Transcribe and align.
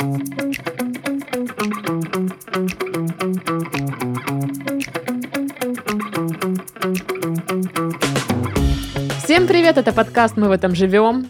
Всем 0.00 0.06
привет, 9.46 9.76
это 9.76 9.92
подкаст 9.92 10.38
«Мы 10.38 10.48
в 10.48 10.52
этом 10.52 10.74
живем» 10.74 11.28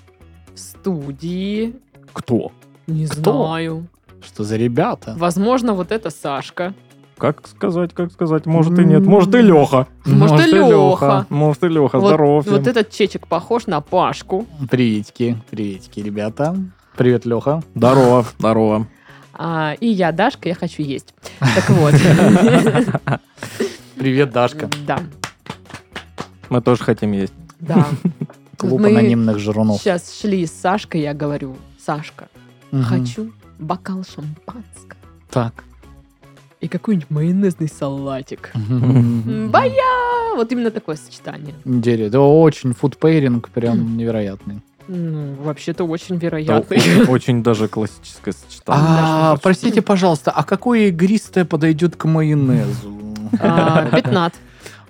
в 0.55 0.59
студии. 0.61 1.75
Кто? 2.13 2.53
Не 2.87 3.07
Кто? 3.09 3.33
знаю. 3.33 3.89
Что 4.25 4.45
за 4.45 4.57
ребята? 4.57 5.17
Возможно, 5.19 5.75
вот 5.75 5.91
это 5.91 6.11
Сашка. 6.11 6.73
Как 7.19 7.49
сказать, 7.49 7.93
как 7.93 8.13
сказать? 8.13 8.47
Может 8.47 8.79
и 8.79 8.85
нет. 8.85 9.03
Может 9.03 9.35
и 9.35 9.43
Леха. 9.43 9.89
Может, 10.07 10.47
и 10.47 10.51
Леха. 10.53 11.27
Может 11.29 11.65
и 11.65 11.69
Леха. 11.69 11.99
Вот, 11.99 12.07
Здорово 12.07 12.43
всем. 12.43 12.53
вот 12.55 12.69
этот 12.69 12.91
чечек 12.91 13.27
похож 13.27 13.67
на 13.67 13.81
Пашку. 13.81 14.47
Приветики, 14.71 15.37
приветики, 15.51 15.99
ребята. 15.99 16.55
Привет, 17.01 17.25
Леха. 17.25 17.63
Здорово. 17.75 18.27
Здорово. 18.39 18.87
А, 19.33 19.73
и 19.81 19.87
я 19.87 20.13
Дашка, 20.13 20.51
я 20.51 20.55
хочу 20.55 20.83
есть. 20.83 21.15
Так 21.39 21.67
вот. 21.71 21.95
Привет, 23.97 24.33
Дашка. 24.33 24.69
Да, 24.87 25.01
Мы 26.51 26.61
тоже 26.61 26.85
хотим 26.85 27.13
есть. 27.13 27.33
да. 27.59 27.87
Клуб 28.59 28.83
Мы 28.83 28.91
анонимных 28.91 29.39
жирунов. 29.39 29.81
сейчас 29.81 30.15
шли 30.21 30.45
с 30.45 30.53
Сашкой, 30.53 31.01
я 31.01 31.15
говорю, 31.15 31.57
Сашка, 31.83 32.29
Мгм. 32.71 32.85
хочу 32.85 33.33
бокал 33.59 34.05
шампанского 34.05 35.01
Так. 35.31 35.65
и 36.61 36.69
какой-нибудь 36.69 37.09
майонезный 37.09 37.69
салатик. 37.69 38.53
Бая! 38.55 40.35
Вот 40.37 40.53
именно 40.53 40.71
такое 40.71 40.97
сочетание. 40.97 41.55
Интересно. 41.65 42.05
Это 42.09 42.21
очень 42.21 42.75
фудпейринг 42.75 43.49
прям 43.49 43.97
невероятный. 43.97 44.61
Ну, 44.93 45.35
вообще-то 45.45 45.85
очень 45.85 46.17
Это 46.17 46.27
вероятно. 46.27 46.77
очень- 47.09 47.43
даже 47.45 47.69
классическое 47.69 48.35
сочетание. 48.35 48.85
А, 48.89 49.37
простите, 49.41 49.83
пожалуйста, 49.83 50.33
а 50.33 50.43
какое 50.43 50.89
игристое 50.89 51.45
подойдет 51.45 51.95
к 51.95 52.07
майонезу? 52.07 53.15
А, 53.39 53.87
Пятнат. 53.87 54.35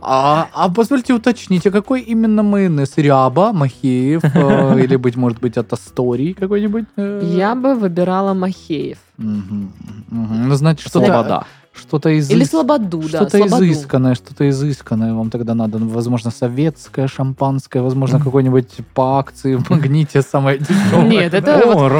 А, 0.00 0.48
а 0.54 0.70
позвольте 0.70 1.12
уточнить, 1.12 1.66
а 1.66 1.70
какой 1.70 2.00
именно 2.00 2.42
майонез? 2.42 2.94
Ряба, 2.96 3.52
Махеев, 3.52 4.22
э, 4.24 4.80
или, 4.82 4.96
быть 4.96 5.16
может 5.16 5.38
быть, 5.40 5.58
от 5.58 5.70
Астории 5.74 6.32
какой-нибудь? 6.32 6.86
э? 6.96 7.20
Я 7.22 7.54
бы 7.54 7.74
выбирала 7.74 8.32
Махеев. 8.32 8.96
Мгм, 9.18 9.70
мгм. 10.08 10.48
Ну, 10.48 10.54
значит, 10.54 10.88
что-то... 10.88 11.04
Слобода. 11.04 11.44
Что-то 11.72 12.10
из 12.10 12.30
Или 12.30 12.44
Слободу, 12.44 13.00
да. 13.00 13.08
Что-то 13.08 13.46
изысканное, 13.46 14.14
что-то 14.14 14.48
изысканное 14.48 15.14
вам 15.14 15.30
тогда 15.30 15.54
надо. 15.54 15.78
Ну, 15.78 15.88
Возможно, 15.88 16.30
советское, 16.30 17.06
шампанское, 17.06 17.80
возможно, 17.80 18.18
какой-нибудь 18.18 18.78
по 18.94 19.18
акции 19.18 19.54
в 19.54 19.70
магните 19.70 20.22
самое 20.22 20.58
дешевое. 20.58 21.08
Нет, 21.08 21.34
это 21.34 21.60
О, 21.60 21.66
вот 21.66 21.92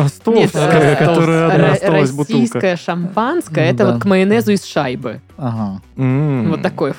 э, 0.55 0.97
которая 0.97 1.53
одна 1.53 1.73
осталась 1.73 2.11
бутылка. 2.11 2.33
российское 2.43 2.77
шампанское, 2.77 3.71
это 3.71 3.85
Да. 3.85 3.93
вот 3.93 4.03
к 4.03 4.05
майонезу 4.07 4.53
из 4.53 4.65
шайбы. 4.65 5.21
Ага. 5.37 5.81
Вот 5.97 6.63
такой. 6.63 6.93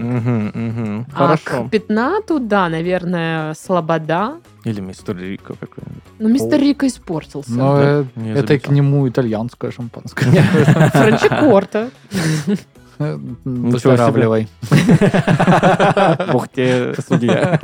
Мгм, 0.00 0.46
мгм. 0.54 1.06
А 1.12 1.16
Хорошо. 1.38 1.64
к 1.64 1.70
пятнату, 1.70 2.40
да, 2.40 2.68
наверное, 2.68 3.54
слобода. 3.54 4.34
Или 4.64 4.80
мистер 4.80 5.16
Рико 5.16 5.54
какой-нибудь. 5.54 5.95
Но 6.18 6.28
мистер 6.28 6.60
Рико 6.60 6.86
испортился. 6.86 7.52
Но 7.52 7.78
э, 7.80 8.04
Не 8.16 8.32
это 8.32 8.54
и 8.54 8.58
к 8.58 8.68
нему 8.68 9.08
итальянское 9.08 9.70
шампанское. 9.70 10.30
Франчикорта. 10.92 11.90
Э. 12.98 13.18
Выздоравливай. 13.44 14.48
Бог 16.32 16.48
тебе 16.48 16.94
судья. 17.06 17.58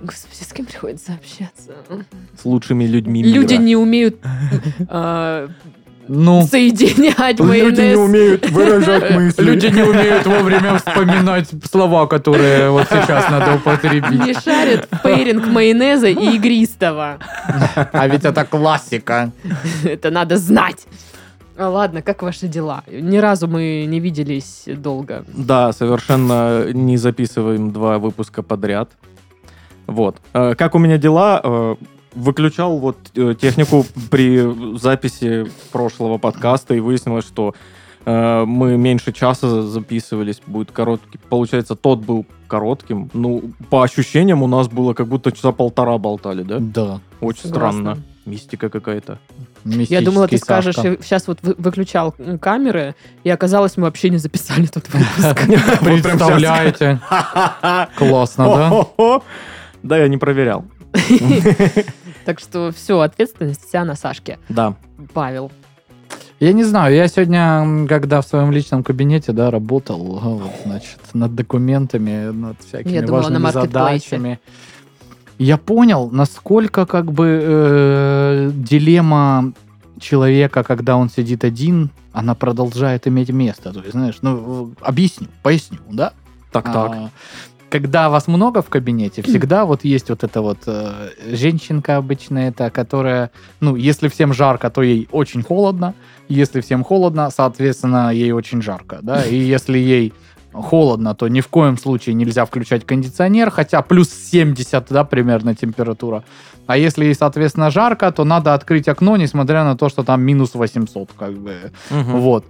Господи, 0.00 0.42
с 0.42 0.52
кем 0.52 0.66
приходится 0.66 1.14
общаться? 1.14 1.72
С 2.36 2.44
лучшими 2.44 2.84
людьми 2.84 3.22
мира. 3.22 3.34
Люди 3.34 3.54
не 3.54 3.76
умеют 3.76 4.16
э, 4.88 5.48
Ну, 6.14 6.46
соединять 6.46 7.38
Люди 7.40 7.80
не 7.80 7.94
майонез. 7.94 7.98
умеют 7.98 8.50
выражать 8.50 9.10
мысли. 9.14 9.42
люди 9.42 9.66
не 9.66 9.82
умеют 9.82 10.26
вовремя 10.26 10.76
вспоминать 10.76 11.48
слова, 11.70 12.06
которые 12.06 12.70
вот 12.70 12.86
сейчас 12.90 13.30
надо 13.30 13.54
употребить. 13.54 14.10
Не 14.26 14.34
шарят 14.34 14.88
пейринг 15.02 15.46
майонеза 15.46 16.08
и 16.08 16.36
игристого. 16.36 17.18
А 17.92 18.08
ведь 18.08 18.24
это 18.26 18.44
классика. 18.44 19.32
Это 19.84 20.10
надо 20.10 20.36
знать. 20.36 20.86
А, 21.56 21.68
Ладно, 21.70 22.02
как 22.02 22.22
ваши 22.22 22.46
дела? 22.46 22.82
Ни 22.90 23.16
разу 23.16 23.46
мы 23.48 23.84
не 23.88 23.98
виделись 24.00 24.64
долго. 24.66 25.24
Да, 25.28 25.72
совершенно 25.72 26.70
не 26.72 26.98
записываем 26.98 27.70
два 27.72 27.98
выпуска 27.98 28.42
подряд. 28.42 28.90
Вот. 29.86 30.16
Э, 30.34 30.54
Как 30.56 30.74
у 30.74 30.78
меня 30.78 30.98
дела? 30.98 31.76
Э, 32.14 32.18
Выключал 32.18 32.78
вот 32.78 32.96
э, 33.14 33.34
технику 33.40 33.84
при 34.10 34.76
записи 34.78 35.46
прошлого 35.72 36.18
подкаста 36.18 36.74
и 36.74 36.80
выяснилось, 36.80 37.26
что 37.26 37.54
э, 38.04 38.44
мы 38.44 38.76
меньше 38.76 39.12
часа 39.12 39.62
записывались, 39.62 40.40
будет 40.46 40.70
короткий. 40.72 41.18
Получается, 41.28 41.74
тот 41.74 42.00
был 42.00 42.26
коротким. 42.48 43.10
Ну, 43.14 43.42
по 43.70 43.82
ощущениям 43.82 44.42
у 44.42 44.46
нас 44.46 44.68
было 44.68 44.92
как 44.94 45.06
будто 45.08 45.32
часа 45.32 45.52
полтора 45.52 45.96
болтали, 45.98 46.42
да? 46.42 46.58
Да. 46.60 47.00
Очень 47.20 47.48
Согласна. 47.48 47.80
странно. 47.80 48.02
Мистика 48.24 48.68
какая-то. 48.68 49.18
Я 49.64 50.00
думала, 50.00 50.28
ты 50.28 50.38
скажешь, 50.38 50.76
сейчас 50.76 51.26
вот 51.26 51.38
вы- 51.42 51.56
выключал 51.58 52.14
м, 52.18 52.38
камеры, 52.38 52.94
и 53.24 53.30
оказалось, 53.30 53.76
мы 53.76 53.84
вообще 53.84 54.10
не 54.10 54.18
записали 54.18 54.66
тот 54.66 54.84
выпуск. 54.92 55.40
Представляете? 55.80 57.00
Классно, 57.96 58.86
да? 58.96 59.20
Да, 59.82 59.98
я 59.98 60.06
не 60.08 60.18
проверял. 60.18 60.64
Так 62.24 62.40
что 62.40 62.72
все, 62.72 63.00
ответственность 63.00 63.66
вся 63.66 63.84
на 63.84 63.94
Сашке. 63.94 64.38
Да. 64.48 64.74
Павел. 65.12 65.50
Я 66.40 66.52
не 66.52 66.64
знаю, 66.64 66.94
я 66.94 67.06
сегодня, 67.06 67.86
когда 67.86 68.20
в 68.20 68.26
своем 68.26 68.50
личном 68.50 68.82
кабинете, 68.82 69.30
да, 69.32 69.50
работал, 69.50 70.18
вот, 70.18 70.52
значит, 70.64 70.98
над 71.14 71.36
документами, 71.36 72.32
над 72.32 72.60
всякими 72.60 72.92
Я 72.92 73.02
думала, 73.02 73.28
на 73.28 73.38
важными 73.38 73.42
маркетплейсе. 73.42 74.08
задачами, 74.08 74.40
я 75.38 75.56
понял, 75.56 76.10
насколько 76.10 76.84
как 76.84 77.12
бы 77.12 77.40
э, 77.42 78.50
дилемма 78.54 79.52
человека, 80.00 80.64
когда 80.64 80.96
он 80.96 81.10
сидит 81.10 81.44
один, 81.44 81.90
она 82.12 82.34
продолжает 82.34 83.06
иметь 83.06 83.30
место. 83.30 83.72
То 83.72 83.80
есть, 83.80 83.92
знаешь, 83.92 84.18
ну, 84.22 84.72
объясню, 84.80 85.28
поясню, 85.42 85.78
да? 85.90 86.12
Так-так. 86.50 86.90
А, 86.92 87.10
Когда 87.72 88.10
вас 88.10 88.28
много 88.28 88.60
в 88.60 88.68
кабинете, 88.68 89.22
всегда 89.22 89.64
вот 89.64 89.82
есть 89.82 90.10
вот 90.10 90.24
эта 90.24 90.42
вот 90.42 90.58
э, 90.66 91.08
женщинка 91.32 91.96
обычно 91.96 92.36
это, 92.36 92.68
которая, 92.68 93.30
ну, 93.60 93.76
если 93.76 94.08
всем 94.08 94.34
жарко, 94.34 94.68
то 94.68 94.82
ей 94.82 95.08
очень 95.10 95.42
холодно, 95.42 95.94
если 96.28 96.60
всем 96.60 96.84
холодно, 96.84 97.30
соответственно, 97.30 98.12
ей 98.12 98.32
очень 98.32 98.60
жарко, 98.60 98.98
да, 99.00 99.24
и 99.30 99.36
если 99.36 99.78
ей 99.78 100.12
холодно, 100.52 101.14
то 101.14 101.28
ни 101.28 101.40
в 101.40 101.48
коем 101.48 101.78
случае 101.78 102.14
нельзя 102.14 102.44
включать 102.44 102.84
кондиционер, 102.84 103.50
хотя 103.50 103.80
плюс 103.80 104.10
70, 104.10 104.86
да, 104.90 105.04
примерно 105.04 105.54
температура. 105.54 106.24
А 106.66 106.76
если 106.76 107.06
ей, 107.06 107.14
соответственно, 107.14 107.70
жарко, 107.70 108.12
то 108.12 108.24
надо 108.24 108.52
открыть 108.52 108.86
окно, 108.86 109.16
несмотря 109.16 109.64
на 109.64 109.78
то, 109.78 109.88
что 109.88 110.02
там 110.02 110.20
минус 110.20 110.54
800, 110.54 111.08
как 111.18 111.32
бы. 111.38 111.72
Мгм. 111.88 112.20
Вот. 112.20 112.44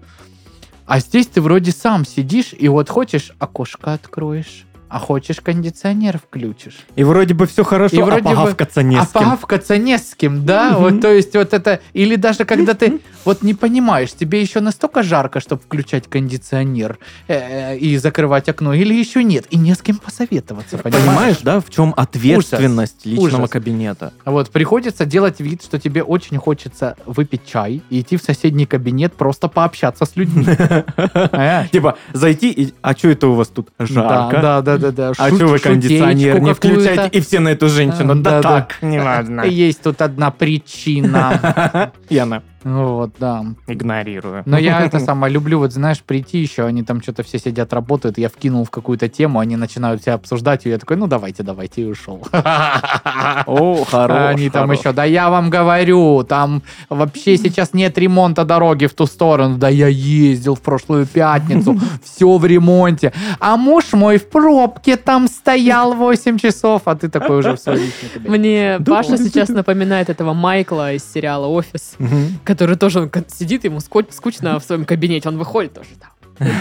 А 0.84 0.98
здесь 0.98 1.28
ты 1.28 1.40
вроде 1.40 1.70
сам 1.70 2.04
сидишь, 2.04 2.52
и 2.58 2.66
вот 2.66 2.90
хочешь 2.90 3.30
окошко 3.38 3.92
откроешь, 3.92 4.66
а 4.92 4.98
хочешь 4.98 5.40
кондиционер 5.40 6.18
включишь. 6.18 6.80
И 6.96 7.02
вроде 7.02 7.32
бы 7.32 7.46
все 7.46 7.64
хорошо, 7.64 7.96
И 7.96 8.00
а 8.00 8.04
вроде 8.04 8.22
бы- 8.22 8.28
погавкаться 8.28 8.82
не 8.82 8.96
а 8.98 9.04
с 9.04 9.08
кем. 9.08 9.22
погавкаться 9.22 9.78
не 9.78 9.96
с 9.96 10.14
кем, 10.14 10.44
да? 10.44 10.76
Вот, 10.76 11.00
то 11.00 11.10
есть 11.10 11.34
вот 11.34 11.54
это... 11.54 11.80
Или 11.94 12.16
даже 12.16 12.44
когда 12.44 12.74
ты 12.74 13.00
вот 13.24 13.42
не 13.42 13.54
понимаешь, 13.54 14.12
тебе 14.12 14.42
еще 14.42 14.60
настолько 14.60 15.02
жарко, 15.02 15.40
чтобы 15.40 15.62
включать 15.62 16.08
кондиционер 16.08 16.98
э, 17.26 17.78
и 17.78 17.96
закрывать 17.96 18.50
окно, 18.50 18.74
или 18.74 18.92
еще 18.92 19.24
нет, 19.24 19.46
и 19.48 19.56
не 19.56 19.74
с 19.74 19.80
кем 19.80 19.96
посоветоваться, 19.96 20.76
понимаешь? 20.76 21.06
Понимаешь, 21.06 21.38
да, 21.42 21.60
в 21.60 21.70
чем 21.70 21.94
ответственность 21.96 23.06
личного 23.06 23.46
кабинета? 23.46 24.12
Вот, 24.26 24.50
приходится 24.50 25.06
делать 25.06 25.40
вид, 25.40 25.62
что 25.62 25.78
тебе 25.78 26.02
очень 26.02 26.36
хочется 26.36 26.96
выпить 27.06 27.46
чай 27.46 27.80
и 27.88 28.02
идти 28.02 28.18
в 28.18 28.22
соседний 28.22 28.66
кабинет 28.66 29.14
просто 29.14 29.48
пообщаться 29.48 30.04
с 30.04 30.16
людьми. 30.16 30.44
Типа, 31.72 31.96
зайти 32.12 32.50
и... 32.50 32.74
А 32.82 32.94
что 32.94 33.08
это 33.08 33.28
у 33.28 33.34
вас 33.34 33.48
тут 33.48 33.70
жарко? 33.78 34.38
Да, 34.42 34.60
да, 34.60 34.81
да, 34.90 35.12
да. 35.12 35.12
А 35.16 35.34
что 35.34 35.46
вы 35.46 35.58
кондиционер 35.58 36.40
не 36.40 36.54
включаете? 36.54 37.18
И 37.18 37.20
все 37.20 37.40
на 37.40 37.50
эту 37.50 37.68
женщину. 37.68 38.14
Да 38.16 38.42
так, 38.42 38.76
не 38.82 38.98
важно. 39.00 39.42
Есть 39.42 39.82
тут 39.82 40.02
одна 40.02 40.30
причина. 40.30 41.92
Яна. 42.08 42.42
Ну 42.64 42.96
Вот, 42.96 43.10
да. 43.18 43.44
Игнорирую. 43.66 44.42
Но 44.46 44.58
я 44.58 44.80
это 44.80 44.98
самое 45.00 45.32
люблю, 45.32 45.58
вот 45.58 45.72
знаешь, 45.72 46.02
прийти 46.02 46.38
еще, 46.38 46.64
они 46.64 46.82
там 46.82 47.02
что-то 47.02 47.22
все 47.22 47.38
сидят, 47.38 47.72
работают, 47.72 48.18
я 48.18 48.28
вкинул 48.28 48.64
в 48.64 48.70
какую-то 48.70 49.08
тему, 49.08 49.38
они 49.38 49.56
начинают 49.56 50.02
все 50.02 50.12
обсуждать, 50.12 50.66
и 50.66 50.70
я 50.70 50.78
такой, 50.78 50.96
ну 50.96 51.06
давайте, 51.06 51.42
давайте, 51.42 51.82
и 51.82 51.84
ушел. 51.84 52.26
О, 52.32 53.84
хорош. 53.90 54.34
Они 54.34 54.50
там 54.50 54.70
еще, 54.72 54.92
да 54.92 55.04
я 55.04 55.30
вам 55.30 55.50
говорю, 55.50 56.24
там 56.24 56.62
вообще 56.88 57.36
сейчас 57.36 57.74
нет 57.74 57.98
ремонта 57.98 58.44
дороги 58.44 58.86
в 58.86 58.94
ту 58.94 59.06
сторону. 59.06 59.58
Да 59.58 59.68
я 59.68 59.88
ездил 59.88 60.54
в 60.54 60.60
прошлую 60.60 61.06
пятницу, 61.06 61.78
все 62.02 62.36
в 62.36 62.44
ремонте. 62.46 63.12
А 63.40 63.56
муж 63.56 63.92
мой 63.92 64.18
в 64.18 64.28
пробке 64.28 64.96
там 64.96 65.28
стоял 65.28 65.94
8 65.94 66.38
часов, 66.38 66.82
а 66.84 66.94
ты 66.94 67.08
такой 67.08 67.38
уже 67.38 67.56
все. 67.56 67.78
Мне. 68.20 68.78
Паша 68.86 69.16
сейчас 69.18 69.48
напоминает 69.48 70.10
этого 70.10 70.32
Майкла 70.32 70.94
из 70.94 71.04
сериала 71.10 71.46
«Офис». 71.46 71.96
Который 72.52 72.76
тоже 72.76 73.00
он 73.00 73.10
сидит, 73.28 73.64
ему 73.64 73.80
скучно 73.80 74.58
в 74.58 74.62
своем 74.64 74.84
кабинете, 74.84 75.28
он 75.28 75.38
выходит 75.38 75.72
тоже 75.74 75.88
там. 76.00 76.10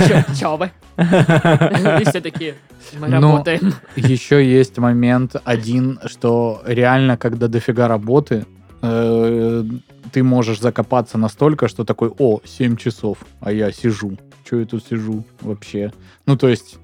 Чё, 0.07 0.23
чё 0.39 0.57
вы? 0.57 0.71
И 0.97 2.03
все 2.09 2.21
такие, 2.21 2.55
мы 2.99 3.07
Но- 3.09 3.19
работаем. 3.21 3.73
Еще 3.95 4.37
есть 4.59 4.77
момент 4.77 5.35
один, 5.43 5.99
что 6.05 6.61
реально, 6.65 7.17
когда 7.17 7.47
дофига 7.47 7.87
работы, 7.87 8.45
э, 8.81 9.63
ты 10.11 10.23
можешь 10.23 10.59
закопаться 10.59 11.17
настолько, 11.17 11.67
что 11.67 11.83
такой, 11.83 12.09
о, 12.19 12.39
7 12.45 12.75
часов, 12.77 13.17
а 13.41 13.51
я 13.51 13.71
сижу. 13.71 14.17
Че 14.49 14.59
я 14.59 14.65
тут 14.65 14.85
сижу 14.89 15.23
вообще? 15.41 15.91
Ну, 16.25 16.35
то 16.37 16.47
есть, 16.47 16.77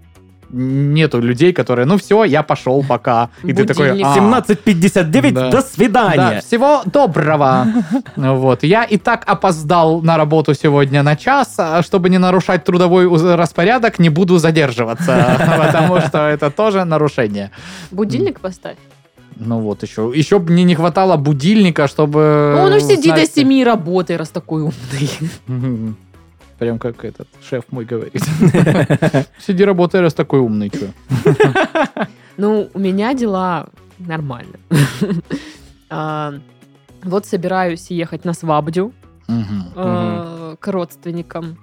нету 0.50 1.20
людей, 1.20 1.54
которые, 1.54 1.86
ну 1.86 1.98
все, 1.98 2.24
я 2.24 2.44
пошел, 2.44 2.84
пока. 2.88 3.30
И 3.44 3.54
ты 3.54 3.66
такой, 3.66 3.90
Будильник. 3.90 4.08
«А, 4.08 4.18
17.59, 4.18 5.32
Да. 5.32 5.52
до 5.52 5.62
свидания. 5.62 6.16
Да, 6.16 6.42
всего 6.42 6.82
доброго. 6.86 7.68
Вот. 8.16 8.64
Я 8.64 8.84
и 8.84 8.98
так 8.98 9.24
опоздал 9.28 10.02
на 10.02 10.18
работу 10.18 10.54
сегодня 10.54 11.04
на 11.04 11.16
час, 11.16 11.56
а 11.58 11.82
чтобы 11.84 12.10
не 12.10 12.18
нарушать 12.18 12.64
трудовой 12.64 13.08
распорядок, 13.36 14.00
не 14.00 14.10
буду 14.10 14.38
задерживаться, 14.38 15.38
потому 15.58 16.00
что 16.02 16.28
это 16.28 16.50
тоже 16.52 16.86
нарушение. 16.86 17.52
Будильник 17.92 18.40
поставь. 18.40 18.78
Ну 19.40 19.60
вот 19.60 19.84
еще. 19.84 20.12
Еще 20.16 20.40
бы 20.40 20.52
мне 20.52 20.64
не 20.64 20.76
хватало 20.76 21.16
будильника, 21.18 21.88
чтобы... 21.88 22.54
Ну, 22.58 22.64
он 22.64 22.74
уж 22.74 22.84
сиди 22.84 23.12
до 23.12 23.26
7 23.26 23.64
работай, 23.64 24.18
раз 24.18 24.30
такой 24.30 24.64
умный. 24.64 25.96
Прям 26.60 26.80
как 26.80 27.06
этот 27.06 27.28
шеф 27.42 27.66
мой 27.72 27.86
говорит. 27.86 28.24
Сиди 29.40 29.64
работай, 29.64 30.02
раз 30.02 30.14
такой 30.14 30.40
умный. 30.40 30.70
чё. 30.70 30.88
Ну, 32.38 32.70
у 32.74 32.80
меня 32.80 33.14
дела 33.14 33.68
нормально. 34.00 34.58
А, 35.90 36.34
Вот 37.04 37.26
собираюсь 37.26 37.90
ехать 37.92 38.26
на 38.26 38.34
свабдю 38.34 38.92
э, 39.30 40.56
к 40.60 40.68
родственникам. 40.68 41.58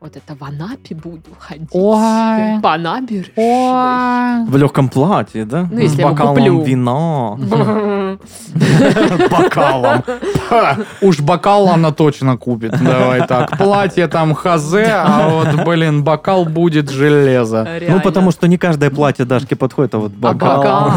Вот 0.00 0.16
это 0.16 0.34
в 0.34 0.42
Анапе 0.44 0.94
буду 0.96 1.30
ходить. 1.38 1.68
Ой. 1.72 2.60
По 2.62 2.76
набережной. 2.76 3.32
Ой. 3.36 4.44
В 4.50 4.56
легком 4.56 4.88
платье, 4.88 5.44
да? 5.44 5.68
Ну, 5.70 5.78
если 5.78 6.02
С 6.02 6.04
бокалом 6.04 6.34
куплю. 6.36 6.62
вина. 6.62 7.36
Бокалом. 9.30 10.04
Уж 11.00 11.20
бокал 11.20 11.68
она 11.68 11.92
точно 11.92 12.36
купит. 12.36 12.72
Давай 12.82 13.26
так. 13.26 13.56
Платье 13.58 14.08
там 14.08 14.34
хазе, 14.34 14.86
а 14.86 15.28
вот, 15.28 15.64
блин, 15.64 16.04
бокал 16.04 16.44
будет 16.44 16.90
железо. 16.90 17.66
Ну, 17.88 18.00
потому 18.00 18.30
что 18.30 18.46
не 18.48 18.58
каждое 18.58 18.90
платье 18.90 19.24
Дашке 19.24 19.56
подходит, 19.56 19.94
а 19.94 19.98
вот 19.98 20.12
А 20.12 20.32
бокал. 20.34 20.62
бокал? 20.62 20.92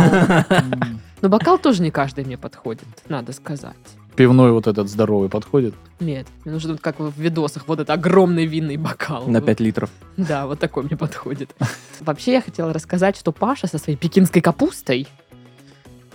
Ну, 1.19 1.30
бокал 1.30 1.58
тоже 1.58 1.81
не 1.81 1.90
каждый 1.90 2.25
мне 2.25 2.38
подходит, 2.38 2.86
надо 3.10 3.34
сказать. 3.34 3.74
Пивной 4.16 4.52
вот 4.52 4.68
этот 4.68 4.88
здоровый 4.88 5.30
подходит. 5.30 5.74
Нет, 6.00 6.28
мне 6.46 6.54
нужно 6.54 6.74
вот 6.74 6.81
как 6.81 7.00
в 7.00 7.19
видосах, 7.19 7.64
вот 7.68 7.80
это 7.80 7.94
огромный 7.94 8.46
винный 8.46 8.78
бокал. 8.78 9.25
На 9.25 9.42
5 9.42 9.60
литров. 9.60 9.90
Да, 10.16 10.46
вот 10.46 10.60
такой 10.60 10.84
мне 10.84 10.96
подходит. 10.96 11.56
Вообще, 12.02 12.34
я 12.34 12.42
хотела 12.42 12.72
рассказать, 12.72 13.18
что 13.18 13.31
Паша 13.31 13.66
со 13.68 13.80
своей 13.80 13.98
пекинской 13.98 14.42
капустой 14.42 15.08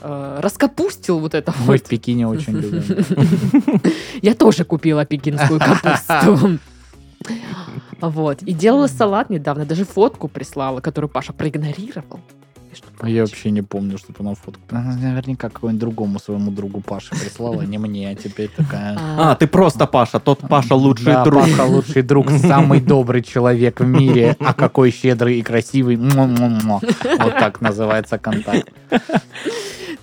э, 0.02 0.38
раскапустил 0.40 1.18
вот 1.18 1.34
это 1.34 1.54
Мы 1.60 1.66
вот. 1.66 1.80
в 1.80 1.88
Пекине 1.88 2.26
очень 2.26 2.54
любим. 2.54 3.82
Я 4.22 4.34
тоже 4.34 4.64
купила 4.64 5.04
пекинскую 5.04 5.60
капусту. 5.60 6.58
Вот. 8.00 8.42
И 8.42 8.52
делала 8.52 8.88
салат 8.88 9.30
недавно, 9.30 9.64
даже 9.64 9.84
фотку 9.84 10.26
прислала, 10.26 10.80
которую 10.80 11.08
Паша 11.08 11.32
проигнорировал. 11.32 12.18
А 13.00 13.08
Я 13.08 13.22
вообще 13.22 13.50
не 13.50 13.62
помню, 13.62 13.98
что 13.98 14.12
она 14.18 14.34
фотку. 14.34 14.62
Она 14.70 14.96
наверняка 14.96 15.48
какому-нибудь 15.48 15.80
другому 15.80 16.18
своему 16.18 16.50
другу 16.50 16.80
Паше 16.80 17.10
прислала, 17.10 17.62
не 17.62 17.78
мне, 17.78 18.10
а 18.10 18.14
теперь 18.14 18.48
такая... 18.48 18.96
А, 18.98 19.34
ты 19.34 19.46
просто 19.46 19.86
Паша, 19.86 20.20
тот 20.20 20.38
Паша 20.40 20.74
лучший 20.74 21.06
Да, 21.06 21.24
друг. 21.24 21.42
Паша 21.42 21.64
лучший 21.64 22.02
друг, 22.02 22.30
самый 22.30 22.80
добрый 22.80 23.22
человек 23.22 23.80
в 23.80 23.86
мире, 23.86 24.36
а 24.40 24.54
какой 24.54 24.90
щедрый 24.90 25.38
и 25.38 25.42
красивый. 25.42 25.96
Вот 25.96 27.38
так 27.38 27.60
называется 27.60 28.18
контакт. 28.18 28.70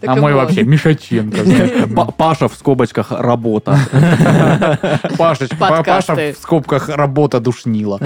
Так 0.02 0.10
А 0.12 0.16
мой 0.16 0.34
вот. 0.34 0.40
вообще 0.44 0.64
Мишаченко, 0.64 2.06
Паша 2.18 2.48
в 2.48 2.54
скобочках 2.54 3.12
работа. 3.12 3.78
Пашеч- 5.18 5.56
Па- 5.60 5.70
Подкасты. 5.70 6.14
Паша 6.16 6.34
в 6.34 6.38
скобках 6.42 6.90
работа 6.90 7.40
душнила. 7.42 8.00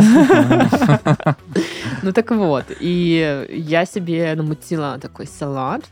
Ну 2.01 2.11
так 2.11 2.31
вот, 2.31 2.65
и 2.79 3.47
я 3.49 3.85
себе 3.85 4.33
намутила 4.35 4.97
такой 4.99 5.27
салат, 5.27 5.83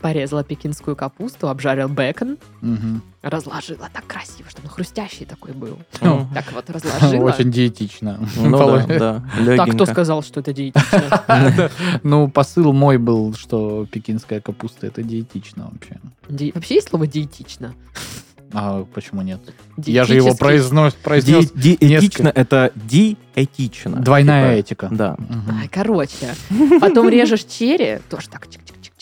порезала 0.00 0.44
пекинскую 0.44 0.96
капусту, 0.96 1.48
обжарил 1.48 1.88
бекон, 1.88 2.38
Мгм. 2.60 3.02
разложила 3.22 3.88
так 3.92 4.06
красиво, 4.06 4.48
чтобы 4.50 4.68
он 4.68 4.74
хрустящий 4.74 5.26
такой 5.26 5.52
был. 5.52 5.78
Ну, 6.00 6.26
Так 6.34 6.52
вот 6.52 6.68
разложила. 6.70 7.24
Очень 7.24 7.50
диетично. 7.50 8.18
Ну 8.36 8.58
да, 8.58 9.22
да, 9.46 9.56
Так, 9.56 9.74
кто 9.74 9.86
сказал, 9.86 10.22
что 10.22 10.40
это 10.40 10.52
диетично? 10.52 11.70
Ну, 12.02 12.28
посыл 12.28 12.72
мой 12.72 12.98
был, 12.98 13.34
что 13.34 13.86
пекинская 13.90 14.40
капуста 14.40 14.86
это 14.86 15.02
диетично 15.02 15.68
вообще. 15.72 15.98
Ди- 16.28 16.52
Вообще 16.54 16.74
есть 16.76 16.88
слово 16.88 17.06
диетично? 17.06 17.74
А 18.54 18.84
почему 18.92 19.22
нет? 19.22 19.40
Я 19.78 20.04
же 20.04 20.14
его 20.14 20.34
произнес, 20.34 20.92
произнес 20.94 21.50
Ди- 21.52 21.78
Диэтично— 21.80 22.28
это 22.34 22.70
диэтично. 22.74 23.96
Двойная 23.96 24.56
Типа, 24.62 24.88
этика. 24.88 24.88
Да. 24.90 25.14
Мгм. 25.18 25.58
Ай, 25.60 25.68
короче, 25.68 26.34
потом 26.80 27.08
режешь 27.08 27.44
черри, 27.44 28.00
тоже 28.10 28.28
так 28.28 28.46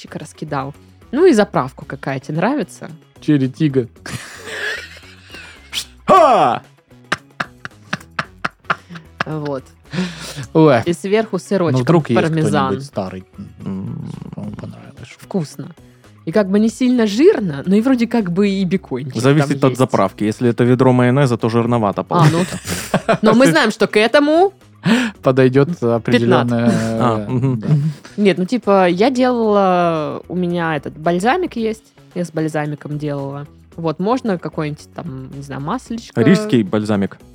чик-чик-чик-чик 0.00 0.18
раскидал. 0.18 0.74
Ну 1.12 1.26
и 1.26 1.32
заправку 1.32 1.84
какая 1.84 2.20
тебе 2.20 2.36
нравится? 2.36 2.90
Черри 3.20 3.48
тига. 3.50 3.88
Вот. 9.26 9.64
Ой, 10.54 10.82
И 10.86 10.92
сверху 10.92 11.32
ну 11.32 11.38
сырочком 11.38 11.82
вдруг 11.82 12.10
есть 12.10 12.20
пармезан. 12.20 12.66
кто-нибудь 12.66 12.86
старый, 12.86 13.24
кому 13.62 14.50
понравилось. 14.52 15.08
Вкусно. 15.18 15.74
И 16.26 16.32
как 16.32 16.48
бы 16.48 16.60
не 16.60 16.68
сильно 16.68 17.06
жирно, 17.06 17.62
но 17.66 17.74
и 17.76 17.80
вроде 17.80 18.06
как 18.06 18.30
бы 18.30 18.48
и 18.48 18.64
бекончик 18.64 19.20
Зависит 19.20 19.60
там 19.60 19.68
от 19.68 19.70
есть. 19.70 19.78
заправки. 19.78 20.24
Если 20.24 20.48
это 20.48 20.64
ведро 20.64 20.92
майонеза, 20.92 21.36
то 21.36 21.48
жирновато 21.48 22.06
А, 22.08 22.26
ну, 22.30 22.44
но 23.22 23.34
мы 23.34 23.46
знаем, 23.46 23.70
что 23.70 23.86
к 23.86 23.96
этому... 23.98 24.52
Подойдет 25.22 25.82
определенная... 25.82 26.70
А, 27.00 27.26
мгм. 27.28 27.58
да. 27.60 27.68
Нет, 28.16 28.38
ну 28.38 28.44
типа 28.44 28.88
я 28.88 29.10
делала... 29.10 30.22
У 30.28 30.36
меня 30.36 30.76
этот 30.76 30.96
бальзамик 30.98 31.56
есть. 31.56 31.84
Я 32.14 32.24
с 32.24 32.30
бальзамиком 32.32 32.98
делала. 32.98 33.46
Вот, 33.76 34.00
можно 34.00 34.36
какой-нибудь 34.38 34.88
там, 34.94 35.30
не 35.34 35.42
знаю, 35.42 35.60
маслечко. 35.62 36.20
Рижский 36.20 36.62
бальзамик. 36.62 37.18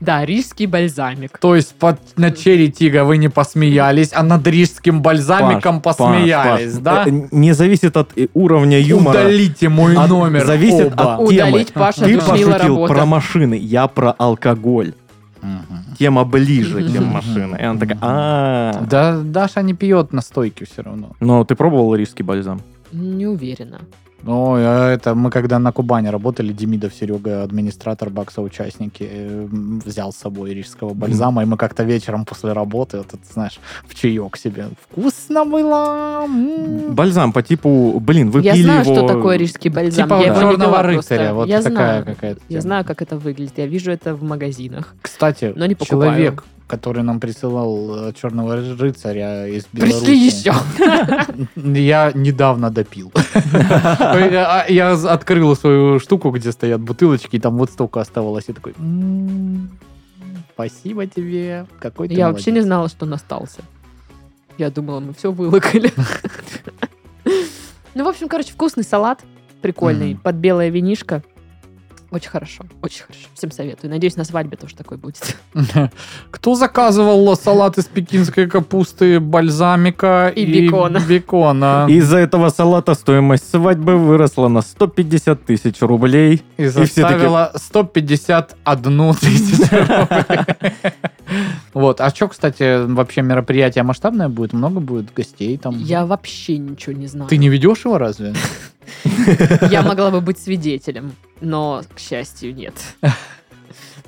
Да, 0.00 0.24
рижский 0.24 0.66
бальзамик. 0.66 1.38
То 1.38 1.56
есть 1.56 1.74
под, 1.74 1.98
на 2.16 2.30
черри 2.30 2.70
тига 2.70 3.02
вы 3.04 3.16
не 3.18 3.28
посмеялись, 3.28 4.10
а 4.14 4.22
над 4.22 4.46
рижским 4.46 5.02
бальзамиком 5.02 5.80
Паш, 5.82 5.96
посмеялись, 5.96 6.74
Паш, 6.74 6.82
да? 6.82 7.04
э, 7.06 7.10
Не 7.32 7.52
зависит 7.52 7.96
от 7.96 8.10
э, 8.16 8.28
уровня 8.32 8.78
юмора. 8.78 9.18
Удалите 9.18 9.68
мой 9.68 9.96
От- 9.96 10.08
номер 10.08 10.46
зависит 10.46 10.92
оба. 10.92 11.14
от 11.16 11.28
темы. 11.28 11.48
Удалить 11.48 11.72
Паша 11.72 12.04
Ты 12.04 12.16
пошутил 12.20 12.52
работа. 12.52 12.94
про 12.94 13.06
машины, 13.06 13.54
я 13.54 13.88
про 13.88 14.12
алкоголь. 14.12 14.94
Тема 15.98 16.24
ближе, 16.24 16.92
чем 16.92 17.04
Мгм. 17.04 17.12
машины. 17.12 17.56
И 17.60 17.64
она 17.64 17.78
такая, 17.80 17.98
а 18.00 18.84
Да, 18.88 19.20
Даша 19.20 19.62
не 19.62 19.74
пьет 19.74 20.12
настойки 20.12 20.64
все 20.64 20.82
равно. 20.82 21.10
Но 21.20 21.44
ты 21.44 21.54
пробовал 21.56 21.94
рижский 21.96 22.24
бальзам? 22.24 22.60
Не 22.92 23.26
уверена. 23.26 23.80
Ой, 24.26 24.60
а 24.66 24.90
это 24.90 25.14
мы 25.14 25.30
когда 25.30 25.58
на 25.58 25.70
Кубани 25.72 26.08
работали, 26.08 26.52
Демидов 26.52 26.92
Серега, 26.92 27.44
администратор 27.44 28.10
Бакса, 28.10 28.42
участники, 28.42 29.08
э, 29.08 29.46
взял 29.84 30.12
с 30.12 30.16
собой 30.16 30.54
рижского 30.54 30.92
бальзама, 30.92 31.42
и 31.42 31.46
мы 31.46 31.56
как-то 31.56 31.84
вечером 31.84 32.24
после 32.24 32.52
работы, 32.52 32.98
вот 32.98 33.06
это, 33.08 33.22
знаешь, 33.32 33.60
в 33.86 33.94
чаек 33.94 34.36
себе. 34.36 34.66
Вкусно 34.90 35.44
было! 35.44 36.24
м. 36.24 36.94
Бальзам 36.94 37.32
по 37.32 37.42
типу, 37.42 37.98
блин, 38.00 38.30
вы 38.30 38.42
я 38.42 38.54
пили 38.54 38.64
знаю, 38.64 38.84
его... 38.84 38.94
что 38.94 39.06
такое 39.06 39.36
рижский 39.36 39.70
бальзам. 39.70 40.04
Типа 40.04 40.14
я 40.20 40.26
его 40.26 40.42
не 40.42 40.50
черного 40.50 40.82
рыцаря, 40.82 41.32
вот 41.32 41.46
я 41.48 41.62
такая 41.62 42.02
знаю. 42.02 42.04
какая-то. 42.04 42.40
Я 42.48 42.54
тема. 42.54 42.60
знаю, 42.62 42.84
как 42.84 43.02
это 43.02 43.16
выглядит. 43.18 43.54
Я 43.56 43.66
вижу 43.66 43.92
это 43.92 44.14
в 44.14 44.22
магазинах. 44.22 44.94
Кстати, 45.00 45.52
Но 45.54 45.64
не 45.66 45.74
покупаю. 45.76 46.10
человек, 46.10 46.44
который 46.68 47.02
нам 47.02 47.18
присылал 47.18 48.08
э, 48.10 48.12
черного 48.12 48.56
рыцаря 48.56 49.46
из 49.48 49.66
Беларуси. 49.72 50.04
Пришли 50.04 50.26
еще. 50.26 50.52
Я 51.80 52.12
недавно 52.14 52.70
допил. 52.70 53.10
Я 54.68 54.92
открыл 54.92 55.56
свою 55.56 55.98
штуку, 55.98 56.30
где 56.30 56.52
стоят 56.52 56.80
бутылочки, 56.80 57.36
и 57.36 57.40
там 57.40 57.56
вот 57.56 57.70
столько 57.70 58.00
оставалось. 58.00 58.44
Я 58.48 58.54
такой, 58.54 58.74
«М, 58.78 59.70
спасибо 60.52 61.06
тебе. 61.06 61.66
Какой 61.80 62.08
ты 62.08 62.14
Я 62.14 62.28
вообще 62.30 62.50
не 62.50 62.56
молодец». 62.60 62.66
знала, 62.66 62.88
что 62.88 63.06
он 63.06 63.14
остался. 63.14 63.62
Я 64.58 64.70
думала, 64.70 65.00
мы 65.00 65.12
все 65.14 65.32
вылокали. 65.32 65.90
Ну, 67.94 68.04
в 68.04 68.08
общем, 68.08 68.28
короче, 68.28 68.52
вкусный 68.52 68.84
салат. 68.84 69.22
Прикольный. 69.60 70.16
Под 70.22 70.36
белое 70.36 70.68
винишко. 70.68 71.24
Очень 72.10 72.30
хорошо. 72.30 72.64
Очень 72.80 73.02
хорошо. 73.02 73.26
Всем 73.34 73.50
советую. 73.50 73.90
Надеюсь, 73.90 74.16
на 74.16 74.24
свадьбе 74.24 74.56
тоже 74.56 74.74
такой 74.74 74.96
будет. 74.96 75.36
Кто 76.30 76.54
заказывал 76.54 77.36
салат 77.36 77.76
из 77.76 77.84
пекинской 77.84 78.46
капусты, 78.48 79.20
бальзамика 79.20 80.32
И 80.34 80.46
бекона. 80.46 81.00
бекона? 81.06 81.86
Из-за 81.90 82.16
этого 82.18 82.48
салата 82.48 82.94
стоимость 82.94 83.50
свадьбы 83.50 83.96
выросла 83.98 84.48
на 84.48 84.62
150 84.62 85.44
тысяч 85.44 85.82
рублей. 85.82 86.42
И 86.56 86.66
все 86.68 86.72
таки- 86.72 86.86
заставила 87.02 87.52
151 87.56 89.14
тысячу 89.20 89.76
рублей. 89.76 90.72
Вот. 91.74 92.00
А 92.00 92.08
что, 92.08 92.28
кстати, 92.28 92.86
вообще 92.86 93.20
мероприятие 93.20 93.84
масштабное 93.84 94.28
будет? 94.30 94.54
Много 94.54 94.80
будет 94.80 95.12
гостей 95.12 95.58
там? 95.58 95.76
Я 95.78 96.06
вообще 96.06 96.56
ничего 96.56 96.94
не 96.94 97.06
знаю. 97.06 97.28
Ты 97.28 97.36
не 97.36 97.50
ведешь 97.50 97.84
его 97.84 97.98
разве? 97.98 98.32
Я 99.70 99.82
могла 99.82 100.10
бы 100.10 100.20
быть 100.20 100.38
свидетелем, 100.38 101.12
но, 101.40 101.82
к 101.94 101.98
счастью, 101.98 102.54
нет. 102.54 102.74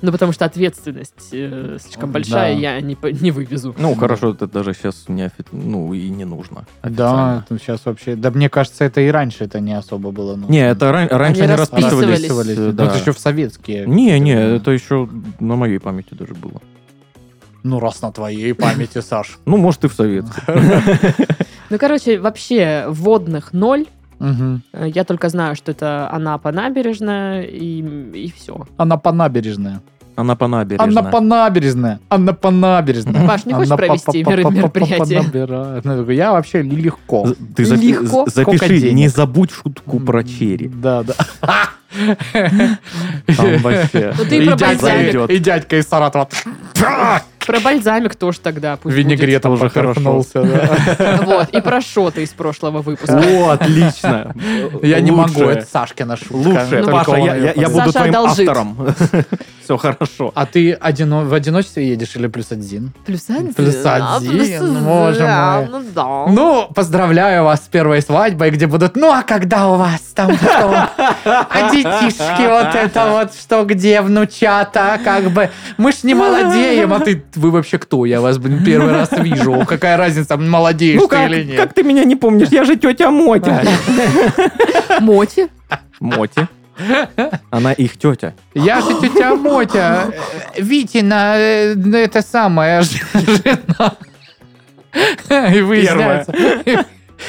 Ну, 0.03 0.11
потому 0.11 0.31
что 0.31 0.45
ответственность 0.45 1.29
э, 1.31 1.77
слишком 1.79 2.11
большая, 2.11 2.55
Да. 2.55 2.59
я 2.59 2.81
не, 2.81 2.97
не 3.21 3.29
вывезу. 3.29 3.75
Ну, 3.77 3.93
хорошо, 3.93 4.31
это 4.31 4.47
даже 4.47 4.73
сейчас 4.73 5.05
не 5.07 5.21
офи- 5.27 5.45
ну 5.51 5.93
и 5.93 6.09
не 6.09 6.25
нужно. 6.25 6.65
Да, 6.81 7.45
сейчас 7.49 7.85
вообще... 7.85 8.15
Да 8.15 8.31
мне 8.31 8.49
кажется, 8.49 8.83
это 8.83 8.99
и 9.01 9.09
раньше 9.09 9.43
это 9.43 9.59
не 9.59 9.73
особо 9.77 10.09
было. 10.09 10.35
нужно. 10.35 10.51
Не, 10.51 10.67
это 10.71 10.91
ран- 10.91 11.07
раньше 11.07 11.43
Они 11.43 11.51
они 11.51 11.59
расписывались. 11.59 12.09
расписывались. 12.09 12.57
э, 12.57 12.61
Ну, 12.61 12.71
да. 12.71 12.85
это 12.87 12.97
еще 12.97 13.11
в 13.13 13.19
советские. 13.19 13.85
Не, 13.85 14.19
не, 14.19 14.33
это 14.33 14.71
еще 14.71 15.07
на 15.39 15.55
моей 15.55 15.77
памяти 15.77 16.15
даже 16.15 16.33
было. 16.33 16.59
Ну, 17.61 17.79
раз 17.79 18.01
на 18.01 18.11
твоей 18.11 18.53
памяти, 18.55 19.01
Саш. 19.01 19.37
Ну, 19.45 19.57
может, 19.57 19.83
и 19.83 19.87
в 19.87 19.93
советской. 19.93 20.41
Ну, 21.69 21.77
короче, 21.77 22.19
вообще 22.19 22.85
водных 22.89 23.53
ноль. 23.53 23.85
Э, 24.73 24.87
Я 24.93 25.03
только 25.03 25.29
знаю, 25.29 25.55
что 25.55 25.71
это 25.71 26.09
Анапа 26.11 26.51
набережная, 26.51 27.41
и, 27.43 27.81
и 28.13 28.31
все. 28.35 28.65
Она 28.77 28.97
по 28.97 29.11
набережная. 29.11 29.81
Она 30.17 30.35
по 30.35 30.47
набережной. 30.47 30.87
Она 30.87 31.03
по 31.03 31.19
набережная. 31.21 31.99
Она 32.09 32.33
по 32.33 32.51
набережной. 32.51 33.25
Паш, 33.27 33.45
не 33.45 33.53
хочешь 33.53 33.69
Она 33.71 33.77
провести 33.77 34.23
по- 34.23 34.31
по- 34.31 34.37
по- 34.37 34.43
по- 34.43 34.51
мероприятие? 34.53 35.23
по- 35.23 35.81
Ну, 35.87 36.09
Я 36.11 36.31
вообще 36.33 36.61
легко. 36.61 37.33
Ты 37.55 37.63
Легко. 37.63 38.25
запиши, 38.29 38.91
не 38.91 39.07
забудь 39.07 39.51
шутку 39.51 39.99
про 39.99 40.23
черри. 40.23 40.67
Да, 40.67 41.03
да. 41.03 41.13
Там 42.31 43.57
вообще... 43.61 44.13
Ну, 44.17 44.25
ты 44.25 44.37
И 44.43 44.45
про 44.47 44.55
дядька- 44.55 44.85
бальзамик. 44.85 45.29
И 45.29 45.39
дядька 45.39 45.77
из 45.77 45.87
Саратова. 45.87 46.27
Про 47.45 47.59
бальзамик 47.59 48.15
тоже 48.15 48.39
тогда 48.39 48.77
пусть 48.77 48.95
Винегретом 48.95 49.57
Тоже 49.57 49.69
поперхнулся. 49.69 50.43
да. 50.43 51.19
Вот, 51.25 51.49
и 51.49 51.61
про 51.61 51.81
шоты 51.81 52.23
из 52.23 52.29
прошлого 52.29 52.81
выпуска. 52.81 53.17
О, 53.17 53.49
отлично. 53.51 54.33
Я 54.81 54.99
не 55.01 55.11
могу, 55.11 55.43
это 55.43 55.65
Сашкина 55.71 56.17
шутка. 56.17 56.35
Лучше. 56.35 56.69
Только 56.69 56.91
Паша, 56.91 57.15
я, 57.17 57.69
буду 57.69 57.91
Саша 57.91 57.91
твоим 57.91 58.15
автором. 58.15 58.95
Все 59.63 59.77
хорошо. 59.77 60.31
А 60.35 60.45
ты 60.45 60.77
в 60.81 61.33
одиночестве 61.33 61.87
едешь 61.87 62.15
или 62.15 62.27
плюс 62.27 62.51
один? 62.51 62.93
Плюс 63.05 63.29
один. 63.29 63.53
Плюс 63.53 63.85
один, 63.85 64.83
боже 64.83 65.27
мой. 65.27 65.81
Ну. 65.95 66.27
Ну, 66.29 66.69
поздравляю 66.73 67.43
вас 67.43 67.65
с 67.65 67.67
первой 67.67 68.01
свадьбой, 68.01 68.51
где 68.51 68.67
будут, 68.67 68.95
ну, 68.95 69.11
а 69.11 69.23
когда 69.23 69.67
у 69.69 69.77
вас 69.77 70.01
там 70.13 70.35
что? 70.35 70.89
А 71.25 71.71
детишки 71.71 72.47
вот 72.47 72.75
это 72.75 73.09
вот, 73.11 73.33
что 73.33 73.63
где, 73.63 74.01
внучата, 74.01 74.99
как 75.03 75.31
бы. 75.31 75.49
Мы 75.77 75.91
ж 75.91 76.03
не 76.03 76.13
молодеем, 76.21 76.93
а 76.93 76.99
ты, 76.99 77.23
вы 77.37 77.51
вообще 77.51 77.77
кто? 77.77 78.05
Я 78.05 78.21
вас, 78.21 78.37
блин, 78.37 78.63
первый 78.65 78.91
раз 78.91 79.09
вижу. 79.11 79.63
Какая 79.67 79.97
разница, 79.97 80.37
молодеешь 80.37 80.99
Ну 80.99 81.07
ты 81.07 81.15
как, 81.15 81.29
или 81.29 81.43
нет? 81.43 81.57
как 81.57 81.73
ты 81.73 81.83
меня 81.83 82.03
не 82.03 82.15
помнишь? 82.15 82.49
Я 82.51 82.63
же 82.63 82.75
тетя 82.75 83.09
Мотя. 83.11 83.63
Моти. 84.99 85.47
Моти. 85.99 86.47
Она 87.51 87.73
их 87.73 87.97
тетя. 87.97 88.33
Я 88.53 88.81
же 88.81 88.99
тетя 89.01 89.35
Мотя, 89.35 90.07
Витина, 90.57 91.35
это 91.37 92.21
самая 92.21 92.81
ж- 92.81 93.01
жена. 93.13 93.93
И 95.53 95.61
выясняется, 95.61 96.33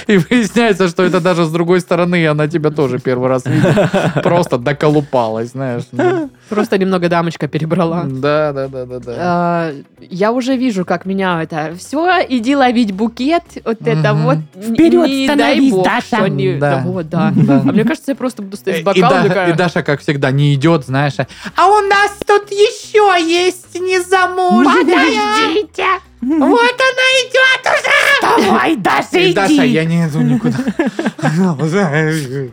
и 0.07 0.17
выясняется, 0.17 0.89
что 0.89 1.03
это 1.03 1.21
даже 1.21 1.45
с 1.45 1.51
другой 1.51 1.81
стороны, 1.81 2.27
она 2.27 2.49
тебя 2.49 2.71
тоже 2.71 2.99
первый 2.99 3.29
раз 3.29 3.45
видит. 3.47 3.75
Просто 4.23 4.59
доколупалась, 4.59 5.51
знаешь. 5.51 5.83
ну. 5.93 6.31
Просто 6.49 6.79
немного 6.79 7.09
дамочка 7.09 7.49
перебрала. 7.49 8.05
Да, 8.05 8.53
да, 8.53 8.69
да, 8.69 8.85
да, 8.87 8.99
да. 8.99 9.15
А, 9.19 9.73
Я 10.01 10.33
уже 10.33 10.57
вижу, 10.57 10.85
как 10.85 11.07
меня 11.07 11.43
это 11.43 11.75
все, 11.79 12.09
иди 12.29 12.55
ловить 12.57 12.93
букет, 12.93 13.43
вот 13.65 13.79
это 13.87 14.15
вот. 14.15 14.39
Вперед 14.57 15.07
не 15.09 15.27
становись, 15.27 15.71
дай 15.71 15.71
бог, 15.71 15.85
Даша. 15.85 16.29
не- 16.29 16.55
Да. 16.59 16.77
да, 16.77 16.83
вот, 16.85 17.09
да. 17.09 17.33
Да. 17.43 17.63
А 17.65 17.73
мне 17.73 17.85
кажется, 17.85 18.13
я 18.13 18.17
просто 18.17 18.43
буду 18.43 18.57
стоять 18.57 18.79
с 18.79 18.81
И, 18.83 18.85
бокалом 18.85 19.29
такая, 19.29 19.51
и 19.51 19.57
Даша, 19.57 19.83
как 19.83 20.01
всегда, 20.01 20.31
не 20.31 20.55
идет, 20.55 20.85
знаешь. 20.85 21.15
а, 21.19 21.27
А 21.57 21.69
у 21.69 21.81
нас 21.81 22.13
тут 22.27 22.51
еще 22.51 23.17
есть 23.25 23.75
незамужняя. 23.81 24.83
Подождите! 24.85 25.85
Вот 26.23 26.31
она 26.31 27.07
идет 27.25 27.67
уже. 27.67 28.47
Давай, 28.47 28.77
Даша, 28.77 29.19
И, 29.19 29.33
Даша, 29.35 29.65
я 29.65 29.83
иди! 29.85 29.93
не 29.97 30.07
иду 30.07 30.21
никуда. 30.21 30.57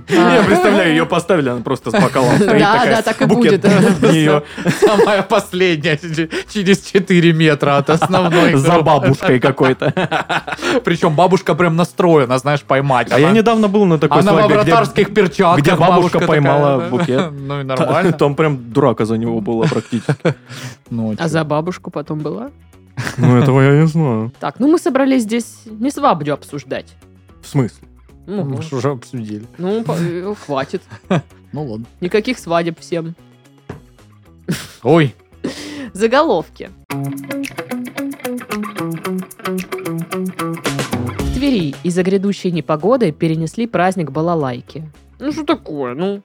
Я 0.09 0.43
представляю, 0.43 0.89
ее 0.91 1.05
поставили, 1.05 1.49
она 1.49 1.61
просто 1.61 1.91
с 1.91 1.93
бокалом 1.93 2.35
стоит 2.38 2.59
Да, 2.59 2.85
да, 2.85 3.01
так 3.01 3.21
и 3.21 3.25
будет. 3.25 3.63
в 3.63 4.11
нее 4.11 4.43
Самая 4.79 5.21
последняя, 5.23 5.97
через 6.51 6.81
4 6.81 7.33
метра 7.33 7.77
от 7.77 7.89
основной. 7.89 8.55
за 8.55 8.81
бабушкой 8.81 9.39
какой-то. 9.39 9.93
Причем 10.83 11.15
бабушка 11.15 11.53
прям 11.55 11.75
настроена, 11.75 12.38
знаешь, 12.39 12.61
поймать. 12.61 13.11
А 13.11 13.19
я 13.19 13.27
Она- 13.27 13.38
недавно 13.38 13.67
был 13.67 13.85
на 13.85 13.99
такой 13.99 14.21
Она 14.21 14.31
свадьбе, 14.31 14.55
где- 14.61 14.71
вратарских 14.71 15.13
перчатках. 15.13 15.63
где 15.63 15.75
бабушка 15.75 16.19
поймала 16.19 16.89
букет. 16.89 17.31
Ну 17.49 17.61
и 17.61 17.63
нормально. 17.63 18.11
Там 18.13 18.35
прям 18.35 18.71
драка 18.73 19.05
за 19.05 19.17
него 19.17 19.41
была 19.41 19.65
практически. 19.67 20.35
Ну, 20.89 21.15
А 21.17 21.27
за 21.27 21.43
бабушку 21.43 21.91
потом 21.91 22.19
была? 22.19 22.49
Ну, 23.18 23.38
этого 23.38 23.62
я 23.62 23.82
не 23.82 23.88
знаю. 23.88 24.32
Так, 24.39 24.60
ну 24.60 24.68
мы 24.68 24.79
собрались 24.79 25.24
здесь 25.24 25.62
не 25.65 25.91
свадьбу 25.91 26.32
обсуждать. 26.32 26.94
В 27.41 27.48
смысле? 27.48 27.88
Ну, 28.27 28.44
Мы 28.44 28.62
ж 28.62 28.74
уже 28.74 28.89
обсудили. 28.91 29.46
ну, 29.58 29.84
по- 29.84 29.94
э, 30.00 30.34
хватит. 30.46 30.82
Ну 31.51 31.63
ладно. 31.65 31.86
Никаких 32.00 32.38
свадеб 32.38 32.79
всем. 32.79 33.15
Ой, 34.84 35.15
Заголовки. 35.94 36.70
В 41.20 41.34
Твери 41.36 41.75
из-за 41.84 42.03
грядущей 42.03 42.51
непогоды 42.51 43.12
перенесли 43.12 43.65
праздник 43.68 44.12
балалайки. 44.12 44.89
Ну 45.20 45.32
что 45.32 45.44
такое? 45.44 45.96
Ну, 45.96 46.22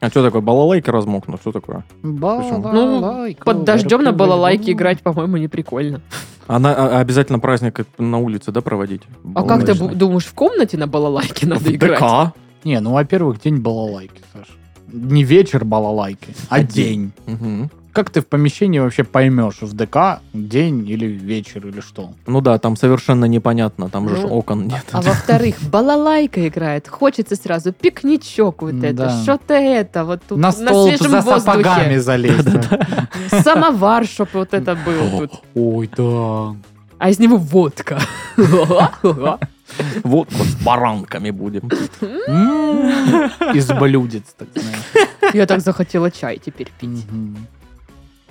А 0.00 0.08
что 0.08 0.24
такое, 0.24 0.40
балалайки 0.40 0.88
размокнут? 0.88 1.40
Что 1.40 1.52
такое? 1.52 1.84
балалайка. 2.02 3.44
под 3.44 3.64
дождем 3.64 4.02
на 4.02 4.12
балалайке 4.12 4.62
Почему? 4.62 4.76
играть, 4.76 5.02
по-моему, 5.02 5.36
не 5.36 5.48
прикольно. 5.48 6.00
Она 6.46 6.74
а, 6.74 7.00
обязательно 7.00 7.38
праздник 7.38 7.86
на 7.98 8.18
улице, 8.18 8.50
да, 8.50 8.60
проводить? 8.62 9.02
А 9.34 9.42
как 9.44 9.64
ты 9.66 9.74
думаешь, 9.74 10.24
в 10.24 10.34
комнате 10.34 10.76
на 10.78 10.86
балалайке 10.86 11.46
надо 11.46 11.60
В 11.64 11.68
играть? 11.74 12.00
ДК. 12.00 12.34
Не, 12.64 12.80
ну, 12.80 12.92
во-первых, 12.92 13.40
день 13.40 13.58
балалайки, 13.58 14.20
Саш. 14.32 14.48
Не 14.88 15.22
вечер 15.22 15.64
балалайки, 15.64 16.34
а 16.48 16.56
А 16.56 16.62
день. 16.64 17.12
Мгм. 17.26 17.70
Как 17.92 18.10
ты 18.10 18.20
в 18.20 18.26
помещении 18.26 18.78
вообще 18.78 19.02
поймешь, 19.02 19.62
в 19.62 19.74
ДК 19.74 20.20
день 20.32 20.88
или 20.88 21.06
вечер 21.06 21.66
или 21.66 21.80
что? 21.80 22.12
Ну 22.26 22.40
да, 22.40 22.58
там 22.58 22.76
совершенно 22.76 23.24
непонятно, 23.24 23.88
там 23.88 24.08
же 24.08 24.16
Ну, 24.16 24.28
окон 24.28 24.68
нет. 24.68 24.84
А 24.92 25.00
во-вторых, 25.02 25.56
балалайка 25.72 26.46
играет. 26.46 26.86
Хочется 26.88 27.34
сразу 27.34 27.72
пикничок 27.72 28.62
вот 28.62 28.74
это, 28.84 28.92
Да. 28.92 29.22
что-то 29.22 29.54
это, 29.54 30.04
вот 30.04 30.22
тут 30.28 30.38
на 30.38 30.52
стол 30.52 30.86
свежем 30.88 31.10
за 31.10 31.22
сапогами 31.22 31.96
залезть. 31.96 32.48
Самовар, 33.42 34.06
чтоб 34.06 34.28
вот 34.34 34.54
это 34.54 34.76
был 34.76 35.18
тут. 35.28 35.32
Ой, 35.54 35.90
да. 35.96 36.54
А 36.98 37.10
из 37.10 37.18
него 37.18 37.36
водка. 37.38 37.98
Водку 40.02 40.42
с 40.44 40.54
баранками 40.64 41.30
будем. 41.30 41.68
Из 43.54 43.68
блюдец, 43.68 44.24
так 44.36 44.48
знаешь. 44.54 45.34
Я 45.34 45.46
так 45.46 45.60
захотела 45.60 46.10
чай 46.10 46.40
теперь 46.44 46.70
пить. 46.80 47.06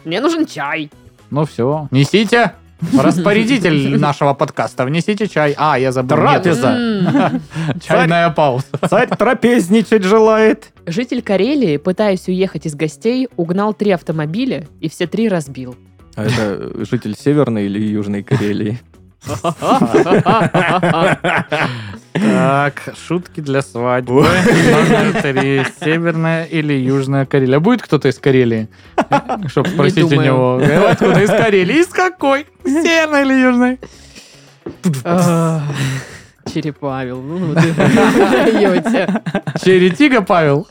Мне 0.10 0.22
нужен 0.22 0.48
чай. 0.48 0.90
Ну 1.30 1.46
все, 1.46 1.88
несите. 1.92 2.54
Распорядитель 2.98 4.00
нашего 4.00 4.34
подкаста, 4.34 4.86
внесите 4.86 5.28
чай. 5.28 5.54
А, 5.56 5.78
я 5.78 5.92
забыл. 5.92 6.18
Трапеза. 6.18 7.40
Чайная 7.88 8.32
пауза. 8.32 8.66
Царь 8.90 9.08
трапезничать 9.08 10.04
желает. 10.04 10.74
Житель 10.88 11.22
Карелии, 11.22 11.78
пытаясь 11.78 12.28
уехать 12.28 12.66
из 12.66 12.74
гостей, 12.74 13.30
угнал 13.38 13.76
три 13.76 13.92
автомобиля 13.92 14.68
и 14.82 14.90
все 14.90 15.06
три 15.06 15.30
разбил. 15.30 15.76
А 16.16 16.26
это 16.26 16.84
житель 16.90 17.16
Северной 17.16 17.68
или 17.68 17.80
Южной 17.80 18.24
Карелии? 18.24 18.80
Так, 22.14 22.82
шутки 23.08 23.40
для 23.40 23.62
свадьбы. 23.62 24.24
Номер 24.24 25.22
три. 25.22 25.64
Северная 25.80 26.46
или 26.46 26.74
Южная 26.74 27.26
Карелия. 27.26 27.60
Будет 27.60 27.82
кто-то 27.82 28.08
из 28.10 28.18
Карелии? 28.20 28.68
Чтобы 29.48 29.70
спросить 29.70 30.12
у 30.12 30.22
него. 30.22 30.60
«Э, 30.62 30.92
Откуда 30.92 31.22
из 31.22 31.30
Карелии? 31.30 31.80
Из 31.80 31.88
какой? 31.88 32.46
Северной 32.66 33.22
или 33.24 33.34
Южной? 33.34 33.80
А, 35.04 35.62
Черепавил, 36.52 37.22
ну 37.22 37.38
ну 37.40 37.54
ты 37.56 37.74
даете. 37.74 39.22
Черетига, 39.64 40.22
Павел? 40.22 40.68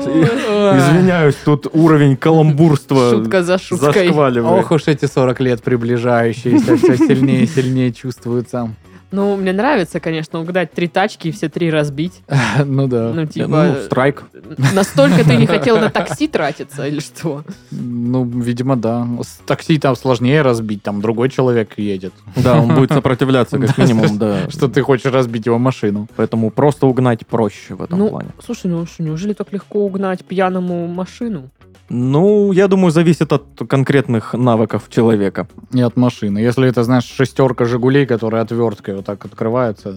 Извиняюсь, 0.00 1.36
тут 1.44 1.66
уровень 1.72 2.16
каламбурства 2.16 3.10
Шутка 3.10 3.42
за 3.42 3.58
шуткой. 3.58 4.06
зашкваливает. 4.06 4.64
Ох 4.64 4.70
уж 4.70 4.82
эти 4.86 5.06
40 5.06 5.40
лет 5.40 5.62
приближающиеся, 5.62 6.76
все 6.76 6.96
сильнее 6.96 7.42
и 7.44 7.46
сильнее 7.46 7.92
чувствуются. 7.92 8.70
Ну, 9.10 9.36
мне 9.36 9.52
нравится, 9.52 10.00
конечно, 10.00 10.40
угадать 10.40 10.72
три 10.72 10.88
тачки 10.88 11.28
и 11.28 11.30
все 11.30 11.48
три 11.48 11.70
разбить. 11.70 12.22
Ну 12.64 12.86
да. 12.88 13.10
Ну, 13.14 13.22
Ну, 13.22 13.26
типа, 13.26 13.76
страйк. 13.84 14.24
настолько 14.74 15.24
ты 15.24 15.36
не 15.36 15.46
хотел 15.54 15.78
на 15.78 15.90
такси 15.90 16.28
тратиться 16.28 16.86
или 16.86 17.00
что? 17.00 17.44
Ну, 17.70 18.24
видимо, 18.24 18.76
да. 18.76 19.06
С 19.22 19.40
такси 19.46 19.78
там 19.78 19.96
сложнее 19.96 20.42
разбить, 20.42 20.82
там 20.82 21.00
другой 21.00 21.30
человек 21.30 21.78
едет. 21.78 22.12
Да, 22.36 22.60
он 22.60 22.74
будет 22.74 22.92
сопротивляться 22.92 23.58
как 23.58 23.76
минимум, 23.78 24.18
да. 24.18 24.50
Что 24.50 24.68
ты 24.68 24.82
хочешь 24.82 25.10
разбить 25.12 25.46
его 25.46 25.58
машину. 25.58 26.08
Поэтому 26.16 26.50
просто 26.50 26.86
угнать 26.86 27.26
проще 27.26 27.74
в 27.74 27.82
этом 27.82 27.98
Ну, 27.98 28.08
плане. 28.08 28.28
слушай, 28.44 28.66
ну 28.66 28.86
что, 28.86 29.02
неужели 29.02 29.32
так 29.32 29.52
легко 29.52 29.80
угнать 29.84 30.24
пьяному 30.24 30.86
машину? 30.86 31.50
Ну, 31.90 32.50
я 32.52 32.66
думаю, 32.66 32.90
зависит 32.90 33.30
от 33.32 33.44
конкретных 33.68 34.32
навыков 34.32 34.84
человека. 34.88 35.46
Не 35.70 35.82
от 35.82 35.96
машины. 35.96 36.38
Если 36.38 36.66
это, 36.66 36.82
знаешь, 36.82 37.04
шестерка 37.04 37.66
«Жигулей», 37.66 38.06
которая 38.06 38.42
отверткой 38.42 38.96
вот 38.96 39.04
так 39.04 39.22
открывается. 39.26 39.94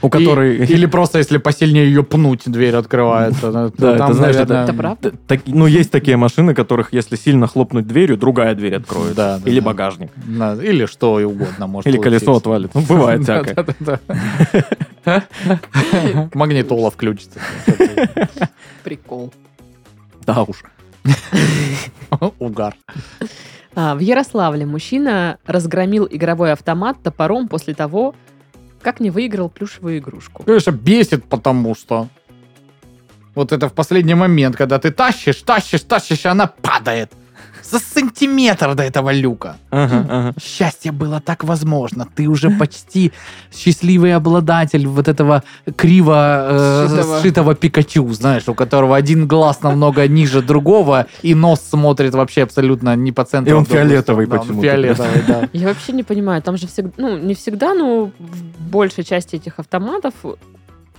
У 0.00 0.08
которой... 0.08 0.58
И- 0.58 0.72
Или 0.72 0.86
просто, 0.86 1.18
если 1.18 1.38
посильнее 1.38 1.86
ее 1.86 2.04
пнуть, 2.04 2.42
дверь 2.46 2.76
открывается. 2.76 3.50
да, 3.76 3.94
это, 3.96 4.12
знаешь, 4.14 4.36
Это 4.36 4.72
правда? 4.72 5.12
Ну, 5.46 5.66
есть 5.66 5.90
такие 5.90 6.16
машины, 6.16 6.54
которых, 6.54 6.92
если 6.92 7.16
сильно 7.16 7.48
хлопнуть 7.48 7.86
дверью, 7.86 8.16
другая 8.16 8.54
дверь 8.54 8.76
откроется. 8.76 9.40
Или 9.44 9.58
багажник. 9.60 10.10
Или 10.62 10.86
что 10.86 11.18
и 11.18 11.24
угодно 11.24 11.66
может 11.66 11.86
Или 11.88 11.98
колесо 11.98 12.36
отвалит. 12.36 12.70
Ну, 12.74 12.80
бывает 12.82 13.22
всякое. 13.24 14.00
Магнитола 16.34 16.90
включится. 16.92 17.40
Прикол. 18.84 19.32
Да 20.24 20.42
уж. 20.44 20.62
Угар. 22.38 22.74
А, 23.74 23.94
в 23.94 24.00
Ярославле 24.00 24.66
мужчина 24.66 25.38
разгромил 25.46 26.06
игровой 26.10 26.52
автомат 26.52 27.02
топором 27.02 27.48
после 27.48 27.74
того, 27.74 28.14
как 28.82 29.00
не 29.00 29.10
выиграл 29.10 29.48
плюшевую 29.48 29.98
игрушку. 29.98 30.42
Конечно, 30.44 30.72
бесит, 30.72 31.24
потому 31.24 31.74
что 31.74 32.08
вот 33.34 33.52
это 33.52 33.68
в 33.68 33.72
последний 33.72 34.14
момент, 34.14 34.56
когда 34.56 34.78
ты 34.78 34.90
тащишь, 34.90 35.42
тащишь, 35.42 35.82
тащишь, 35.82 36.24
и 36.24 36.28
она 36.28 36.46
падает. 36.46 37.12
За 37.72 37.78
сантиметр 37.78 38.74
до 38.74 38.82
этого 38.82 39.12
люка. 39.12 39.56
Ага, 39.70 40.06
ага. 40.10 40.34
Счастье 40.38 40.92
было 40.92 41.20
так 41.20 41.44
возможно. 41.44 42.06
Ты 42.14 42.28
уже 42.28 42.50
почти 42.50 43.12
счастливый 43.50 44.14
обладатель 44.14 44.86
вот 44.86 45.08
этого 45.08 45.42
криво 45.76 46.46
э, 46.50 46.86
Сшитого. 46.88 47.20
сшитого 47.20 47.54
Пикачу, 47.54 48.12
знаешь, 48.12 48.48
у 48.48 48.54
которого 48.54 48.94
один 48.94 49.26
глаз 49.26 49.62
намного 49.62 50.06
ниже 50.06 50.42
другого, 50.42 51.06
и 51.22 51.34
нос 51.34 51.60
смотрит 51.70 52.14
вообще 52.14 52.42
абсолютно 52.42 52.94
не 52.94 53.10
по 53.10 53.24
центру. 53.24 53.50
И 53.50 53.56
он 53.56 53.62
а 53.62 53.64
фиолетовый. 53.64 54.26
Да, 54.26 54.38
почему-то. 54.38 54.68
Фиолетовый, 54.68 55.22
да. 55.26 55.48
Я 55.54 55.68
вообще 55.68 55.92
не 55.92 56.02
понимаю, 56.02 56.42
там 56.42 56.58
же 56.58 56.66
всегда, 56.66 56.92
ну, 56.98 57.16
не 57.16 57.34
всегда, 57.34 57.72
но 57.72 58.10
в 58.18 58.70
большей 58.70 59.04
части 59.04 59.36
этих 59.36 59.58
автоматов 59.58 60.12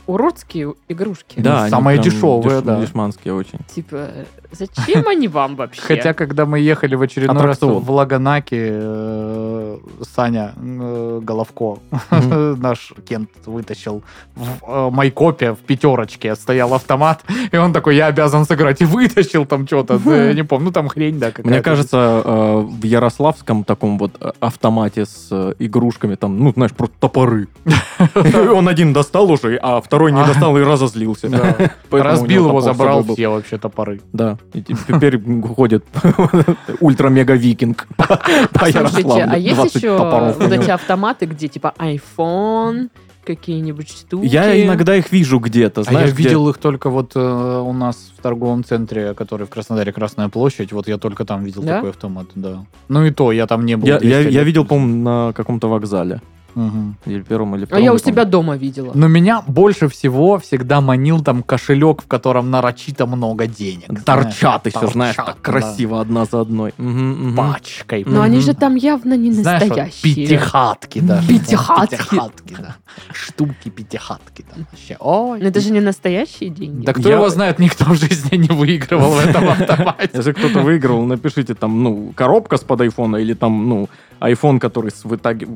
уродские 0.08 0.74
игрушки. 0.90 1.40
Да, 1.40 1.70
самые 1.70 1.98
дешевые, 2.00 2.60
деш- 2.60 2.62
да. 2.64 2.82
Дешманские 2.82 3.34
очень. 3.34 3.60
Типа, 3.74 4.10
зачем 4.52 5.08
они 5.08 5.28
вам 5.28 5.56
вообще? 5.56 5.82
Хотя, 5.82 6.14
когда 6.14 6.46
мы 6.46 6.60
ехали 6.60 6.96
в 6.96 7.02
очередной 7.02 7.42
раз 7.42 7.60
в 7.62 7.92
Лаганаке, 7.92 8.70
э, 8.72 9.53
Саня 10.02 10.54
э, 10.56 11.20
Головко, 11.22 11.80
наш 12.58 12.94
Кент 13.08 13.30
вытащил 13.46 14.04
в 14.36 14.48
э, 14.68 14.90
Майкопе 14.92 15.54
в 15.54 15.60
пятерочке 15.60 16.36
стоял 16.36 16.74
автомат, 16.74 17.24
и 17.52 17.58
он 17.58 17.74
такой, 17.74 17.96
я 17.96 18.08
обязан 18.08 18.46
сыграть, 18.46 18.82
и 18.82 18.86
вытащил 18.86 19.46
там 19.46 19.68
что-то, 19.68 20.00
я 20.06 20.34
не 20.34 20.44
помню, 20.44 20.66
ну 20.66 20.72
там 20.72 20.88
хрень, 20.88 21.20
да, 21.20 21.28
какая-то. 21.28 21.50
Мне 21.50 21.62
кажется, 21.62 22.22
э, 22.24 22.60
в 22.62 22.84
Ярославском 22.84 23.64
таком 23.64 23.98
вот 23.98 24.36
автомате 24.40 25.06
с 25.06 25.56
игрушками, 25.60 26.16
там, 26.16 26.40
ну, 26.40 26.52
знаешь, 26.54 26.72
просто 26.72 26.96
топоры. 27.00 27.48
Он 28.54 28.68
один 28.68 28.94
достал 28.94 29.32
уже, 29.32 29.58
а 29.62 29.82
второй 29.82 30.12
не 30.12 30.22
А. 30.22 30.28
достал 30.28 30.58
и 30.58 30.62
разозлился. 30.62 31.30
Разбил 31.92 32.48
его, 32.48 32.62
забрал 32.62 33.04
все 33.04 33.28
вообще 33.28 33.58
топоры. 33.58 34.02
Да, 34.12 34.38
и 34.54 34.62
теперь 34.62 35.22
ходит 35.56 35.86
ультра-мега-викинг 36.80 37.88
по 37.96 38.20
Слушайте, 38.54 38.80
Ярославлю. 38.80 39.30
а 39.32 39.38
есть 39.38 39.63
20 39.64 39.76
еще 39.76 39.98
топоров 39.98 40.38
вот 40.40 40.52
эти 40.52 40.70
автоматы, 40.70 41.26
где 41.26 41.48
типа 41.48 41.74
iPhone, 41.78 42.90
какие-нибудь 43.26 43.90
штуки? 43.90 44.26
Я 44.26 44.62
иногда 44.64 44.96
их 44.96 45.12
вижу 45.12 45.40
где-то, 45.40 45.82
А 45.82 45.84
знаешь, 45.86 46.10
я 46.10 46.14
где- 46.16 46.24
видел 46.24 46.50
их 46.50 46.58
только 46.58 46.90
вот 46.90 47.14
э, 47.16 47.20
у 47.20 47.74
нас 47.74 48.12
в 48.18 48.22
торговом 48.22 48.64
центре, 48.64 49.14
который 49.14 49.48
в 49.48 49.50
Краснодаре 49.50 49.92
Красная 49.92 50.30
площадь. 50.30 50.72
Вот 50.74 50.88
я 50.88 50.98
только 50.98 51.26
там 51.26 51.44
видел 51.44 51.62
Да? 51.64 51.76
такой 51.76 51.90
автомат, 51.92 52.28
да. 52.36 52.66
Ну 52.90 53.06
и 53.06 53.12
то, 53.12 53.32
я 53.32 53.48
там 53.48 53.66
не 53.66 53.78
был. 53.78 53.88
Я, 53.88 54.00
200 54.00 54.12
я, 54.12 54.30
я 54.30 54.44
видел, 54.44 54.66
по-моему, 54.66 55.04
на 55.04 55.34
каком-то 55.34 55.68
вокзале. 55.70 56.22
Мгм. 56.56 56.98
Или 57.06 57.22
первом, 57.22 57.56
или 57.56 57.64
А 57.64 57.68
втором. 57.68 57.84
я 57.84 57.92
у 57.94 57.98
помню. 57.98 58.12
себя 58.12 58.26
дома 58.26 58.56
видела. 58.58 58.92
Но 58.94 59.08
меня 59.08 59.42
больше 59.48 59.88
всего 59.88 60.38
всегда 60.40 60.82
манил 60.82 61.22
там 61.24 61.44
кошелек, 61.44 62.04
в 62.04 62.08
котором 62.08 62.52
нарочито 62.52 63.06
много 63.06 63.48
денег. 63.48 64.04
Торчат 64.04 64.62
знаешь. 64.64 64.76
еще, 64.76 64.88
знаешь, 64.88 65.16
Торчат, 65.16 65.36
так 65.36 65.42
красиво 65.42 66.02
одна 66.02 66.26
за 66.26 66.42
одной. 66.42 66.74
Мгм. 66.78 67.36
да. 67.36 67.54
Пачкой. 67.54 68.04
Но 68.08 68.22
они 68.22 68.38
Мгм. 68.38 68.46
же 68.46 68.54
там 68.54 68.76
явно 68.76 69.16
не 69.18 69.32
Знаешь, 69.32 69.62
вот 69.64 69.70
настоящие. 69.70 70.16
пятихатки 70.28 71.00
даже. 71.00 71.28
Пятихатки. 71.28 71.96
Пятихатки, 71.98 72.56
да. 72.60 72.76
Штуки 73.14 73.70
пятихатки. 73.70 74.46
да. 74.56 74.64
Вообще, 74.72 74.98
ой. 75.00 75.40
Но 75.42 75.48
это 75.48 75.60
же 75.60 75.72
не 75.72 75.80
настоящие 75.82 76.50
деньги. 76.50 76.86
Да 76.86 76.94
кто 76.94 77.10
Я- 77.10 77.16
его 77.16 77.30
знает, 77.30 77.60
никто 77.60 77.86
в 77.86 77.96
жизни 77.96 78.36
не 78.38 78.48
выигрывал 78.50 79.12
в 79.12 79.20
этом 79.20 79.50
автомате. 79.50 80.10
Если 80.14 80.32
кто-то 80.32 80.60
выиграл, 80.60 81.04
напишите 81.06 81.54
там, 81.56 81.84
ну, 81.84 82.14
коробка 82.16 82.58
с 82.58 82.62
под 82.62 82.82
айфона 82.82 83.18
или 83.18 83.34
там, 83.34 83.68
ну, 83.70 83.90
iPhone, 84.22 84.60
который 84.60 84.92
с 84.92 85.04
вытаги- 85.04 85.48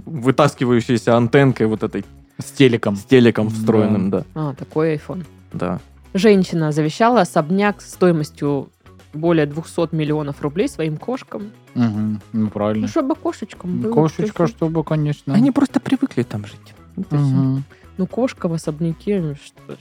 вытаскивающейся 0.88 1.16
антенкой 1.18 1.68
вот 1.68 1.84
этой 1.84 2.06
С 2.40 2.52
телеком. 2.52 2.96
с 2.96 3.04
телеком 3.04 3.50
встроенным, 3.50 4.10
да. 4.10 4.24
А, 4.36 4.54
такой 4.54 4.96
iPhone. 4.96 5.26
Да. 5.54 5.80
Женщина 6.14 6.72
завещала 6.72 7.22
особняк 7.22 7.82
стоимостью 7.82 8.70
более 9.14 9.46
200 9.46 9.96
миллионов 9.96 10.42
рублей 10.42 10.68
своим 10.70 10.98
кошкам. 10.98 11.52
Мгм. 11.76 12.22
Ну, 12.34 12.44
Ну, 12.44 12.50
правильно. 12.50 12.88
чтобы 12.88 13.16
кошечкам 13.16 13.82
было. 13.82 13.94
Кошечка, 13.94 14.46
всё. 14.46 14.56
чтобы, 14.56 14.84
конечно. 14.84 15.34
Они 15.34 15.52
просто 15.52 15.80
привыкли 15.80 16.24
там 16.24 16.46
жить. 16.46 16.74
Вот. 16.96 17.12
Мгм. 17.12 17.64
Ну, 17.98 18.08
кошка 18.08 18.48
в 18.48 18.54
особняке, 18.54 19.20
ну, 19.20 19.36
что 19.36 19.78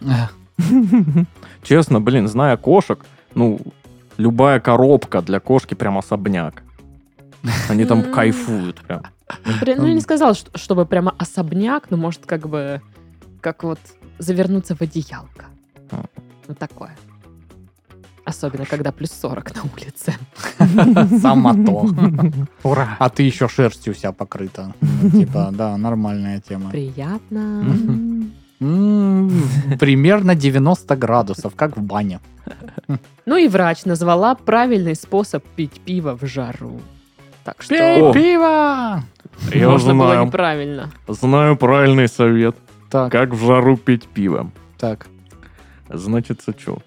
ну, 0.00 1.24
Честно, 1.62 2.00
блин, 2.00 2.28
зная 2.28 2.56
кошек, 2.56 3.04
ну, 3.34 3.58
любая 4.16 4.60
коробка 4.60 5.22
для 5.22 5.40
кошки 5.40 5.74
прям 5.74 5.98
особняк. 5.98 6.62
Они 7.68 7.84
там 7.84 8.12
кайфуют 8.12 8.80
прям. 8.80 9.02
Ну, 9.76 9.86
я 9.86 9.94
не 9.94 10.00
сказала, 10.00 10.34
что- 10.34 10.56
чтобы 10.58 10.86
прямо 10.86 11.14
особняк, 11.18 11.90
но 11.90 11.96
может 11.96 12.26
как 12.26 12.48
бы, 12.48 12.80
как 13.40 13.64
вот 13.64 13.78
завернуться 14.18 14.74
в 14.76 14.80
одеялко. 14.82 15.46
А. 15.90 16.04
Вот 16.46 16.58
такое. 16.58 16.90
Особенно, 18.26 18.64
когда 18.64 18.90
плюс 18.92 19.10
40 19.10 19.54
на 19.54 19.62
улице. 19.76 20.14
Сама 21.20 21.52
то. 21.54 21.86
Ура. 22.62 22.96
А 22.98 23.08
ты 23.10 23.22
еще 23.22 23.48
шерстью 23.48 23.92
вся 23.94 24.12
покрыта. 24.12 24.72
Ну, 24.80 25.10
Типа, 25.10 25.50
да, 25.52 25.76
нормальная 25.76 26.40
тема. 26.40 26.70
Приятно. 26.70 27.64
Примерно 29.78 30.34
90 30.34 30.96
градусов, 30.96 31.54
как 31.54 31.76
в 31.76 31.82
бане. 31.82 32.20
Ну 33.26 33.36
и 33.36 33.48
врач 33.48 33.84
назвала 33.84 34.34
правильный 34.34 34.94
способ 34.94 35.44
пить 35.56 35.80
пиво 35.84 36.16
в 36.16 36.26
жару. 36.26 36.80
Так 37.44 37.62
что 37.62 37.74
Пей 37.74 38.02
О. 38.02 38.12
пиво! 38.12 39.02
Я 39.52 39.68
можно 39.68 39.94
было 39.94 40.12
знаю, 40.12 40.26
неправильно. 40.26 40.90
знаю 41.08 41.56
правильный 41.56 42.08
совет, 42.08 42.56
Так, 42.90 43.12
как 43.12 43.30
в 43.34 43.44
жару 43.46 43.76
пить 43.76 44.06
пиво. 44.08 44.50
так. 44.78 45.06
Значит, 45.90 46.40
что? 46.58 46.78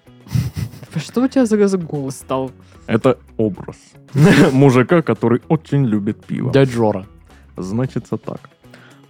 Что 0.96 1.22
у 1.22 1.28
тебя 1.28 1.46
за 1.46 1.68
за 1.68 1.78
голос 1.78 2.16
стал? 2.16 2.50
Это 2.86 3.18
образ 3.36 3.76
мужика, 4.52 5.02
который 5.02 5.40
очень 5.48 5.84
любит 5.86 6.24
пиво. 6.24 6.52
Дядь 6.52 6.70
Жора. 6.70 7.06
Значится 7.56 8.16
так. 8.16 8.50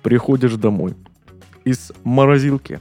Приходишь 0.02 0.54
домой. 0.54 0.94
Из 1.64 1.92
морозилки 2.04 2.80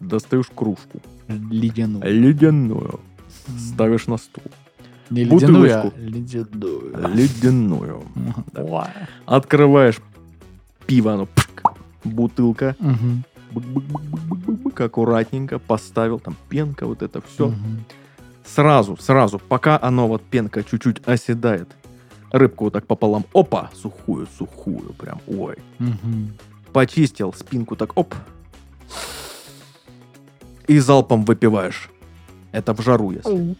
достаешь 0.00 0.46
кружку. 0.54 1.00
Ледяную. 1.28 2.04
Ледяную. 2.04 3.00
Ставишь 3.58 4.06
на 4.06 4.16
стул. 4.16 4.44
Не 5.10 5.24
ледяную, 5.24 5.80
а 5.80 5.92
ледяную. 5.96 7.08
Ледяную. 7.14 8.02
Открываешь 9.26 10.00
пиво, 10.86 11.14
оно 11.14 11.26
пшк, 11.26 11.62
бутылка. 12.04 12.76
Бык-бык-бык-бык-бык, 13.52 14.80
аккуратненько 14.80 15.58
поставил, 15.58 16.18
там 16.18 16.36
пенка, 16.48 16.86
вот 16.86 17.02
это 17.02 17.20
все. 17.20 17.52
Сразу, 18.44 18.96
сразу, 19.00 19.38
пока 19.38 19.78
оно 19.80 20.08
вот 20.08 20.22
пенка 20.22 20.62
чуть-чуть 20.62 21.06
оседает, 21.06 21.68
рыбку 22.32 22.64
вот 22.64 22.72
так 22.72 22.86
пополам, 22.86 23.24
опа, 23.32 23.70
сухую, 23.74 24.26
сухую, 24.38 24.92
прям, 24.94 25.20
ой. 25.26 25.56
Почистил 26.72 27.32
спинку 27.32 27.76
так, 27.76 27.96
оп. 27.96 28.14
И 30.66 30.78
залпом 30.78 31.24
выпиваешь. 31.24 31.90
Это 32.52 32.74
в 32.74 32.80
жару, 32.82 33.12
если. 33.12 33.56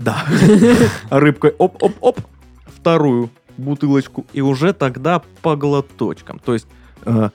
Да. 0.00 0.24
Рыбкой 1.10 1.54
оп-оп-оп. 1.58 2.20
Вторую 2.66 3.30
бутылочку. 3.58 4.26
И 4.32 4.40
уже 4.40 4.72
тогда 4.72 5.22
по 5.42 5.56
глоточкам. 5.56 6.38
То 6.38 6.54
есть 6.54 6.66
э, 7.04 7.28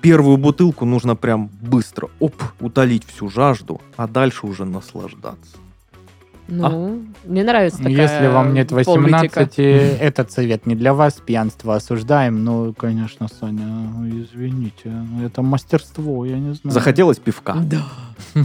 первую 0.00 0.36
бутылку 0.36 0.84
нужно 0.84 1.16
прям 1.16 1.50
быстро, 1.60 2.08
оп, 2.20 2.34
утолить 2.60 3.04
всю 3.04 3.28
жажду, 3.28 3.80
а 3.96 4.06
дальше 4.06 4.46
уже 4.46 4.64
наслаждаться. 4.64 5.56
Ну, 6.46 7.02
мне 7.24 7.42
нравится 7.42 7.78
такая 7.78 7.90
Если 7.92 8.26
вам 8.26 8.52
нет 8.52 8.68
политика. 8.68 8.90
18, 8.90 9.58
этот 9.58 10.30
совет 10.30 10.66
не 10.66 10.74
для 10.74 10.92
вас, 10.92 11.14
пьянство 11.14 11.74
осуждаем. 11.74 12.44
Ну, 12.44 12.74
конечно, 12.74 13.28
Соня, 13.28 13.88
извините, 14.10 14.92
это 15.24 15.40
мастерство, 15.40 16.24
я 16.26 16.38
не 16.38 16.52
знаю. 16.54 16.74
Захотелось 16.74 17.18
пивка. 17.18 17.54
Да. 17.54 17.86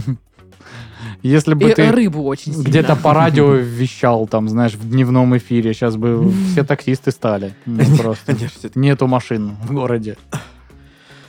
Если 1.22 1.54
бы 1.54 1.70
И 1.70 1.74
ты 1.74 1.90
рыбу 1.90 2.22
очень 2.24 2.52
сильно. 2.52 2.68
где-то 2.68 2.96
по 2.96 3.14
радио 3.14 3.52
вещал, 3.54 4.26
там, 4.26 4.48
знаешь, 4.48 4.74
в 4.74 4.88
дневном 4.88 5.36
эфире, 5.36 5.72
сейчас 5.74 5.96
бы 5.96 6.32
все 6.52 6.64
таксисты 6.64 7.10
стали. 7.10 7.54
Ну, 7.66 7.84
просто. 7.96 8.36
Нету 8.74 9.06
машин 9.06 9.56
в 9.64 9.72
городе. 9.72 10.16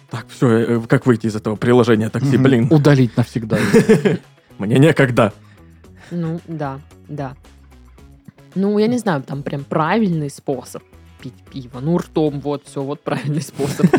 Так, 0.10 0.26
все, 0.30 0.82
как 0.88 1.06
выйти 1.06 1.28
из 1.28 1.36
этого 1.36 1.56
приложения 1.56 2.10
такси, 2.10 2.38
блин. 2.38 2.68
Удалить 2.70 3.16
навсегда. 3.16 3.58
Мне 4.58 4.78
некогда. 4.78 5.34
Ну, 6.12 6.42
да, 6.48 6.80
да. 7.08 7.36
Ну, 8.54 8.78
я 8.78 8.88
не 8.88 8.98
знаю, 8.98 9.24
там 9.24 9.44
прям 9.44 9.64
правильный 9.64 10.30
способ 10.30 10.84
пить 11.22 11.34
пиво. 11.52 11.80
Ну, 11.80 11.98
ртом 11.98 12.40
вот, 12.42 12.66
все, 12.66 12.82
вот 12.82 13.02
правильный 13.04 13.42
способ. 13.42 13.86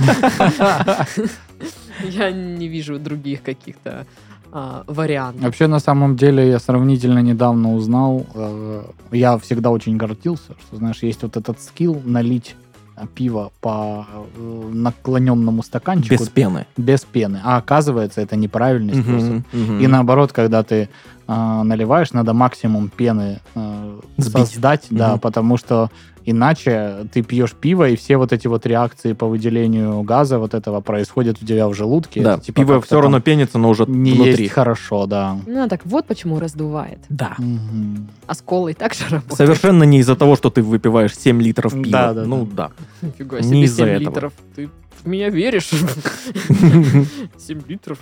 Я 2.03 2.31
не 2.31 2.69
вижу 2.69 2.99
других 2.99 3.43
каких-то 3.43 4.07
а, 4.53 4.85
вариантов. 4.87 5.43
Вообще, 5.43 5.67
на 5.67 5.79
самом 5.79 6.17
деле, 6.17 6.49
я 6.51 6.59
сравнительно 6.59 7.21
недавно 7.21 7.75
узнал, 7.75 8.27
э, 8.35 8.83
я 9.13 9.39
всегда 9.39 9.71
очень 9.71 9.97
гордился, 9.97 10.53
что, 10.67 10.77
знаешь, 10.77 11.03
есть 11.03 11.23
вот 11.23 11.37
этот 11.39 11.59
скилл 11.61 12.03
налить 12.05 12.55
э, 12.97 13.07
пиво 13.15 13.51
по 13.63 14.07
э, 14.37 14.71
наклоненному 14.75 15.63
стаканчику 15.63 16.23
Без 16.23 16.29
пены. 16.29 16.67
без 16.77 17.01
пены. 17.01 17.41
А 17.43 17.57
оказывается, 17.57 18.21
это 18.21 18.37
неправильный 18.37 18.95
способ. 18.95 19.31
Мгм, 19.31 19.45
мгм. 19.53 19.81
И 19.81 19.87
наоборот, 19.87 20.33
когда 20.33 20.63
ты 20.63 20.91
а, 21.35 21.65
наливаешь, 21.65 22.13
надо 22.13 22.35
максимум 22.35 22.89
пены 22.89 23.41
э, 23.55 24.01
Сбить. 24.19 24.33
создать, 24.49 24.87
да, 24.91 25.13
Мгм. 25.13 25.21
потому 25.21 25.57
что 25.57 25.91
иначе 26.25 27.07
ты 27.13 27.23
пьешь 27.23 27.53
пиво, 27.55 27.89
и 27.89 27.97
все 27.97 28.17
вот 28.19 28.33
эти 28.33 28.47
вот 28.49 28.67
реакции 28.67 29.13
по 29.15 29.27
выделению 29.27 30.03
газа 30.03 30.39
вот 30.39 30.53
этого 30.55 30.81
происходят 30.81 31.39
у 31.43 31.47
тебя 31.47 31.67
в 31.69 31.75
желудке. 31.75 32.23
Да, 32.23 32.35
Это 32.35 32.45
типа 32.45 32.61
пиво 32.61 32.81
все 32.83 33.01
равно 33.01 33.21
пенится, 33.21 33.59
но 33.59 33.71
уже 33.71 33.87
не 33.87 34.13
внутри. 34.13 34.43
есть 34.45 34.53
хорошо, 34.53 35.07
да. 35.07 35.39
Ну, 35.47 35.69
так 35.69 35.87
вот 35.87 36.07
почему 36.07 36.39
раздувает. 36.39 36.99
Да. 37.09 37.35
Мгм. 37.39 38.09
А 38.27 38.35
с 38.35 38.43
колой 38.43 38.75
так 38.75 38.93
же 38.95 39.05
работает. 39.09 39.37
Совершенно 39.37 39.85
не 39.85 39.99
из-за 40.01 40.15
того, 40.17 40.37
что 40.37 40.51
ты 40.51 40.63
выпиваешь 40.63 41.17
7 41.17 41.41
литров 41.43 41.73
пива. 41.73 41.91
Да, 41.91 42.13
да, 42.15 42.25
ну 42.25 42.45
да. 42.47 42.71
Нифига 43.01 43.39
Не 43.39 43.43
себе, 43.49 43.63
из-за 43.63 43.77
7 43.85 43.89
этого. 43.89 44.11
литров. 44.11 44.33
Ты 44.55 44.69
в 45.03 45.07
меня 45.09 45.29
веришь? 45.31 45.71
7 47.39 47.63
литров? 47.69 47.99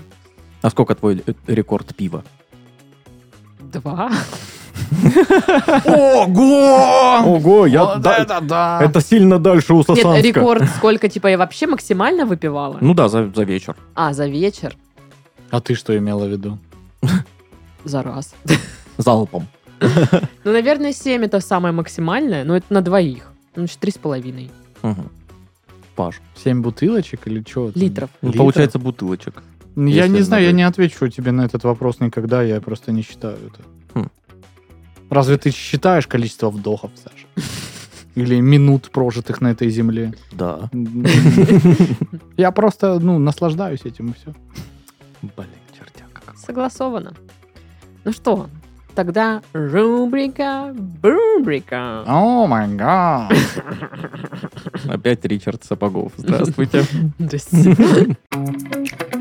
А 0.62 0.68
сколько 0.70 0.94
твой 0.94 1.22
э, 1.26 1.32
рекорд 1.46 1.94
пива? 1.94 2.22
Два? 3.72 4.10
Ого! 5.84 7.22
Ого, 7.36 7.66
я 7.66 7.84
Вот 7.84 8.00
да- 8.00 8.16
это 8.16 8.40
да! 8.40 8.80
это 8.82 9.00
сильно 9.00 9.38
дальше 9.38 9.72
у 9.74 9.78
Нет, 9.78 9.86
Сосанска. 9.86 10.20
рекорд 10.20 10.68
сколько, 10.76 11.08
типа, 11.08 11.28
я 11.28 11.38
вообще 11.38 11.66
максимально 11.66 12.26
выпивала? 12.26 12.78
Ну 12.80 12.94
да, 12.94 13.08
за, 13.08 13.30
за 13.34 13.44
вечер. 13.44 13.76
А, 13.94 14.12
за 14.12 14.26
вечер? 14.26 14.76
А 15.50 15.60
ты 15.60 15.74
что 15.74 15.96
имела 15.96 16.24
в 16.26 16.28
виду? 16.30 16.58
За 17.84 18.02
раз. 18.02 18.34
Залпом. 18.98 19.46
Ну, 20.44 20.52
наверное, 20.52 20.92
7 20.92 21.24
это 21.24 21.40
самое 21.40 21.72
максимальное, 21.72 22.44
но 22.44 22.56
это 22.56 22.66
на 22.70 22.82
двоих. 22.82 23.30
Ну, 23.56 23.62
Значит, 23.62 23.78
три 23.78 23.90
с 23.92 23.98
половиной. 23.98 24.50
Паш. 25.96 26.20
Семь 26.44 26.60
бутылочек 26.62 27.26
или 27.26 27.42
что? 27.48 27.70
литров. 27.74 28.10
Ну, 28.22 28.28
Литров? 28.28 28.38
получается 28.44 28.78
бутылочек. 28.78 29.42
Я 29.76 30.08
не 30.08 30.22
знаю, 30.22 30.44
я 30.44 30.52
не 30.52 30.62
отвечу 30.62 31.08
тебе 31.08 31.32
на 31.32 31.42
этот 31.42 31.64
вопрос 31.64 32.00
никогда, 32.00 32.42
я 32.42 32.60
просто 32.60 32.92
не 32.92 33.02
считаю 33.02 33.36
это. 33.36 33.62
Хм. 33.94 34.10
Разве 35.10 35.36
ты 35.36 35.50
считаешь 35.50 36.06
количество 36.06 36.50
вдохов, 36.50 36.90
Саша? 36.94 37.26
Или 38.16 38.40
минут, 38.40 38.90
прожитых 38.90 39.40
на 39.40 39.52
этой 39.52 39.70
земле? 39.70 40.12
Да. 40.32 40.68
Я 42.36 42.50
просто, 42.50 42.98
ну, 42.98 43.18
наслаждаюсь 43.18 43.84
этим 43.84 44.10
и 44.10 44.14
все. 44.14 44.34
Блин, 45.22 45.48
чертяка. 45.72 46.36
Согласовано. 46.36 47.14
Ну 48.04 48.12
что, 48.12 48.48
тогда 48.94 49.42
рубрика 49.52 50.74
Бубрика. 50.74 52.02
О 52.06 52.46
май 52.46 52.68
гад. 52.74 53.32
Опять 54.88 55.24
Ричард 55.24 55.64
Сапогов. 55.64 56.12
Здравствуйте. 56.16 56.84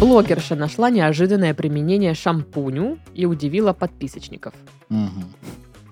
Блогерша 0.00 0.54
нашла 0.54 0.90
неожиданное 0.90 1.54
применение 1.54 2.14
шампуню 2.14 2.98
и 3.14 3.26
удивила 3.26 3.72
подписочников. 3.72 4.54
Мгм. 4.88 5.24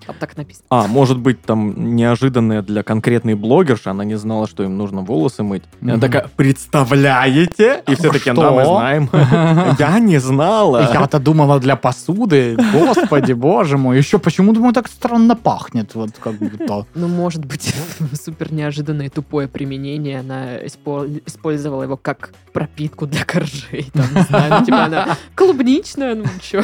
Там 0.05 0.15
так 0.19 0.35
написано. 0.37 0.65
А, 0.69 0.87
может 0.87 1.17
быть, 1.19 1.41
там 1.41 1.95
неожиданное 1.95 2.61
для 2.61 2.83
конкретной 2.83 3.35
блогерши, 3.35 3.89
она 3.89 4.03
не 4.03 4.15
знала, 4.15 4.47
что 4.47 4.63
им 4.63 4.77
нужно 4.77 5.01
волосы 5.01 5.43
мыть. 5.43 5.63
И 5.81 5.89
она 5.89 5.99
такая, 5.99 6.29
представляете? 6.35 7.83
И 7.87 7.95
все 7.95 8.11
такие, 8.11 8.33
да, 8.35 8.51
мы 8.51 8.61
Что? 8.63 8.75
знаем. 8.75 9.09
Я 9.79 9.99
не 9.99 10.19
знала. 10.19 10.89
Я-то 10.93 11.19
думала 11.19 11.59
для 11.59 11.75
посуды. 11.75 12.57
Господи, 12.73 13.33
боже 13.33 13.77
мой. 13.77 13.97
Еще 13.97 14.19
почему, 14.19 14.53
думаю, 14.53 14.73
так 14.73 14.87
странно 14.87 15.35
пахнет. 15.35 15.95
Вот 15.95 16.11
как 16.19 16.33
будто. 16.35 16.85
Ну, 16.95 17.07
может 17.07 17.45
быть, 17.45 17.73
супер 18.23 18.51
неожиданное 18.51 19.09
тупое 19.09 19.47
применение. 19.47 20.19
Она 20.19 20.57
испо- 20.57 21.21
использовала 21.25 21.83
его 21.83 21.97
как 21.97 22.31
пропитку 22.51 23.07
для 23.07 23.23
коржей. 23.23 23.89
Там, 23.93 24.05
не 24.13 24.21
знаю, 24.21 24.53
ну, 24.59 24.65
типа 24.65 24.83
она 24.85 25.17
клубничная, 25.35 26.15
ну 26.15 26.25
чё. 26.41 26.63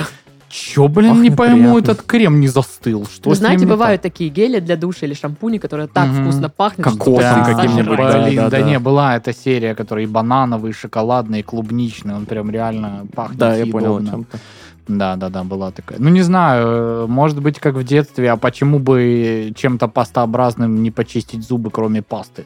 Че, 0.49 0.87
блин, 0.87 1.21
не 1.21 1.29
Пахнет 1.29 1.37
пойму, 1.37 1.57
приятно. 1.75 1.91
этот 1.91 2.01
крем 2.05 2.39
не 2.39 2.47
застыл. 2.47 3.05
Что 3.05 3.29
Вы 3.29 3.35
знаете, 3.35 3.65
не 3.65 3.69
бывают 3.69 4.01
такие 4.01 4.29
гели 4.29 4.59
для 4.59 4.75
душа 4.75 5.05
или 5.05 5.13
шампуни, 5.13 5.59
которые 5.59 5.87
так 5.87 6.07
Мгм. 6.07 6.23
вкусно 6.23 6.49
пахнут. 6.49 6.87
что 6.87 6.97
Кокосом 6.97 7.19
Да, 7.43 7.53
каким-нибудь, 7.53 7.97
сожрать. 7.97 8.23
Блин, 8.25 8.35
да, 8.37 8.43
да, 8.43 8.49
да, 8.49 8.59
да. 8.59 8.69
не, 8.69 8.79
была 8.79 9.15
эта 9.15 9.31
серия, 9.33 9.75
которая 9.75 10.05
и 10.05 10.07
банановый, 10.07 10.71
и 10.71 10.73
шоколадный, 10.73 11.39
и 11.41 11.43
клубничный. 11.43 12.15
Он 12.15 12.25
прям 12.25 12.49
реально 12.49 13.05
пахнет 13.15 13.37
Да, 13.37 13.55
я 13.55 13.65
понял 13.67 13.95
о 13.97 13.99
съедобно. 13.99 14.09
чем-то. 14.09 14.39
Да, 14.87 15.15
да, 15.17 15.29
да, 15.29 15.43
была 15.43 15.69
такая. 15.71 15.99
Ну, 15.99 16.09
не 16.09 16.23
знаю, 16.23 16.67
э, 16.67 17.05
может 17.07 17.39
быть, 17.39 17.59
как 17.59 17.75
в 17.75 17.83
детстве, 17.83 18.31
а 18.31 18.37
почему 18.37 18.79
бы 18.79 19.53
чем-то 19.55 19.87
пастообразным 19.87 20.81
не 20.81 20.89
почистить 20.89 21.47
зубы, 21.47 21.69
кроме 21.69 22.01
пасты? 22.01 22.45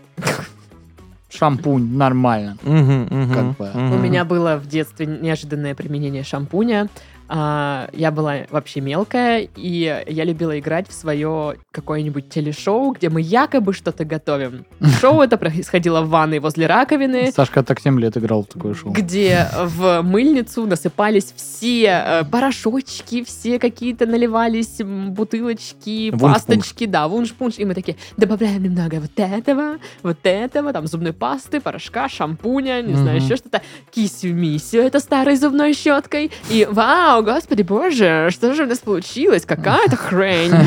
Шампунь, 1.30 1.96
нормально. 1.98 2.58
Как 2.63 3.58
бы. 3.58 3.72
У 3.74 3.98
меня 3.98 4.24
было 4.24 4.58
в 4.58 4.68
детстве 4.68 5.06
неожиданное 5.08 5.74
применение 5.74 6.24
шампуня. 6.24 6.89
А, 7.36 7.89
я 7.93 8.12
была 8.12 8.41
вообще 8.52 8.80
мелкая, 8.80 9.48
и 9.56 10.04
я 10.08 10.24
любила 10.24 10.60
играть 10.60 10.88
в 10.88 10.93
свое 10.93 11.56
какое-нибудь 11.72 12.30
телешоу, 12.30 12.91
где 12.91 13.10
мы 13.10 13.22
якобы 13.22 13.74
что-то 13.74 14.06
готовим. 14.06 14.67
Шоу 15.02 15.22
это 15.22 15.38
происходило 15.38 16.04
в 16.04 16.10
ванной 16.10 16.38
возле 16.38 16.67
раковины, 16.67 17.32
Сашка 17.32 17.63
так 17.63 17.80
7 17.80 18.00
лет 18.00 18.15
играл 18.17 18.43
в 18.43 18.54
такое 18.54 18.76
шоу. 18.76 18.91
где 18.91 19.48
в 19.63 20.04
мыльницу 20.04 20.67
насыпались 20.67 21.34
все 21.36 22.04
э, 22.06 22.24
порошочки, 22.26 23.24
все 23.24 23.58
какие-то 23.58 24.06
наливались 24.06 24.82
бутылочки, 24.84 26.12
пасточки, 26.12 26.86
да, 26.86 27.08
вунш-пунш, 27.08 27.56
и 27.58 27.65
мы 27.65 27.74
такие, 27.74 27.98
добавляем 28.15 28.62
немного 28.62 29.00
вот 29.00 29.12
этого, 29.15 29.78
вот 30.04 30.19
этого, 30.22 30.72
там, 30.72 30.86
зубной 30.86 31.13
пасты, 31.13 31.60
порошка, 31.60 32.10
шампуня, 32.10 32.84
не 32.84 32.93
знаю, 32.93 33.19
еще 33.19 33.38
что-то, 33.38 33.63
кисю-мисю, 33.89 34.82
это 34.82 35.00
старой 35.00 35.36
зубной 35.36 35.74
щеткой, 35.74 36.30
и 36.52 36.67
вау, 36.69 37.23
господи 37.24 37.62
боже, 37.62 38.30
что 38.32 38.54
же 38.54 38.64
у 38.64 38.68
нас 38.68 38.80
получилось, 38.80 39.46
какая-то 39.46 39.96
хрень. 39.96 40.52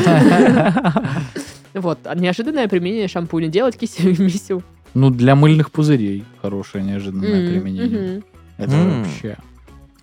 Вот, 1.73 1.99
а 2.05 2.15
неожиданное 2.15 2.67
применение 2.67 3.07
шампуня, 3.07 3.49
делать 3.49 3.77
кисю-мисю. 3.77 4.63
Ну, 4.95 5.11
для 5.11 5.35
мыльных 5.35 5.69
пузырей 5.69 6.25
хорошее 6.41 6.83
неожиданное 6.83 7.51
применение. 7.51 8.23
Это 8.57 8.71
вообще. 8.71 9.37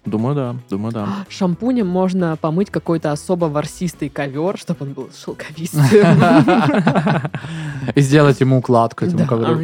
Думаю, 0.05 0.35
да. 0.35 0.57
Думаю, 0.71 0.93
да. 0.93 1.09
Шампунем 1.29 1.87
можно 1.87 2.37
помыть 2.37 2.71
какой-то 2.71 3.11
особо 3.11 3.47
ворсистый 3.47 4.09
ковер, 4.11 4.59
чтобы 4.59 4.87
он 4.87 4.93
был 4.93 5.11
шелковистым. 5.19 5.83
И 7.95 8.01
сделать 8.01 8.41
ему 8.41 8.59
укладку 8.59 9.07
этому 9.07 9.27
ковру. 9.27 9.61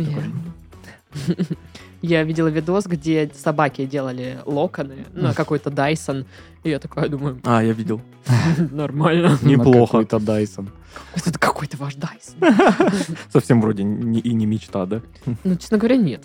я- 2.02 2.22
видела 2.24 2.48
видос, 2.48 2.86
где 2.86 3.30
собаки 3.34 3.84
делали 3.86 4.38
локоны 4.46 5.06
на 5.12 5.34
какой-то 5.34 5.70
Дайсон. 5.70 6.24
И 6.62 6.70
я 6.70 6.78
такая 6.78 7.08
думаю, 7.08 7.40
А, 7.44 7.62
я 7.62 7.72
видел. 7.72 8.00
нормально. 8.70 9.38
Неплохо. 9.42 9.92
какой-то 9.92 10.18
Дайсон. 10.20 10.70
Это 11.14 11.38
какой-то 11.38 11.76
ваш 11.76 11.94
Дайсон. 11.94 12.36
Совсем 13.32 13.60
вроде 13.60 13.82
и 13.82 13.86
не 14.34 14.46
мечта, 14.46 14.86
да? 14.86 15.00
Ну, 15.44 15.56
честно 15.56 15.78
говоря, 15.78 15.96
нет. 15.96 16.24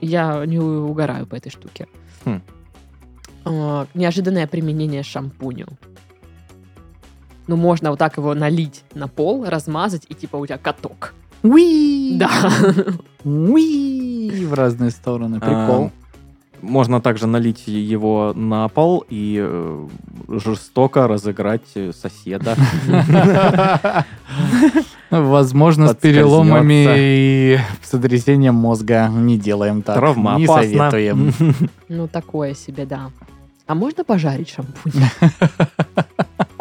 Я 0.00 0.44
не 0.46 0.58
угораю 0.58 1.26
по 1.26 1.34
этой 1.36 1.50
штуке. 1.50 1.86
Хм. 2.24 2.42
А, 3.44 3.86
Неожиданное 3.94 4.46
применение 4.46 5.02
шампуню. 5.02 5.66
Ну, 7.46 7.56
можно 7.56 7.90
вот 7.90 7.98
так 7.98 8.16
его 8.16 8.34
налить 8.34 8.84
на 8.94 9.06
пол, 9.06 9.44
размазать, 9.44 10.06
и 10.08 10.14
типа 10.14 10.36
у 10.36 10.46
тебя 10.46 10.56
каток. 10.58 11.12
Уи! 11.44 12.16
Да. 12.16 12.30
Уи! 13.22 14.44
В 14.46 14.54
разные 14.54 14.90
стороны. 14.90 15.40
Прикол. 15.40 15.84
А, 15.84 15.90
Можно 16.62 17.02
также 17.02 17.26
налить 17.26 17.64
его 17.66 18.32
на 18.34 18.68
пол 18.68 19.04
и 19.10 19.38
э, 19.40 19.88
жестоко 20.28 21.06
разыграть 21.06 21.66
э, 21.74 21.92
соседа. 21.92 22.56
Возможно, 25.10 25.88
с 25.88 25.96
переломами 25.96 26.86
и 26.88 27.58
сотрясением 27.82 28.54
мозга. 28.54 29.08
Не 29.12 29.36
делаем 29.36 29.82
так. 29.82 29.96
Травма 29.96 30.36
Не 30.38 30.46
советуем. 30.46 31.32
Ну, 31.90 32.08
такое 32.08 32.54
себе, 32.54 32.86
да. 32.86 33.10
А 33.66 33.74
можно 33.74 34.02
пожарить 34.02 34.48
шампунь? 34.48 34.92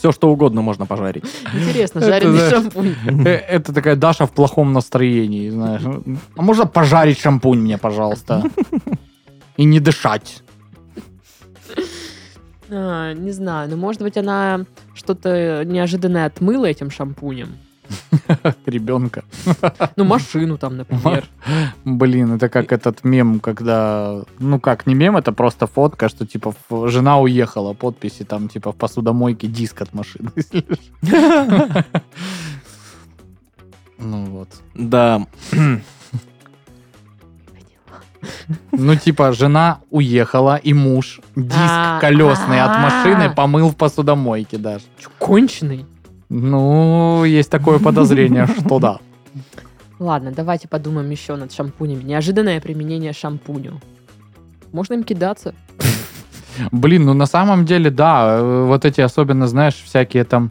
Все, 0.00 0.12
что 0.12 0.30
угодно 0.30 0.62
можно 0.62 0.86
пожарить. 0.86 1.24
Интересно, 1.52 1.98
Это 1.98 2.08
жареный 2.08 2.38
да. 2.38 2.50
шампунь. 2.50 2.94
Э, 3.26 3.34
Это 3.34 3.74
такая 3.74 3.96
Даша 3.96 4.24
в 4.24 4.30
плохом 4.30 4.72
настроении, 4.72 5.50
знаешь. 5.50 5.82
А 5.84 6.42
можно 6.42 6.66
пожарить 6.66 7.20
шампунь 7.20 7.58
мне, 7.58 7.76
пожалуйста? 7.76 8.42
И 9.58 9.64
не 9.64 9.78
дышать. 9.78 10.42
А, 12.70 13.12
не 13.12 13.30
знаю, 13.32 13.68
ну, 13.68 13.76
может 13.76 14.00
быть, 14.00 14.16
она 14.16 14.64
что-то 14.94 15.64
неожиданное 15.66 16.24
отмыла 16.24 16.64
этим 16.64 16.90
шампунем. 16.90 17.58
Ребенка. 18.66 19.24
Ну, 19.96 20.04
машину 20.04 20.58
там, 20.58 20.76
например. 20.76 21.24
Блин, 21.84 22.32
это 22.34 22.48
как 22.48 22.72
этот 22.72 23.04
мем, 23.04 23.40
когда... 23.40 24.22
Ну 24.38 24.60
как, 24.60 24.86
не 24.86 24.94
мем, 24.94 25.16
это 25.16 25.32
просто 25.32 25.66
фотка, 25.66 26.08
что 26.08 26.26
типа 26.26 26.54
жена 26.88 27.18
уехала, 27.18 27.74
подписи 27.74 28.24
там 28.24 28.48
типа 28.48 28.72
в 28.72 28.76
посудомойке 28.76 29.46
диск 29.46 29.82
от 29.82 29.94
машины. 29.94 30.30
Ну 34.02 34.24
вот. 34.30 34.48
Да. 34.74 35.26
Ну, 38.72 38.96
типа, 38.96 39.32
жена 39.32 39.80
уехала, 39.90 40.56
и 40.56 40.74
муж 40.74 41.20
диск 41.36 41.56
А, 41.58 41.98
колесный 42.00 42.60
от 42.60 42.78
машины 42.78 43.34
помыл 43.34 43.70
в 43.70 43.76
посудомойке 43.76 44.58
даже. 44.58 44.84
Чё, 44.98 45.08
конченый? 45.18 45.86
Ну, 46.30 47.24
есть 47.24 47.50
такое 47.50 47.78
подозрение, 47.80 48.46
что 48.60 48.78
да. 48.78 48.98
Ладно, 49.98 50.32
давайте 50.34 50.68
подумаем 50.68 51.10
еще 51.10 51.36
над 51.36 51.52
шампунями. 51.52 52.04
Неожиданное 52.04 52.60
применение 52.60 53.12
шампуню. 53.12 53.80
Можно 54.72 54.94
им 54.94 55.02
кидаться? 55.02 55.54
Блин, 56.70 57.04
ну 57.04 57.14
на 57.14 57.26
самом 57.26 57.64
деле, 57.64 57.90
да, 57.90 58.38
э, 58.38 58.64
вот 58.66 58.84
эти 58.84 59.00
особенно, 59.00 59.48
знаешь, 59.48 59.74
всякие 59.74 60.24
там, 60.24 60.50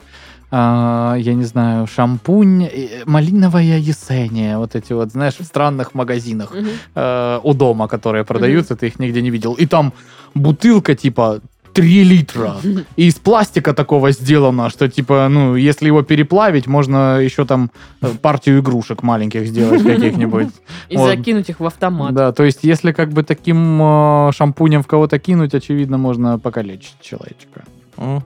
а, 0.52 1.16
я 1.16 1.34
не 1.34 1.46
знаю, 1.46 1.88
шампунь, 1.88 2.64
э, 2.64 3.04
малиновая 3.06 3.78
Есения, 3.78 4.58
вот 4.58 4.76
эти 4.76 4.94
вот, 4.94 5.12
знаешь, 5.12 5.38
в 5.40 5.44
странных 5.44 5.94
магазинах 5.94 6.54
э, 6.96 7.40
у 7.44 7.54
дома, 7.54 7.88
которые 7.88 8.24
продаются, 8.24 8.76
ты 8.76 8.88
их 8.88 9.00
нигде 9.00 9.22
не 9.22 9.30
видел. 9.30 9.54
И 9.54 9.66
там 9.66 9.94
бутылка 10.34 10.96
типа 10.96 11.40
3 11.74 12.04
литра. 12.04 12.56
И 12.96 13.08
из 13.08 13.16
пластика 13.16 13.74
такого 13.74 14.12
сделано, 14.12 14.70
что 14.70 14.88
типа, 14.88 15.28
ну, 15.30 15.56
если 15.56 15.88
его 15.88 16.02
переплавить, 16.02 16.68
можно 16.68 17.20
еще 17.20 17.46
там 17.46 17.72
э, 18.02 18.08
партию 18.22 18.60
игрушек 18.60 19.04
маленьких 19.04 19.48
сделать 19.48 19.84
каких-нибудь. 19.84 20.48
И 20.90 20.98
Вот. 20.98 21.10
закинуть 21.10 21.50
их 21.50 21.60
в 21.60 21.66
автомат. 21.66 22.14
Да, 22.14 22.32
то 22.32 22.44
есть 22.44 22.60
если 22.64 22.92
как 22.92 23.12
бы 23.12 23.24
таким 23.24 23.82
э, 23.82 24.32
шампунем 24.34 24.82
в 24.84 24.88
кого-то 24.88 25.20
кинуть, 25.20 25.54
очевидно, 25.54 25.98
можно 25.98 26.40
покалечить 26.40 26.96
человечка. 27.02 27.64
Мгм. 27.98 28.24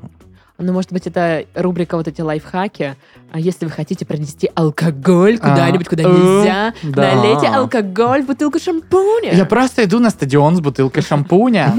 Ну, 0.59 0.71
может 0.71 0.93
быть, 0.93 1.07
это 1.07 1.45
рубрика 1.55 1.97
вот 1.97 2.07
эти 2.07 2.21
лайфхаки. 2.21 2.95
А 3.31 3.39
если 3.39 3.65
вы 3.65 3.71
хотите 3.71 4.05
пронести 4.05 4.51
алкоголь 4.53 5.39
куда-нибудь, 5.39 5.87
куда 5.87 6.03
э, 6.03 6.05
нельзя, 6.05 6.73
да. 6.83 7.15
налейте 7.15 7.47
алкоголь 7.47 8.21
в 8.21 8.27
бутылку 8.27 8.59
шампуня. 8.59 9.33
Я 9.33 9.45
просто 9.45 9.83
иду 9.83 9.99
на 9.99 10.11
стадион 10.11 10.55
с 10.55 10.61
бутылкой 10.61 11.01
шампуня. 11.01 11.73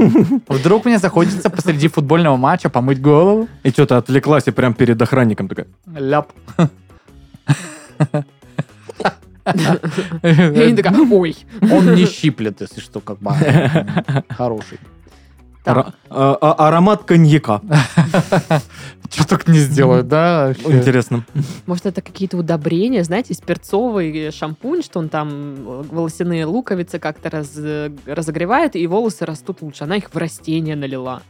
Вдруг 0.49 0.87
мне 0.87 0.99
захочется 0.99 1.51
посреди 1.51 1.87
футбольного 1.87 2.37
матча 2.37 2.69
помыть 2.69 3.01
голову. 3.01 3.49
И 3.63 3.71
что-то 3.71 3.97
отвлеклась 3.97 4.49
и 4.49 4.51
прям 4.51 4.75
перед 4.75 5.01
охранником 5.01 5.49
такая. 5.49 5.69
Ляп. 5.87 6.33
И 10.23 10.61
они 10.61 10.75
такая, 10.75 10.99
ой. 10.99 11.37
Он 11.61 11.95
не 11.95 12.07
щиплет, 12.07 12.61
если 12.61 12.81
что, 12.81 13.01
как 13.01 13.19
бы. 13.19 13.31
Хороший. 14.31 14.79
«Ара- 15.65 15.93
а- 16.11 16.37
а- 16.41 16.69
Аромат 16.69 17.05
коньяка. 17.05 17.61
Что 19.11 19.29
только 19.29 19.51
не 19.51 19.59
сделают, 19.59 20.09
да? 20.09 20.53
Интересно. 20.65 21.25
Может, 21.67 21.87
это 21.87 22.03
какие-то 22.03 22.37
удобрения, 22.37 23.05
знаете, 23.05 23.33
спирцовый 23.35 24.31
шампунь, 24.33 24.83
что 24.83 24.99
он 24.99 25.09
там 25.09 25.29
э, 25.31 25.83
волосяные 25.91 26.47
луковицы 26.47 26.99
как-то 26.99 27.31
раз- 27.31 27.57
разогревает, 28.07 28.75
и 28.77 28.87
волосы 28.87 29.25
растут 29.25 29.63
лучше. 29.63 29.85
Она 29.85 29.97
их 29.97 30.13
в 30.13 30.17
растения 30.17 30.75
налила. 30.75 31.23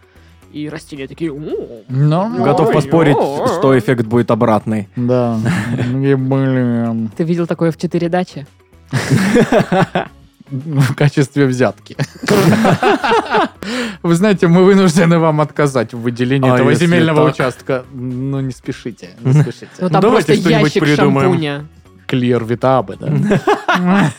И 0.53 0.69
растения 0.69 1.09
такие, 1.09 1.33
«О, 1.33 1.83
Ну, 1.89 2.45
Готов 2.45 2.73
поспорить, 2.73 3.17
что 3.17 3.77
эффект 3.77 4.07
будет 4.07 4.31
обратный. 4.31 4.89
Да. 4.97 5.37
Блин. 5.93 7.11
Ты 7.17 7.25
видел 7.25 7.47
такое 7.47 7.71
в 7.73 7.77
4 7.77 8.09
дачи? 8.09 8.47
В 10.51 10.95
качестве 10.95 11.47
взятки. 11.47 11.97
Вы 14.03 14.15
знаете, 14.15 14.47
мы 14.47 14.65
вынуждены 14.65 15.19
вам 15.19 15.41
отказать 15.41 15.95
в 15.95 16.01
выделении 16.01 16.51
А 16.51 16.55
этого 16.55 16.75
земельного 16.75 17.27
так? 17.27 17.35
участка. 17.35 17.85
Ну, 17.93 18.41
не 18.41 18.53
спешите, 18.53 19.11
не 19.23 19.33
спешите. 19.33 19.69
Ну, 19.81 19.89
там 19.89 20.03
Давайте 20.03 20.27
просто 20.27 20.43
что-нибудь 20.43 20.75
ящик 20.75 20.83
придумаем. 20.83 21.31
шампуня. 21.31 21.67
Клер 22.07 22.45
Витабы, 22.45 22.97
да? 23.01 24.13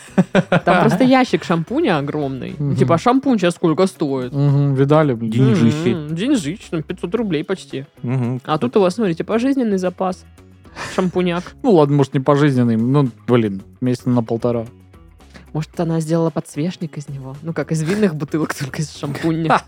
Там 0.65 0.81
просто 0.81 1.03
ящик 1.03 1.43
шампуня 1.43 1.99
огромный. 1.99 2.55
Типа, 2.75 2.95
а 2.95 2.97
шампунь 2.97 3.37
сейчас 3.37 3.53
сколько 3.55 3.85
стоит? 3.85 4.33
Видали? 4.33 5.13
Деньжищи, 5.13 6.59
ну, 6.71 6.81
500 6.81 7.15
рублей 7.15 7.43
почти. 7.43 7.85
А 8.45 8.57
тут 8.57 8.75
у 8.77 8.81
вас, 8.81 8.95
смотрите, 8.95 9.23
пожизненный 9.23 9.77
запас. 9.77 10.25
Шампуняк. 10.95 11.43
Ну 11.63 11.71
ладно, 11.71 11.95
может, 11.95 12.13
не 12.15 12.19
пожизненный. 12.19 12.75
Ну, 12.75 13.09
блин, 13.27 13.61
месяца 13.79 14.09
на 14.09 14.23
полтора. 14.23 14.65
Может, 15.55 15.79
она 15.79 16.01
сделала 16.01 16.31
подсвечник 16.31 16.97
из 16.97 17.07
него? 17.07 17.33
Ну, 17.41 17.53
как 17.53 17.71
из 17.71 17.81
винных 17.81 18.13
бутылок, 18.13 18.53
только 18.53 18.81
из 18.81 18.93
шампуня. 18.93 19.61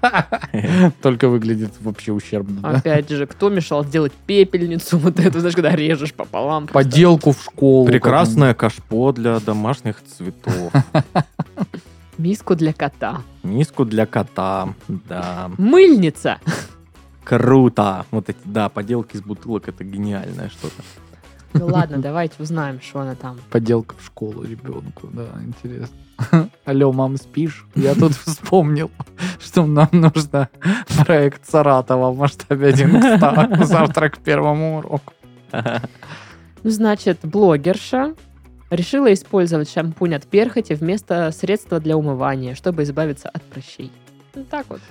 Только 1.01 1.29
выглядит 1.29 1.71
вообще 1.79 2.11
ущербно. 2.11 2.59
Опять 2.69 3.07
же, 3.07 3.25
кто 3.25 3.47
мешал 3.47 3.85
сделать 3.85 4.11
пепельницу 4.11 4.97
вот 4.97 5.17
эту, 5.17 5.39
знаешь, 5.39 5.55
когда 5.55 5.73
режешь 5.73 6.13
пополам? 6.13 6.67
Поделку 6.67 7.31
в 7.31 7.41
школу. 7.41 7.87
Прекрасное 7.87 8.53
кашпо 8.53 9.13
для 9.13 9.39
домашних 9.39 10.03
цветов. 10.03 10.73
Миску 12.17 12.55
для 12.55 12.73
кота. 12.73 13.21
Миску 13.43 13.85
для 13.85 14.05
кота. 14.05 14.73
Да. 14.89 15.49
Мыльница. 15.57 16.39
Круто. 17.23 18.05
Вот 18.11 18.29
эти, 18.29 18.39
да, 18.43 18.67
поделки 18.67 19.15
из 19.15 19.21
бутылок, 19.21 19.69
это 19.69 19.85
гениальное 19.85 20.49
что-то. 20.49 20.83
Ну 21.53 21.67
ладно, 21.67 21.97
давайте 21.99 22.35
узнаем, 22.39 22.79
что 22.81 23.01
она 23.01 23.15
там. 23.15 23.37
Поделка 23.49 23.95
в 23.97 24.05
школу 24.05 24.43
ребенку, 24.43 25.07
да, 25.13 25.27
интересно. 25.45 25.95
Алло, 26.65 26.91
мам, 26.91 27.17
спишь? 27.17 27.65
Я 27.75 27.95
тут 27.95 28.13
вспомнил, 28.25 28.91
что 29.39 29.65
нам 29.65 29.89
нужно 29.91 30.49
проект 31.05 31.47
Саратова 31.47 32.11
в 32.11 32.17
масштабе 32.17 32.67
1 32.67 33.01
к 33.01 33.17
100 33.17 33.65
завтра 33.65 34.09
к 34.09 34.17
первому 34.19 34.79
уроку. 34.79 35.13
Ну, 36.63 36.69
значит, 36.69 37.19
блогерша 37.23 38.15
решила 38.69 39.13
использовать 39.13 39.71
шампунь 39.71 40.15
от 40.15 40.25
перхоти 40.27 40.73
вместо 40.73 41.31
средства 41.31 41.79
для 41.79 41.95
умывания, 41.95 42.55
чтобы 42.55 42.83
избавиться 42.83 43.29
от 43.29 43.41
прыщей. 43.43 43.91
Ну, 44.35 44.43
так 44.43 44.65
вот. 44.69 44.81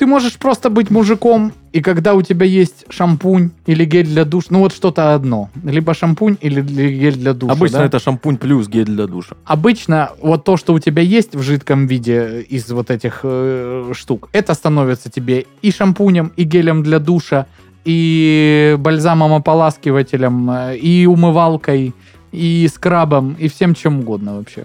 Ты 0.00 0.06
можешь 0.06 0.38
просто 0.38 0.70
быть 0.70 0.90
мужиком, 0.90 1.52
и 1.72 1.82
когда 1.82 2.14
у 2.14 2.22
тебя 2.22 2.46
есть 2.46 2.86
шампунь 2.88 3.50
или 3.66 3.84
гель 3.84 4.06
для 4.06 4.24
душа, 4.24 4.46
ну 4.48 4.60
вот 4.60 4.72
что-то 4.72 5.14
одно. 5.14 5.50
Либо 5.62 5.92
шампунь 5.92 6.38
или 6.40 6.62
гель 6.62 7.16
для 7.16 7.34
душа. 7.34 7.52
Обычно 7.52 7.78
да? 7.80 7.84
это 7.84 7.98
шампунь 7.98 8.38
плюс 8.38 8.66
гель 8.66 8.86
для 8.86 9.06
душа. 9.06 9.36
Обычно 9.44 10.12
вот 10.22 10.44
то, 10.44 10.56
что 10.56 10.72
у 10.72 10.78
тебя 10.78 11.02
есть 11.02 11.34
в 11.34 11.42
жидком 11.42 11.86
виде 11.86 12.40
из 12.48 12.70
вот 12.70 12.90
этих 12.90 13.20
э, 13.24 13.92
штук, 13.92 14.30
это 14.32 14.54
становится 14.54 15.10
тебе 15.10 15.44
и 15.60 15.70
шампунем, 15.70 16.32
и 16.34 16.44
гелем 16.44 16.82
для 16.82 16.98
душа, 16.98 17.44
и 17.84 18.76
бальзамом-ополаскивателем, 18.78 20.50
э, 20.50 20.76
и 20.78 21.04
умывалкой, 21.04 21.92
и 22.32 22.66
скрабом, 22.74 23.36
и 23.38 23.48
всем 23.48 23.74
чем 23.74 24.00
угодно 24.00 24.36
вообще. 24.36 24.64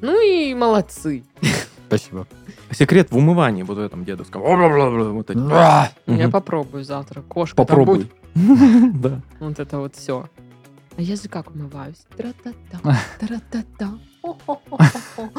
Ну 0.00 0.14
и 0.24 0.54
молодцы. 0.54 1.24
Спасибо. 1.98 2.26
Секрет 2.70 3.10
в 3.10 3.16
умывании 3.16 3.62
вот 3.62 3.76
в 3.78 3.80
этом 3.80 4.04
дедовском. 4.04 4.42
Вот 4.42 5.30
эти. 5.30 5.38
Я 6.10 6.28
попробую 6.28 6.84
завтра. 6.84 7.22
Кошка 7.22 7.56
там 7.56 7.66
Попробуй. 7.66 7.96
будет. 7.98 8.12
Да. 9.00 9.20
Вот 9.40 9.58
это 9.60 9.78
вот 9.78 9.94
все. 9.94 10.28
А 10.96 11.02
я 11.02 11.16
же 11.16 11.28
как 11.28 11.50
умываюсь? 11.50 12.04
Тра-та-та, 12.16 12.78
тра-та-та. 13.20 13.90
Хо-хо-хо-хо-хо. 14.22 15.30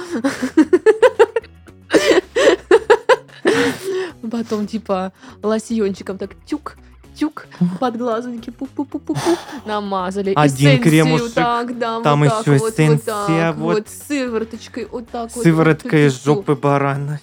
Потом 4.31 4.67
типа 4.67 5.11
лосьончиком 5.43 6.17
так 6.17 6.35
тюк, 6.45 6.77
тюк, 7.15 7.47
под 7.79 7.97
глазоньки 7.97 8.49
пу-пу-пу-пу-пу 8.49 9.37
намазали. 9.65 10.33
Один 10.35 10.81
кремушек, 10.81 11.33
так, 11.33 11.77
да, 11.77 12.01
там 12.01 12.21
вот 12.21 12.29
так 12.29 12.41
еще 12.41 12.51
вот, 12.51 12.61
вот 12.61 12.73
эссенция, 12.73 13.13
так, 13.15 13.55
вот. 13.55 13.75
вот 13.75 13.87
сывороткой, 13.89 14.87
вот 14.91 15.09
так 15.09 15.35
вот. 15.35 15.43
Сывороткой 15.43 16.07
из 16.07 16.23
жопы 16.23 16.55
барана. 16.55 17.19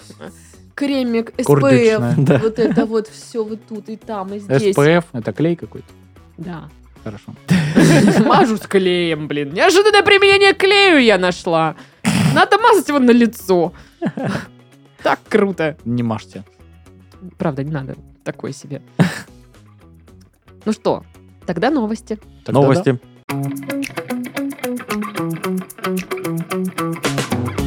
Кремик. 0.75 1.31
SPF, 1.37 2.13
Да. 2.17 2.39
вот 2.39 2.59
это 2.59 2.85
вот 2.85 3.07
все 3.07 3.43
вот 3.43 3.59
тут 3.67 3.89
и 3.89 3.95
там, 3.95 4.33
и 4.33 4.39
здесь. 4.39 4.75
SPF, 4.75 5.05
это 5.13 5.31
клей 5.31 5.55
какой-то? 5.55 5.87
Да. 6.37 6.69
Хорошо. 7.03 7.33
Мажу 8.25 8.57
с 8.57 8.61
клеем, 8.61 9.27
блин. 9.27 9.53
Неожиданное 9.53 10.03
применение 10.03 10.53
к 10.53 10.57
клею 10.57 11.03
я 11.03 11.17
нашла. 11.17 11.75
Надо 12.33 12.57
мазать 12.57 12.87
его 12.87 12.99
на 12.99 13.11
лицо. 13.11 13.73
Так 15.03 15.19
круто. 15.27 15.77
Не 15.83 16.01
мажьте. 16.01 16.43
Правда, 17.37 17.63
не 17.63 17.71
надо. 17.71 17.95
Такой 18.23 18.53
себе. 18.53 18.81
Ну 20.65 20.71
что, 20.71 21.03
тогда 21.45 21.69
новости. 21.69 22.19
Тогда 22.45 22.61
Новости. 22.61 22.99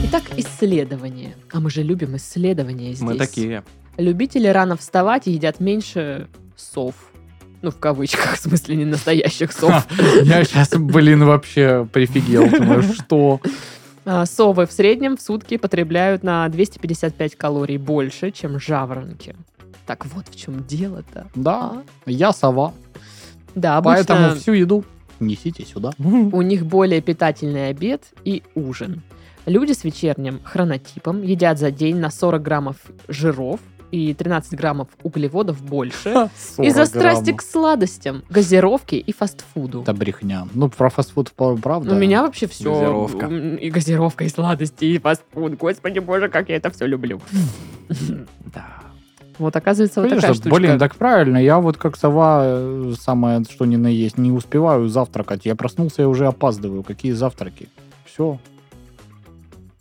Итак, 0.05 0.23
исследование. 0.37 1.35
А 1.53 1.61
мы 1.61 1.71
же 1.71 1.83
любим 1.83 2.17
исследования 2.17 2.93
здесь. 2.93 3.01
Мы 3.03 3.15
такие. 3.17 3.65
Любители 3.97 4.49
рано 4.49 4.77
вставать 4.77 5.27
и 5.27 5.33
едят 5.33 5.61
меньше 5.61 6.29
сов. 6.57 6.95
Ну, 7.63 7.71
в 7.71 7.79
кавычках, 7.79 8.37
в 8.37 8.41
смысле, 8.41 8.77
не 8.77 8.85
настоящих 8.85 9.53
сов. 9.53 9.87
да. 10.25 10.39
Я 10.39 10.45
сейчас, 10.45 10.71
блин, 10.71 11.25
вообще 11.25 11.89
прифигел. 11.93 12.49
Думаю, 12.49 12.83
что? 12.83 13.41
А, 14.05 14.25
Совы 14.27 14.67
в 14.67 14.73
среднем 14.73 15.17
в 15.17 15.21
сутки 15.23 15.57
потребляют 15.57 16.23
на 16.23 16.49
255 16.49 17.35
калорий 17.37 17.77
больше, 17.79 18.31
чем 18.31 18.61
жаворонки. 18.61 19.35
Так 19.87 20.07
вот 20.07 20.29
в 20.29 20.37
чем 20.37 20.65
дело-то. 20.65 21.29
Да, 21.35 21.73
а? 21.75 21.83
я 22.07 22.33
сова. 22.33 22.75
Да, 23.55 23.79
обычно 23.79 24.05
Поэтому 24.05 24.35
всю 24.37 24.53
еду 24.53 24.85
несите 25.21 25.65
сюда. 25.65 25.93
у 25.99 26.43
них 26.43 26.67
более 26.67 27.01
питательный 27.01 27.69
обед 27.69 28.03
и 28.25 28.43
ужин. 28.55 29.03
Люди 29.47 29.73
с 29.73 29.85
вечерним 29.85 30.41
хронотипом 30.43 31.23
едят 31.23 31.59
за 31.59 31.71
день 31.71 31.97
на 31.97 32.11
40 32.11 32.43
граммов 32.43 32.77
жиров 33.07 33.61
и 33.93 34.13
13 34.13 34.55
граммов 34.59 34.89
углеводов 35.05 35.63
больше 35.63 36.29
40 36.57 36.69
из-за 36.69 36.87
страсти 36.87 37.33
к 37.33 37.41
сладостям, 37.41 38.25
газировке 38.29 38.99
и 38.99 39.13
фастфуду. 39.13 39.83
Это 39.83 39.95
брехня. 39.95 40.49
Ну, 40.53 40.69
про 40.69 40.91
фастфуд 40.91 41.33
пра- 41.33 41.57
правда. 41.57 41.95
У 41.95 41.99
меня 41.99 42.23
вообще 42.23 42.49
все. 42.49 42.75
Газировка. 42.75 43.27
И 43.27 43.71
газировка, 43.71 44.25
и 44.25 44.29
сладости, 44.29 44.85
и 44.85 44.99
фастфуд. 44.99 45.55
Господи 45.55 46.01
боже, 46.01 46.29
как 46.29 46.49
я 46.49 46.57
это 46.57 46.71
все 46.71 46.87
люблю. 46.87 47.21
Да. 48.53 48.86
Вот 49.39 49.55
оказывается, 49.55 50.01
вот 50.01 50.09
Конечно, 50.09 50.29
такая 50.29 50.35
штучка. 50.41 50.57
блин, 50.57 50.79
так 50.79 50.97
правильно. 50.97 51.37
Я 51.37 51.59
вот 51.59 51.77
как 51.77 51.97
сова, 51.97 52.41
э, 52.45 52.95
самое 52.99 53.45
что 53.45 53.67
ни 53.67 53.77
на 53.77 53.89
есть, 53.89 54.17
не 54.17 54.33
успеваю 54.33 54.89
завтракать. 54.89 55.45
Я 55.45 55.55
проснулся 55.55 56.03
и 56.03 56.05
уже 56.07 56.27
опаздываю. 56.27 56.83
Какие 56.83 57.13
завтраки? 57.13 57.69
Все. 58.07 58.39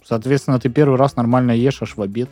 Соответственно, 0.03 0.59
ты 0.59 0.69
первый 0.69 0.97
раз 0.97 1.15
нормально 1.15 1.51
ешь 1.51 1.81
аж 1.81 1.95
в 1.95 2.01
обед. 2.01 2.29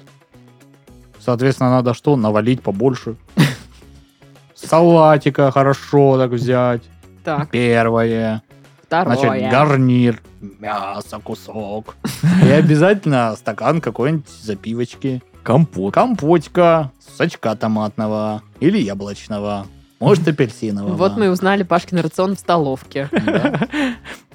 Соответственно, 1.19 1.69
надо 1.69 1.93
что? 1.93 2.17
Навалить 2.17 2.61
побольше. 2.61 3.15
Салатика 4.55 5.51
хорошо 5.51 6.17
так 6.17 6.31
взять. 6.31 6.83
Так, 7.23 7.49
Первое. 7.51 8.43
второе. 8.83 9.15
Значит, 9.15 9.49
гарнир. 9.49 10.21
Мясо, 10.59 11.19
кусок. 11.23 11.95
И 12.45 12.49
обязательно 12.49 13.33
стакан 13.37 13.79
какой-нибудь 13.79 14.27
запивочки. 14.27 15.23
Компот. 15.43 15.93
Компотика, 15.93 16.91
сачка 17.17 17.55
томатного 17.55 18.41
или 18.61 18.77
яблочного. 18.77 19.67
Может, 19.99 20.27
апельсинового. 20.29 20.93
Вот 20.93 21.17
мы 21.17 21.25
и 21.25 21.27
узнали 21.27 21.63
Пашкин 21.63 21.99
рацион 21.99 22.35
в 22.35 22.39
столовке. 22.39 23.09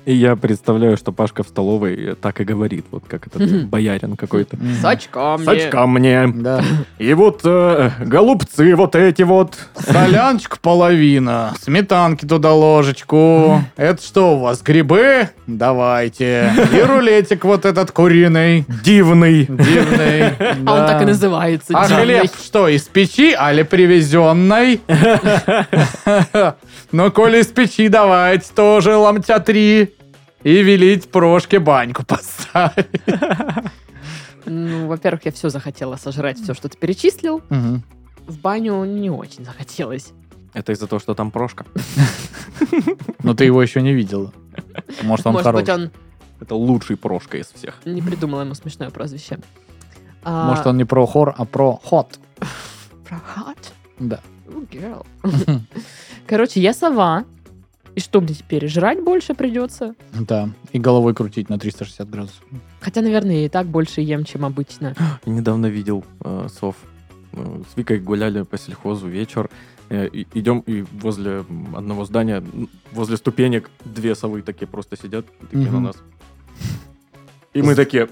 И 0.08 0.14
я 0.14 0.36
представляю, 0.36 0.96
что 0.96 1.12
Пашка 1.12 1.42
в 1.42 1.48
столовой 1.48 2.16
так 2.18 2.40
и 2.40 2.44
говорит, 2.44 2.86
вот 2.90 3.04
как 3.06 3.26
этот 3.26 3.66
боярин 3.66 4.16
какой-то. 4.16 4.56
Мгм. 4.56 4.72
С 4.80 4.82
очками. 4.82 5.44
С 5.44 5.48
очками. 5.48 6.32
Да. 6.34 6.64
И 6.98 7.12
вот 7.12 7.42
э, 7.44 7.90
голубцы 8.00 8.74
вот 8.74 8.96
эти 8.96 9.20
вот. 9.20 9.58
Соляночка 9.76 10.56
половина, 10.62 11.52
сметанки 11.60 12.24
туда 12.24 12.54
ложечку. 12.54 13.62
Это 13.76 14.02
что 14.02 14.36
у 14.36 14.38
вас, 14.38 14.62
грибы? 14.62 15.28
Давайте. 15.46 16.54
И 16.72 16.80
рулетик 16.80 17.44
вот 17.44 17.66
этот 17.66 17.92
куриный. 17.92 18.64
Дивный. 18.82 19.44
Дивный. 19.44 20.32
А 20.66 20.74
он 20.74 20.86
так 20.86 21.02
и 21.02 21.04
называется. 21.04 21.74
А 21.74 21.84
хлеб 21.84 22.30
что, 22.42 22.66
из 22.68 22.84
печи, 22.84 23.34
али 23.34 23.62
привезенный? 23.62 24.80
Ну, 26.90 27.12
коли 27.12 27.40
из 27.40 27.48
печи, 27.48 27.88
давайте 27.88 28.46
тоже 28.54 28.96
ломтя 28.96 29.40
три. 29.40 29.97
И 30.44 30.62
велить 30.62 31.10
прошке 31.10 31.58
баньку 31.58 32.04
поставить. 32.04 32.86
Ну, 34.46 34.86
во-первых, 34.86 35.26
я 35.26 35.32
все 35.32 35.50
захотела 35.50 35.96
сожрать, 35.96 36.38
все, 36.40 36.54
что 36.54 36.68
ты 36.68 36.78
перечислил. 36.78 37.42
Мгм. 37.50 37.82
В 38.26 38.38
баню 38.38 38.84
не 38.84 39.10
очень 39.10 39.44
захотелось. 39.44 40.12
Это 40.54 40.72
из-за 40.72 40.86
того, 40.86 41.00
что 41.00 41.14
там 41.14 41.30
прошка. 41.30 41.66
Но 43.22 43.34
ты 43.34 43.44
его 43.44 43.62
еще 43.62 43.82
не 43.82 43.92
видела. 43.92 44.32
Может, 45.02 45.26
он 45.26 45.34
Может 45.34 45.52
быть, 45.54 45.68
он 45.68 45.90
Это 46.40 46.54
лучший 46.54 46.96
прошка 46.96 47.36
из 47.38 47.46
всех. 47.48 47.74
не 47.84 48.00
придумал 48.00 48.40
ему 48.40 48.54
смешное 48.54 48.90
прозвище. 48.90 49.38
А, 50.22 50.48
Может, 50.48 50.66
он 50.66 50.76
не 50.76 50.84
про 50.84 51.06
хор, 51.06 51.34
а 51.36 51.44
про 51.44 51.72
хот. 51.84 52.18
Про 53.06 53.20
hot? 53.36 53.58
Да. 53.98 54.20
Girl. 54.48 55.04
Короче, 56.26 56.60
я 56.60 56.72
сова. 56.74 57.24
И 57.98 58.00
что 58.00 58.20
мне 58.20 58.32
теперь, 58.32 58.68
жрать 58.68 59.02
больше 59.02 59.34
придется? 59.34 59.96
Да. 60.12 60.50
И 60.70 60.78
головой 60.78 61.14
крутить 61.14 61.48
на 61.48 61.58
360 61.58 62.08
градусов. 62.08 62.44
Хотя, 62.78 63.02
наверное, 63.02 63.40
я 63.40 63.46
и 63.46 63.48
так 63.48 63.66
больше 63.66 64.02
ем, 64.02 64.24
чем 64.24 64.44
обычно. 64.44 64.94
Я 65.26 65.32
недавно 65.32 65.66
видел 65.66 66.04
э, 66.20 66.46
сов. 66.48 66.76
С 67.32 67.76
Викой 67.76 67.98
гуляли 67.98 68.42
по 68.42 68.56
сельхозу 68.56 69.08
вечер. 69.08 69.50
Э, 69.90 70.08
Идем 70.12 70.60
и 70.60 70.82
возле 70.92 71.44
одного 71.74 72.04
здания, 72.04 72.40
возле 72.92 73.16
ступенек, 73.16 73.68
две 73.84 74.14
совы 74.14 74.42
такие 74.42 74.68
просто 74.68 74.96
сидят, 74.96 75.26
такие 75.50 75.64
на 75.68 75.78
Мгм. 75.78 75.82
нас. 75.86 75.96
И 77.52 77.62
мы 77.62 77.74
такие, 77.74 78.08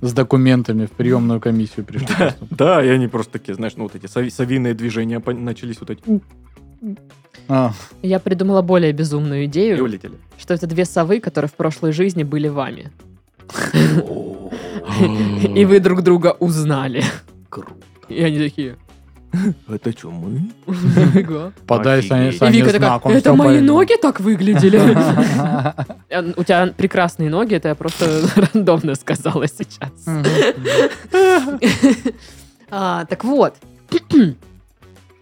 С 0.00 0.14
документами 0.14 0.86
в 0.86 0.92
приемную 0.92 1.40
комиссию 1.42 1.84
пришли. 1.84 2.06
просто. 2.16 2.36
да, 2.50 2.82
и 2.82 2.88
они 2.88 3.06
просто 3.06 3.32
такие, 3.34 3.54
знаешь, 3.54 3.74
ну 3.76 3.82
вот 3.82 3.94
эти 3.96 4.06
сови- 4.06 4.30
совиные 4.30 4.72
движения 4.72 5.22
начались 5.26 5.78
вот 5.78 5.90
эти, 5.90 6.02
А, 7.48 7.72
Я 8.02 8.18
придумала 8.20 8.62
более 8.62 8.92
безумную 8.92 9.42
и 9.42 9.46
идею, 9.46 9.82
улетели. 9.84 10.14
что 10.38 10.54
это 10.54 10.66
две 10.66 10.84
совы, 10.84 11.20
которые 11.20 11.48
в 11.48 11.54
прошлой 11.54 11.92
жизни 11.92 12.22
были 12.22 12.48
вами. 12.48 12.90
И 15.54 15.64
вы 15.64 15.80
друг 15.80 16.02
друга 16.02 16.36
узнали. 16.38 17.02
Круто. 17.48 17.72
И 18.08 18.22
они 18.22 18.38
такие... 18.38 18.76
Это 19.68 19.92
что, 19.92 20.10
мы? 20.10 20.50
Подай 21.66 22.02
Сане, 22.02 22.28
Офигеть. 22.30 22.54
И 22.54 22.62
Вика 22.62 22.72
такая, 22.72 23.16
это 23.16 23.34
мои 23.34 23.46
поймет». 23.48 23.62
ноги 23.64 23.96
так 24.00 24.20
выглядели. 24.20 24.80
Э, 26.08 26.32
У 26.36 26.42
тебя 26.42 26.72
прекрасные 26.76 27.30
ноги, 27.30 27.54
это 27.54 27.68
я 27.68 27.74
просто 27.76 28.22
рандомно 28.52 28.96
сказала 28.96 29.46
сейчас. 29.46 29.92
А, 32.72 33.04
Так 33.04 33.24
вот, 33.24 33.54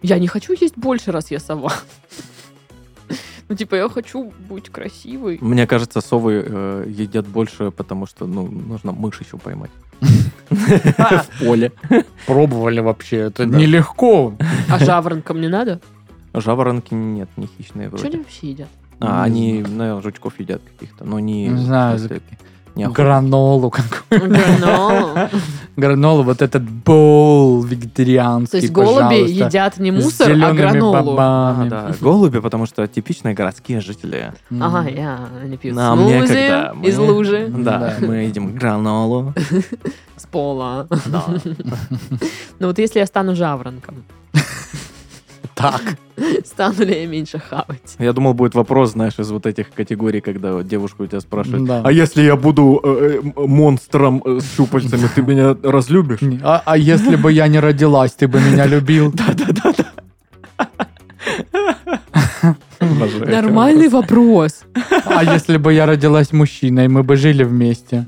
я 0.01 0.19
не 0.19 0.27
хочу 0.27 0.53
есть 0.53 0.77
больше, 0.77 1.11
раз 1.11 1.31
я 1.31 1.39
сова. 1.39 1.73
Ну, 3.49 3.55
типа, 3.55 3.73
я 3.73 3.89
хочу 3.89 4.31
быть 4.47 4.69
красивой. 4.69 5.39
Мне 5.41 5.65
кажется, 5.65 6.01
совы 6.01 6.43
э, 6.45 6.85
едят 6.87 7.25
больше, 7.25 7.71
потому 7.71 8.05
что, 8.05 8.27
ну, 8.27 8.47
нужно 8.47 8.91
мышь 8.91 9.19
еще 9.19 9.39
поймать. 9.39 9.71
В 10.49 11.25
поле. 11.39 11.71
Пробовали 12.27 12.79
вообще, 12.79 13.17
это 13.17 13.47
нелегко. 13.47 14.35
А 14.69 14.77
жаворонкам 14.77 15.41
не 15.41 15.47
надо? 15.47 15.81
Жаворонки 16.35 16.93
нет, 16.93 17.27
не 17.37 17.47
хищные 17.47 17.87
Что 17.87 17.97
вроде. 17.97 18.07
они 18.09 18.17
вообще 18.17 18.49
едят? 18.51 18.69
А, 18.99 19.23
они, 19.23 19.63
наверное, 19.67 20.01
жучков 20.01 20.39
едят 20.39 20.61
каких-то, 20.61 21.05
но 21.05 21.19
не... 21.19 21.47
Не 21.47 21.63
знаю, 21.65 21.97
не 22.79 22.83
охотники. 22.85 23.01
Гранолу 23.01 23.69
какую 23.69 24.29
Гранолу. 24.29 25.09
Гранолу, 25.77 26.23
вот 26.23 26.41
этот 26.41 26.63
боул 26.63 27.61
вегетарианский, 27.63 28.51
То 28.51 28.57
есть 28.57 28.73
голуби 28.73 29.29
едят 29.29 29.77
не 29.79 29.91
мусор, 29.91 30.31
а 30.31 30.53
гранолу. 30.53 31.15
А, 31.19 31.65
да, 31.69 31.91
голуби, 32.01 32.39
потому 32.39 32.65
что 32.65 32.87
типичные 32.87 33.33
городские 33.33 33.79
жители. 33.81 34.33
Ага, 34.59 34.89
я, 34.89 35.19
они 35.43 35.57
пьют 35.57 35.75
Нам 35.75 35.99
смузи 35.99 36.13
некогда. 36.13 36.71
Мы- 36.75 36.87
из 36.89 36.97
лужи, 36.97 37.47
Да, 37.49 37.77
Да. 37.79 37.93
мы 38.07 38.15
едим 38.15 38.53
гранолу. 38.55 39.33
с 40.17 40.25
пола. 40.25 40.87
Да. 41.05 41.23
Ну 42.59 42.67
вот 42.67 42.77
если 42.79 42.99
я 42.99 43.05
стану 43.05 43.35
жаворонком, 43.35 44.03
Так. 45.59 45.81
стану 46.45 46.85
ли 46.85 47.01
я 47.01 47.07
меньше 47.07 47.37
хавать? 47.37 47.95
Я 47.99 48.13
думал, 48.13 48.33
будет 48.33 48.55
вопрос, 48.55 48.91
знаешь, 48.91 49.19
из 49.19 49.29
вот 49.29 49.45
этих 49.45 49.71
категорий, 49.71 50.21
когда 50.21 50.53
вот 50.53 50.67
девушка 50.67 51.01
у 51.01 51.05
тебя 51.05 51.19
спрашивает, 51.19 51.65
Да. 51.65 51.81
а 51.83 51.91
если 51.91 52.21
я 52.21 52.37
буду 52.37 52.79
э, 52.81 53.21
э, 53.35 53.45
монстром 53.47 54.21
э, 54.25 54.39
с 54.39 54.55
щупальцами, 54.55 55.09
ты 55.13 55.21
меня 55.21 55.57
разлюбишь? 55.61 56.19
А, 56.43 56.61
а 56.65 56.77
если 56.77 57.17
бы 57.17 57.33
я 57.33 57.47
не 57.49 57.59
родилась, 57.59 58.13
ты 58.13 58.29
бы 58.29 58.39
меня 58.39 58.67
любил? 58.67 59.13
Обожаю. 62.79 63.29
Нормальный 63.29 63.89
вопрос. 63.89 64.63
А 65.05 65.23
если 65.25 65.57
бы 65.57 65.73
я 65.73 65.85
родилась 65.85 66.31
мужчиной, 66.31 66.87
мы 66.87 67.03
бы 67.03 67.17
жили 67.17 67.43
вместе? 67.43 68.05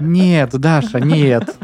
Нет, 0.00 0.50
Даша, 0.58 1.00
нет. 1.00 1.56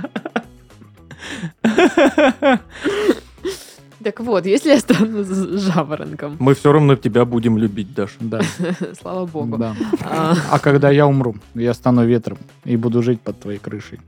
Так 4.05 4.21
вот, 4.21 4.45
если 4.45 4.69
я 4.69 4.79
стану 4.81 5.25
жаворонком, 5.59 6.37
Мы 6.39 6.55
все 6.55 6.73
равно 6.73 6.95
тебя 6.95 7.25
будем 7.25 7.57
любить, 7.57 7.95
Даша. 7.95 8.17
Да, 8.21 8.41
слава 9.01 9.25
богу. 9.25 9.57
да. 9.57 9.75
А, 10.03 10.35
А 10.51 10.59
когда 10.59 10.91
я 10.91 11.07
умру, 11.07 11.35
я 11.55 11.73
стану 11.73 12.05
ветром 12.05 12.37
и 12.67 12.77
буду 12.77 13.03
жить 13.03 13.21
под 13.23 13.41
твоей 13.41 13.59
крышей. 13.59 14.01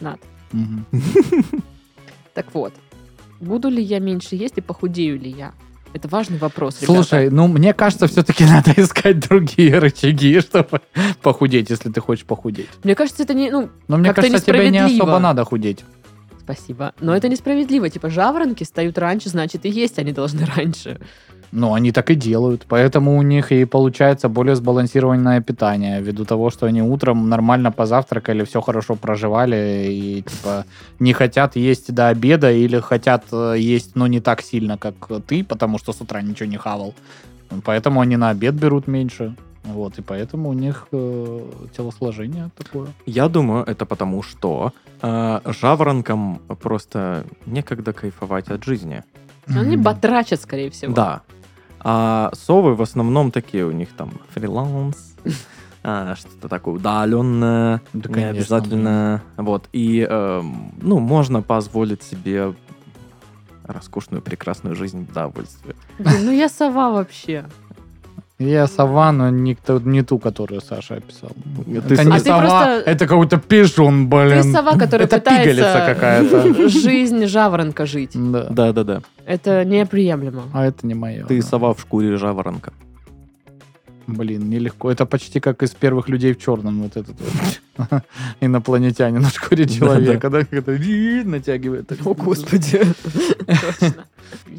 Над. 0.00 0.18
Мгм. 0.52 0.84
Так 2.34 2.46
вот, 2.54 2.72
буду 3.40 3.68
ли 3.68 3.82
я 3.82 3.98
меньше 3.98 4.36
есть 4.36 4.58
и 4.58 4.60
похудею 4.60 5.18
ли 5.18 5.28
я? 5.30 5.52
Это 5.92 6.06
важный 6.06 6.38
вопрос, 6.38 6.76
ребята. 6.82 6.92
Слушай, 7.02 7.30
ну 7.30 7.48
мне 7.48 7.72
кажется, 7.74 8.06
все-таки 8.06 8.44
надо 8.54 8.72
искать 8.76 9.18
другие 9.20 9.78
рычаги, 9.78 10.38
чтобы 10.40 10.80
похудеть, 11.22 11.70
если 11.70 11.90
ты 11.90 12.00
хочешь 12.00 12.24
похудеть. 12.24 12.68
Мне 12.84 12.94
кажется, 12.94 13.24
это 13.24 13.34
не, 13.34 13.50
ну, 13.50 13.70
Но 13.88 13.96
мне 13.96 14.12
кажется, 14.14 14.40
тебе 14.44 14.70
не 14.70 14.78
особо 14.78 15.18
надо 15.18 15.44
худеть. 15.44 15.84
Спасибо. 16.48 16.92
Но 17.00 17.14
это 17.14 17.28
несправедливо. 17.28 17.90
Типа, 17.90 18.08
жаворонки 18.08 18.64
встают 18.64 18.98
раньше, 18.98 19.28
значит, 19.28 19.66
и 19.66 19.68
есть 19.68 19.98
они 19.98 20.12
должны 20.12 20.46
раньше. 20.56 20.98
Ну, 21.52 21.74
они 21.74 21.92
так 21.92 22.10
и 22.10 22.14
делают. 22.14 22.64
Поэтому 22.68 23.16
у 23.16 23.22
них 23.22 23.52
и 23.52 23.64
получается 23.64 24.28
более 24.28 24.54
сбалансированное 24.54 25.40
питание, 25.40 26.00
ввиду 26.00 26.24
того, 26.24 26.50
что 26.50 26.66
они 26.66 26.82
утром 26.82 27.28
нормально 27.28 27.72
позавтракали, 27.72 28.44
все 28.44 28.60
хорошо 28.60 28.96
проживали 28.96 29.86
и 29.90 30.22
типа 30.22 30.64
не 31.00 31.12
хотят 31.12 31.56
есть 31.56 31.94
до 31.94 32.08
обеда 32.08 32.50
или 32.50 32.80
хотят 32.80 33.24
э, 33.32 33.56
есть, 33.58 33.96
но 33.96 34.06
не 34.06 34.20
так 34.20 34.42
сильно, 34.42 34.76
как 34.76 34.94
ты, 35.26 35.42
потому 35.44 35.78
что 35.78 35.92
с 35.92 36.00
утра 36.00 36.22
ничего 36.22 36.50
не 36.50 36.58
хавал. 36.58 36.94
Поэтому 37.64 38.00
они 38.00 38.16
на 38.16 38.30
обед 38.30 38.54
берут 38.54 38.88
меньше. 38.88 39.34
Вот, 39.72 39.98
и 39.98 40.02
поэтому 40.02 40.48
у 40.48 40.52
них 40.52 40.88
э, 40.92 41.40
телосложение 41.76 42.50
такое. 42.56 42.88
Я 43.06 43.28
думаю, 43.28 43.64
это 43.64 43.86
потому, 43.86 44.22
что 44.22 44.72
э, 45.02 45.40
жаворонкам 45.44 46.40
просто 46.60 47.24
некогда 47.46 47.92
кайфовать 47.92 48.48
от 48.48 48.64
жизни. 48.64 49.04
Они 49.46 49.76
батрачат, 49.76 50.40
скорее 50.40 50.70
всего. 50.70 50.94
Да. 50.94 51.22
А 51.80 52.30
совы 52.34 52.74
в 52.74 52.82
основном 52.82 53.30
такие 53.30 53.64
у 53.64 53.70
них 53.70 53.88
там 53.96 54.10
фриланс, 54.34 55.14
а, 55.82 56.16
что-то 56.16 56.48
такое 56.48 56.74
удаленное, 56.74 57.80
Да, 57.92 58.10
не 58.10 58.24
обязательно. 58.24 59.22
Вот. 59.36 59.68
И, 59.72 60.06
эм, 60.08 60.74
ну, 60.80 60.98
можно 60.98 61.40
позволить 61.42 62.02
себе 62.02 62.54
роскошную, 63.62 64.22
прекрасную 64.22 64.74
жизнь 64.74 65.06
в 65.06 65.10
удовольствие. 65.10 65.76
Блин, 65.98 66.24
ну 66.24 66.32
я 66.32 66.48
сова 66.48 66.90
вообще. 66.90 67.44
Я 68.38 68.68
сова, 68.68 69.10
но 69.10 69.30
не, 69.30 69.56
ту- 69.56 69.80
не 69.80 70.02
ту, 70.02 70.18
которую 70.20 70.60
Саша 70.60 70.94
описал. 70.94 71.30
Ты 71.66 71.78
это 71.78 71.96
с- 71.96 72.04
не 72.04 72.12
А 72.12 72.18
ты 72.18 72.24
сова, 72.24 72.38
просто- 72.40 72.82
это 72.90 73.06
какой-то 73.08 73.36
пижон, 73.38 74.08
блин. 74.08 74.42
Ты 74.42 74.52
сова, 74.52 74.78
которая 74.78 75.06
это 75.08 75.18
пигалица 75.18 75.64
пытается 75.64 75.94
какая-то. 75.94 76.68
жизнь 76.68 77.26
жаворонка 77.26 77.84
жить. 77.86 78.12
Да. 78.14 78.46
Да-да-да. 78.48 79.02
Это 79.26 79.64
неприемлемо. 79.64 80.42
А 80.54 80.66
это 80.66 80.86
не 80.86 80.94
мое. 80.94 81.24
Ты 81.26 81.40
да. 81.40 81.46
сова 81.46 81.74
в 81.74 81.80
шкуре 81.80 82.16
жаворонка. 82.16 82.72
Блин, 84.08 84.48
нелегко. 84.48 84.90
Это 84.90 85.04
почти 85.04 85.38
как 85.38 85.62
из 85.62 85.70
первых 85.70 86.08
людей 86.08 86.32
в 86.32 86.38
черном. 86.38 86.82
Вот 86.82 86.96
этот 86.96 87.14
вот 87.20 88.02
инопланетянин 88.40 89.20
на 89.20 89.28
шкуре 89.28 89.68
человека, 89.68 90.30
да, 90.30 90.44
когда 90.46 90.72
натягивает. 91.24 91.92
О, 92.06 92.14
господи. 92.14 92.80
Точно. 92.80 94.06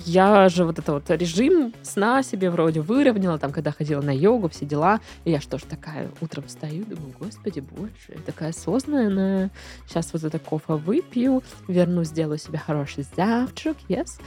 Я 0.06 0.50
же 0.50 0.66
вот 0.66 0.78
это 0.78 0.94
вот 0.94 1.10
режим 1.10 1.74
сна 1.82 2.22
себе 2.22 2.52
вроде 2.52 2.82
выровняла, 2.82 3.40
там, 3.40 3.52
когда 3.52 3.72
ходила 3.72 4.02
на 4.02 4.16
йогу, 4.16 4.50
все 4.50 4.66
дела. 4.66 5.00
И 5.26 5.32
я 5.32 5.42
что 5.42 5.58
ж 5.58 5.64
такая, 5.64 6.12
утром 6.22 6.44
встаю, 6.46 6.86
думаю, 6.86 7.14
господи, 7.20 7.60
боже, 7.60 7.92
я 8.10 8.22
такая 8.24 8.50
осознанная. 8.50 9.50
Сейчас 9.88 10.14
вот 10.14 10.24
это 10.24 10.38
кофе 10.38 10.74
выпью, 10.74 11.42
вернусь, 11.68 12.10
сделаю 12.10 12.38
себе 12.38 12.60
хороший 12.60 13.04
завтрак, 13.16 13.78
yes. 13.88 14.20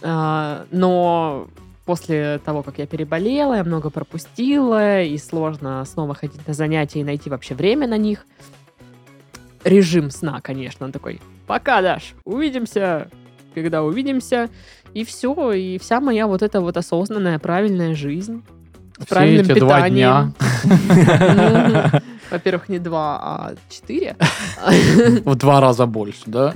А, 0.00 0.66
но 0.70 1.48
после 1.84 2.40
того, 2.44 2.62
как 2.62 2.78
я 2.78 2.86
переболела, 2.86 3.54
я 3.54 3.64
много 3.64 3.90
пропустила, 3.90 5.02
и 5.02 5.16
сложно 5.18 5.84
снова 5.84 6.14
ходить 6.14 6.46
на 6.46 6.54
занятия 6.54 7.00
и 7.00 7.04
найти 7.04 7.28
вообще 7.30 7.54
время 7.54 7.86
на 7.88 7.96
них. 7.96 8.24
Режим 9.64 10.10
сна, 10.10 10.40
конечно, 10.42 10.86
он 10.86 10.92
такой, 10.92 11.20
пока, 11.46 11.82
Даш, 11.82 12.14
увидимся, 12.24 13.08
когда 13.54 13.82
увидимся, 13.82 14.48
и 14.92 15.04
все, 15.04 15.52
и 15.52 15.78
вся 15.78 16.00
моя 16.00 16.26
вот 16.26 16.42
эта 16.42 16.60
вот 16.60 16.76
осознанная, 16.76 17.38
правильная 17.38 17.94
жизнь 17.94 18.42
с 18.98 19.04
Все 19.04 19.14
правильным 19.14 19.46
эти 19.50 19.58
два 19.60 19.76
питанием. 19.76 20.34
дня 20.64 21.92
Мгм. 21.92 22.02
Во-первых, 22.32 22.70
не 22.70 22.78
два, 22.78 23.18
а 23.22 23.54
четыре. 23.68 24.16
в 25.24 25.34
два 25.34 25.60
раза 25.60 25.84
больше, 25.84 26.22
да? 26.26 26.54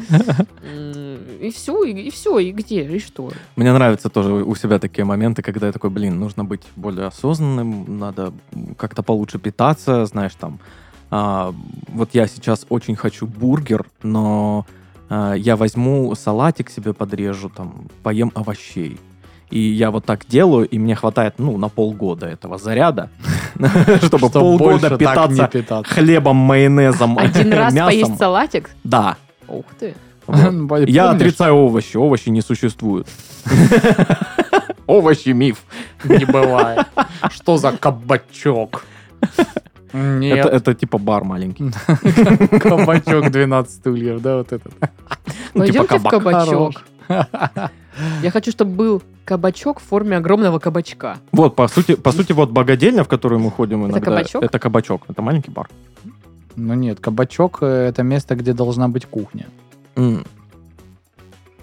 И 1.41 1.51
все, 1.55 1.85
и 1.85 2.11
все, 2.11 2.39
и 2.39 2.51
где, 2.53 2.83
и 2.83 2.99
что. 2.99 3.31
Мне 3.57 3.73
нравятся 3.75 4.09
тоже 4.09 4.33
у 4.33 4.55
себя 4.55 4.79
такие 4.79 5.05
моменты, 5.05 5.43
когда 5.43 5.67
я 5.67 5.73
такой, 5.73 5.91
блин, 5.91 6.19
нужно 6.19 6.45
быть 6.45 6.63
более 6.77 7.07
осознанным, 7.07 7.99
надо 7.99 8.33
как-то 8.79 9.03
получше 9.03 9.39
питаться, 9.39 10.07
знаешь, 10.07 10.35
там. 10.35 10.61
а, 11.11 11.55
вот 11.89 12.15
я 12.15 12.27
сейчас 12.27 12.65
очень 12.71 12.97
хочу 12.97 13.27
бургер, 13.27 13.85
но 14.03 14.65
а, 15.11 15.35
я 15.35 15.57
возьму 15.57 16.15
салатик 16.15 16.71
себе 16.71 16.95
подрежу, 16.95 17.51
там, 17.51 17.89
поем 18.03 18.33
овощей. 18.35 18.99
И 19.51 19.59
я 19.61 19.91
вот 19.91 20.05
так 20.05 20.27
делаю, 20.27 20.67
и 20.69 20.79
мне 20.79 20.97
хватает, 20.97 21.35
ну, 21.39 21.57
на 21.57 21.69
полгода 21.69 22.27
этого 22.27 22.59
заряда, 22.59 23.11
чтобы 24.03 24.29
Чтоб 24.29 24.33
полгода 24.33 24.97
питаться 24.97 25.51
хлебом, 25.85 26.37
майонезом, 26.37 27.19
Один 27.19 27.53
раз 27.53 27.75
поесть 27.75 28.19
салатик? 28.19 28.71
Да. 28.85 29.17
Ух 29.49 29.65
ты. 29.79 29.95
Вот. 30.27 30.89
Я 30.89 31.11
отрицаю 31.11 31.55
овощи, 31.55 31.97
овощи 31.97 32.31
не 32.31 32.41
существуют. 32.43 33.07
Овощи 34.89 35.29
миф. 35.29 35.63
Не 36.05 36.25
бывает. 36.25 36.87
Что 37.31 37.57
за 37.57 37.73
кабачок? 37.73 38.85
Это, 39.93 39.99
Нет, 39.99 40.47
это 40.47 40.75
типа 40.75 40.99
бар 40.99 41.25
маленький. 41.25 41.71
кабачок 42.59 43.31
12 43.31 43.73
стульев, 43.73 44.21
да, 44.21 44.39
вот 44.39 44.53
этот. 44.53 44.73
Ну, 45.55 45.65
типа 45.65 45.87
Пойдемте 45.87 45.99
в 45.99 46.03
кабак. 46.03 46.11
кабачок. 46.11 46.73
Я 48.23 48.31
хочу, 48.31 48.51
чтобы 48.51 48.73
был 48.73 49.03
кабачок 49.27 49.81
в 49.81 49.83
форме 49.83 50.17
огромного 50.17 50.59
кабачка. 50.59 51.17
Вот, 51.33 51.55
по 51.57 51.69
сути, 51.69 51.97
по 51.97 52.13
сути, 52.13 52.33
вот 52.33 52.51
богадельня, 52.51 53.03
в 53.03 53.09
которую 53.09 53.41
мы 53.41 53.51
ходим 53.51 53.85
Это 53.85 53.93
иногда. 53.93 54.11
кабачок? 54.11 54.43
Это 54.45 54.59
кабачок. 54.59 55.03
Это 55.09 55.21
маленький 55.23 55.51
бар. 55.51 55.69
Ну 56.55 56.75
нет, 56.75 57.01
кабачок 57.01 57.59
э, 57.61 57.67
это 57.89 58.03
место, 58.03 58.35
где 58.37 58.53
должна 58.55 58.89
быть 58.89 59.05
кухня. 59.05 59.47
М. 59.97 60.25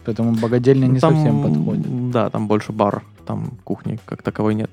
Поэтому 0.06 0.34
богадельня 0.34 0.86
не 0.88 0.94
Ну, 0.94 1.00
Там, 1.00 1.16
совсем 1.16 1.42
подходит. 1.44 2.12
Да, 2.12 2.30
там 2.30 2.48
больше 2.48 2.72
бар. 2.74 3.02
Там 3.26 3.52
кухни 3.64 3.98
как 4.06 4.22
таковой 4.22 4.54
нет. 4.56 4.70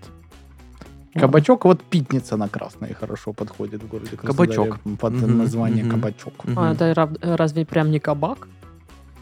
Кабачок, 1.14 1.64
вот 1.64 1.82
питница 1.82 2.36
на 2.36 2.49
красной 2.49 2.95
хорошо 2.95 3.32
подходит 3.32 3.82
в 3.82 3.88
городе 3.88 4.16
Краснодаре 4.16 4.53
Кабачок. 4.55 4.80
Под 5.01 5.12
Мгм, 5.14 5.38
название 5.38 5.84
мгм. 5.84 5.93
кабачок. 5.93 6.45
Мгм. 6.45 6.59
А 6.59 6.72
это 6.72 6.95
рав- 6.95 7.16
разве 7.22 7.64
прям 7.64 7.91
не 7.91 7.99
кабак? 8.01 8.49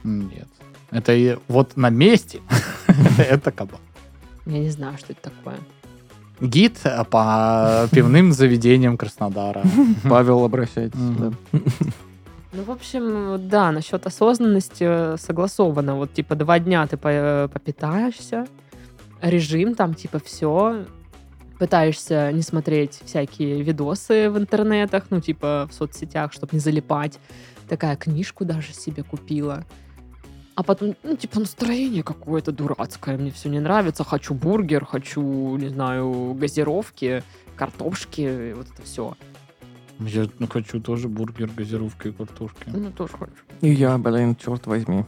Нет. 0.05 0.49
Это 0.91 1.13
и 1.15 1.37
вот 1.49 1.77
на 1.77 1.91
месте 1.91 2.41
это 3.19 3.51
кабак. 3.51 3.81
Я 4.47 4.59
не 4.59 4.71
знаю, 4.71 4.97
что 4.99 5.13
это 5.13 5.31
такое. 5.31 5.59
Гид 6.41 6.79
по 7.11 7.89
пивным 7.91 8.33
заведениям 8.33 8.97
Краснодара. 8.97 9.63
Павел, 10.09 10.49
да. 10.49 11.33
Ну, 12.51 12.63
в 12.63 12.71
общем, 12.71 13.47
да, 13.49 13.71
насчет 13.73 14.07
осознанности 14.07 14.85
э, 14.85 15.17
согласовано. 15.19 15.97
Вот, 15.97 16.15
типа, 16.15 16.35
два 16.35 16.59
дня 16.59 16.87
ты 16.87 16.97
по- 16.97 17.51
попитаешься, 17.53 18.47
режим 19.21 19.75
там, 19.75 19.93
типа, 19.93 20.19
все. 20.19 20.87
Пытаешься 21.59 22.33
не 22.33 22.41
смотреть 22.41 23.01
всякие 23.05 23.63
видосы 23.63 24.31
в 24.31 24.39
интернетах, 24.39 25.05
ну, 25.11 25.21
типа, 25.21 25.69
в 25.71 25.75
соцсетях, 25.75 26.33
чтобы 26.33 26.51
не 26.55 26.61
залипать. 26.61 27.19
Такая 27.69 27.97
книжку 27.97 28.47
даже 28.47 28.73
себе 28.73 29.03
купила. 29.03 29.67
А 30.59 30.65
потом, 30.65 30.97
ну, 31.05 31.17
типа, 31.17 31.39
настроение 31.39 32.03
какое-то 32.03 32.51
дурацкое. 32.51 33.17
Мне 33.17 33.31
все 33.31 33.49
не 33.49 33.61
нравится. 33.61 34.03
Хочу 34.03 34.35
бургер, 34.35 34.85
хочу, 34.85 35.57
не 35.57 35.69
знаю, 35.69 36.35
газировки, 36.35 37.23
картошки, 37.55 38.55
вот 38.57 38.67
это 38.75 38.83
все. 38.83 39.15
Я 40.01 40.27
ну, 40.41 40.49
хочу 40.49 40.81
тоже 40.81 41.07
бургер, 41.07 41.49
газировки 41.57 42.09
и 42.09 42.11
картошки. 42.11 42.65
Ну, 42.67 42.91
тоже 42.91 43.13
хочу. 43.13 43.45
И 43.61 43.71
я, 43.71 43.99
блин, 43.99 44.35
черт 44.35 44.67
возьми. 44.67 45.05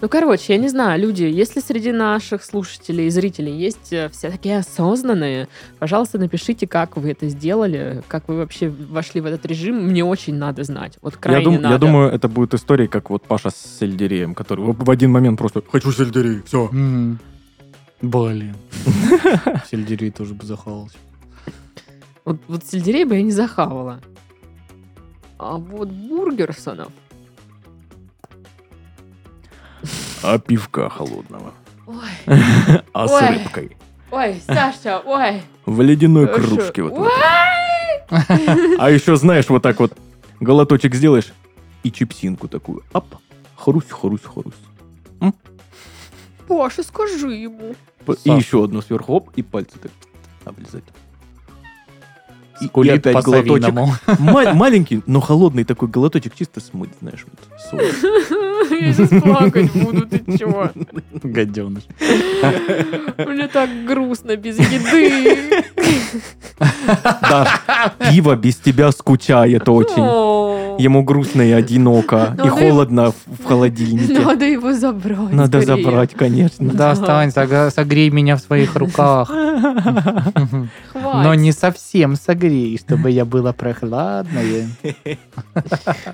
Ну, 0.00 0.08
короче, 0.08 0.52
я 0.52 0.58
не 0.60 0.68
знаю, 0.68 1.00
люди, 1.00 1.24
если 1.24 1.58
среди 1.58 1.90
наших 1.90 2.44
слушателей 2.44 3.06
и 3.08 3.10
зрителей 3.10 3.52
есть 3.52 3.92
э, 3.92 4.08
все 4.10 4.30
такие 4.30 4.58
осознанные, 4.58 5.48
пожалуйста, 5.80 6.18
напишите, 6.18 6.68
как 6.68 6.96
вы 6.96 7.10
это 7.10 7.28
сделали, 7.28 8.04
как 8.06 8.28
вы 8.28 8.36
вообще 8.36 8.68
вошли 8.68 9.20
в 9.20 9.26
этот 9.26 9.44
режим. 9.44 9.88
Мне 9.88 10.04
очень 10.04 10.36
надо 10.36 10.62
знать. 10.62 10.98
Вот 11.02 11.14
Я, 11.14 11.18
крайне 11.18 11.44
дум- 11.44 11.54
надо. 11.60 11.68
я 11.70 11.78
думаю, 11.78 12.10
это 12.12 12.28
будет 12.28 12.54
история, 12.54 12.86
как 12.86 13.10
вот 13.10 13.24
Паша 13.24 13.50
с 13.50 13.56
сельдереем, 13.80 14.36
который 14.36 14.72
в 14.72 14.88
один 14.88 15.10
момент 15.10 15.36
просто 15.36 15.62
«хочу 15.68 15.90
сельдерей, 15.90 16.42
все». 16.46 16.68
М. 16.72 17.18
Блин. 18.00 18.54
Сельдерей 19.68 20.12
тоже 20.12 20.34
бы 20.34 20.46
захавался. 20.46 20.96
Вот, 22.24 22.38
вот 22.46 22.64
сельдерей 22.64 23.04
бы 23.04 23.16
я 23.16 23.22
не 23.22 23.32
захавала. 23.32 24.00
А 25.38 25.56
вот 25.56 25.88
бургерсонов... 25.88 26.92
А 30.22 30.38
пивка 30.38 30.88
холодного. 30.88 31.52
Ой, 31.86 31.96
А 32.92 33.06
Ой. 33.06 33.08
с 33.08 33.30
рыбкой. 33.30 33.76
ой, 34.10 34.40
Саша, 34.46 35.00
ой. 35.04 35.42
В 35.66 35.80
ледяной 35.80 36.26
Хорошо. 36.26 36.56
кружке. 36.56 36.82
Вот. 36.82 37.10
А 38.10 38.90
еще, 38.90 39.16
знаешь, 39.16 39.48
вот 39.48 39.62
так 39.62 39.78
вот 39.80 39.96
глоточек 40.40 40.94
сделаешь 40.94 41.32
и 41.82 41.90
чипсинку 41.92 42.48
такую. 42.48 42.82
Ап. 42.92 43.06
Хрусь, 43.56 43.90
хрусь, 43.90 44.22
хрусь. 44.22 44.54
Паша, 46.46 46.82
скажи 46.82 47.32
ему. 47.34 47.74
И 48.24 48.30
еще 48.30 48.64
одну 48.64 48.80
сверху, 48.80 49.14
оп, 49.16 49.30
и 49.36 49.42
пальцы 49.42 49.78
так 49.78 49.92
облизать. 50.46 50.84
И- 52.60 52.64
и 52.64 52.68
Скулит 52.68 53.06
опять 53.06 53.24
глоточек. 53.24 53.74
маленький, 54.54 55.02
но 55.06 55.20
холодный 55.20 55.64
такой 55.64 55.88
глоточек, 55.88 56.34
чисто 56.36 56.60
смыть, 56.60 56.90
знаешь, 57.00 57.24
вот. 57.72 57.80
Я 58.70 58.92
сейчас 58.92 59.08
плакать 59.22 59.72
буду, 59.72 60.06
ты 60.06 60.18
чего? 60.38 60.70
Гаденыш. 61.22 61.82
Мне 63.26 63.48
так 63.48 63.70
грустно 63.86 64.36
без 64.36 64.58
еды. 64.58 65.64
Да, 67.20 67.48
пиво 68.10 68.36
без 68.36 68.56
тебя 68.56 68.90
скучает 68.92 69.68
очень. 69.68 70.02
Ему 70.78 71.02
грустно 71.02 71.42
и 71.42 71.52
одиноко, 71.52 72.36
и 72.44 72.48
холодно 72.48 73.12
в 73.12 73.38
в 73.38 73.44
холодильнике. 73.44 74.20
Надо 74.24 74.44
его 74.44 74.72
забрать. 74.72 75.32
Надо 75.32 75.62
скорее. 75.62 75.84
забрать, 75.84 76.14
конечно. 76.14 76.70
Да, 76.72 76.94
стань, 76.94 77.30
согрей 77.30 78.10
меня 78.10 78.36
в 78.36 78.40
своих 78.40 78.76
руках. 78.76 79.28
Хватит. 79.28 80.70
Но 80.94 81.34
не 81.34 81.52
совсем 81.52 82.16
согрей, 82.16 82.78
чтобы 82.78 83.10
я 83.10 83.24
была 83.24 83.52
прохладная. 83.52 84.68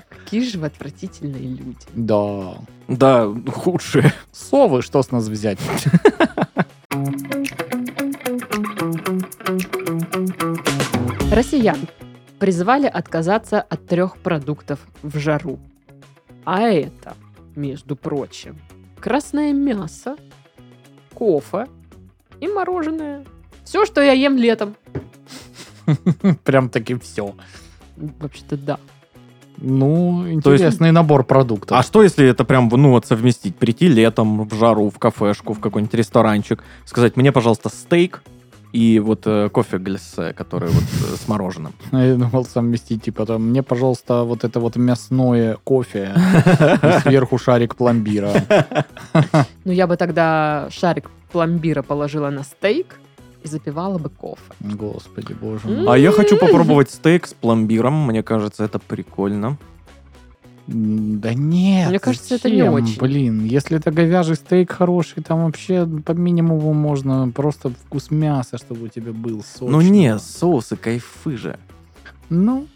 Какие 0.09 0.49
же 0.49 0.59
вы 0.59 0.67
отвратительные 0.67 1.47
люди. 1.47 1.77
Да. 1.93 2.55
Да, 2.87 3.27
худшее. 3.47 4.13
Совы, 4.31 4.81
что 4.81 5.01
с 5.01 5.11
нас 5.11 5.27
взять? 5.27 5.59
Россиян 11.31 11.77
призвали 12.45 12.85
отказаться 12.85 13.59
от 13.59 13.87
трех 13.87 14.17
продуктов 14.17 14.77
в 15.01 15.17
жару. 15.17 15.57
А 16.43 16.61
это, 16.61 17.15
между 17.55 17.95
прочим, 17.95 18.59
красное 18.99 19.51
мясо, 19.51 20.15
кофе 21.15 21.65
и 22.39 22.47
мороженое. 22.47 23.25
Все, 23.63 23.83
что 23.87 23.99
я 23.99 24.11
ем 24.11 24.37
летом. 24.37 24.75
Прям 26.43 26.69
таки 26.69 26.93
все. 26.99 27.33
Вообще-то 27.97 28.57
да. 28.57 28.77
Ну, 29.57 30.21
То 30.43 30.51
есть- 30.51 30.61
интересный 30.61 30.91
набор 30.91 31.23
продуктов. 31.23 31.75
А 31.75 31.81
что, 31.81 32.03
если 32.03 32.27
это 32.27 32.45
прям, 32.45 32.69
ну, 32.69 32.91
вот 32.91 33.07
совместить? 33.07 33.55
Прийти 33.55 33.87
летом 33.87 34.47
в 34.47 34.53
жару, 34.53 34.91
в 34.91 34.99
кафешку, 34.99 35.53
в 35.53 35.59
какой-нибудь 35.59 35.95
ресторанчик, 35.95 36.63
сказать, 36.85 37.17
мне, 37.17 37.31
пожалуйста, 37.31 37.69
стейк 37.69 38.21
и 38.75 38.99
вот 38.99 39.21
э, 39.25 39.49
кофе 39.49 39.77
глиссе, 39.77 40.33
который 40.33 40.69
вот 40.69 40.83
э, 40.83 41.15
с 41.15 41.27
мороженым. 41.29 41.73
Я 41.91 42.15
думал 42.15 42.45
совместить, 42.45 43.03
типа, 43.03 43.25
там, 43.25 43.49
мне, 43.49 43.63
пожалуйста, 43.63 44.23
вот 44.23 44.43
это 44.43 44.59
вот 44.59 44.75
мясное 44.75 45.57
кофе 45.63 46.13
и 46.83 46.99
сверху 47.03 47.37
шарик 47.37 47.75
пломбира. 47.75 48.31
Ну, 49.65 49.71
я 49.71 49.87
бы 49.87 49.97
тогда 49.97 50.67
шарик 50.69 51.09
пломбира 51.31 51.81
положила 51.81 52.29
на 52.29 52.43
стейк 52.43 52.99
и 53.43 53.47
запивала 53.47 53.97
бы 53.97 54.09
кофе. 54.09 54.41
Господи, 54.59 55.33
боже 55.33 55.67
мой. 55.67 55.87
А 55.87 55.97
я 55.97 56.11
хочу 56.11 56.37
попробовать 56.37 56.91
стейк 56.91 57.27
с 57.27 57.33
пломбиром. 57.33 58.05
Мне 58.07 58.21
кажется, 58.23 58.63
это 58.63 58.79
прикольно. 58.79 59.57
Да 60.67 61.33
нет. 61.35 61.89
Мне 61.89 61.99
кажется, 61.99 62.35
это 62.35 62.49
не 62.49 62.57
зачем? 62.57 62.73
очень. 62.73 62.99
Блин, 62.99 63.45
если 63.45 63.77
это 63.77 63.91
говяжий 63.91 64.35
стейк 64.35 64.71
хороший, 64.71 65.21
там 65.21 65.43
вообще 65.45 65.85
по 65.85 66.13
минимуму 66.13 66.73
можно 66.73 67.29
просто 67.29 67.69
вкус 67.69 68.09
мяса, 68.09 68.57
чтобы 68.57 68.85
у 68.85 68.87
тебя 68.87 69.13
был 69.13 69.43
сочный. 69.43 69.69
Ну 69.69 69.81
не, 69.81 70.17
соусы 70.17 70.75
кайфы 70.75 71.37
же. 71.37 71.59
Ну, 72.29 72.67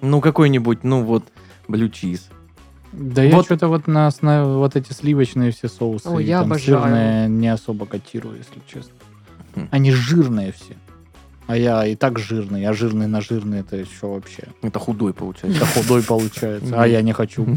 Ну 0.00 0.20
какой-нибудь, 0.20 0.82
ну 0.82 1.04
вот, 1.04 1.24
блю-чиз. 1.68 2.28
да 2.92 3.22
я 3.22 3.36
Вот- 3.36 3.44
что-то 3.44 3.68
вот 3.68 3.86
на 3.86 4.08
основе 4.08 4.44
вот 4.56 4.74
эти 4.74 4.92
сливочные 4.92 5.52
все 5.52 5.68
соусы, 5.68 6.20
и 6.20 6.26
я 6.26 6.40
там 6.40 6.48
обожаю. 6.52 6.80
сырные 6.82 7.28
не 7.28 7.46
особо 7.48 7.86
котирую, 7.86 8.38
если 8.38 8.60
честно. 8.66 8.92
Хм. 9.54 9.68
Они 9.70 9.92
жирные 9.92 10.50
все. 10.52 10.74
А 11.48 11.56
я 11.56 11.86
и 11.86 11.96
так 11.96 12.18
жирный, 12.18 12.66
а 12.66 12.74
жирный 12.74 13.06
на 13.06 13.22
жирный 13.22 13.60
это 13.60 13.76
еще 13.76 14.06
вообще. 14.06 14.44
Это 14.60 14.78
худой 14.78 15.14
получается. 15.14 15.62
Это 15.62 15.66
худой 15.66 16.02
получается, 16.02 16.80
а 16.80 16.86
я 16.86 17.02
не 17.02 17.12
хочу. 17.12 17.46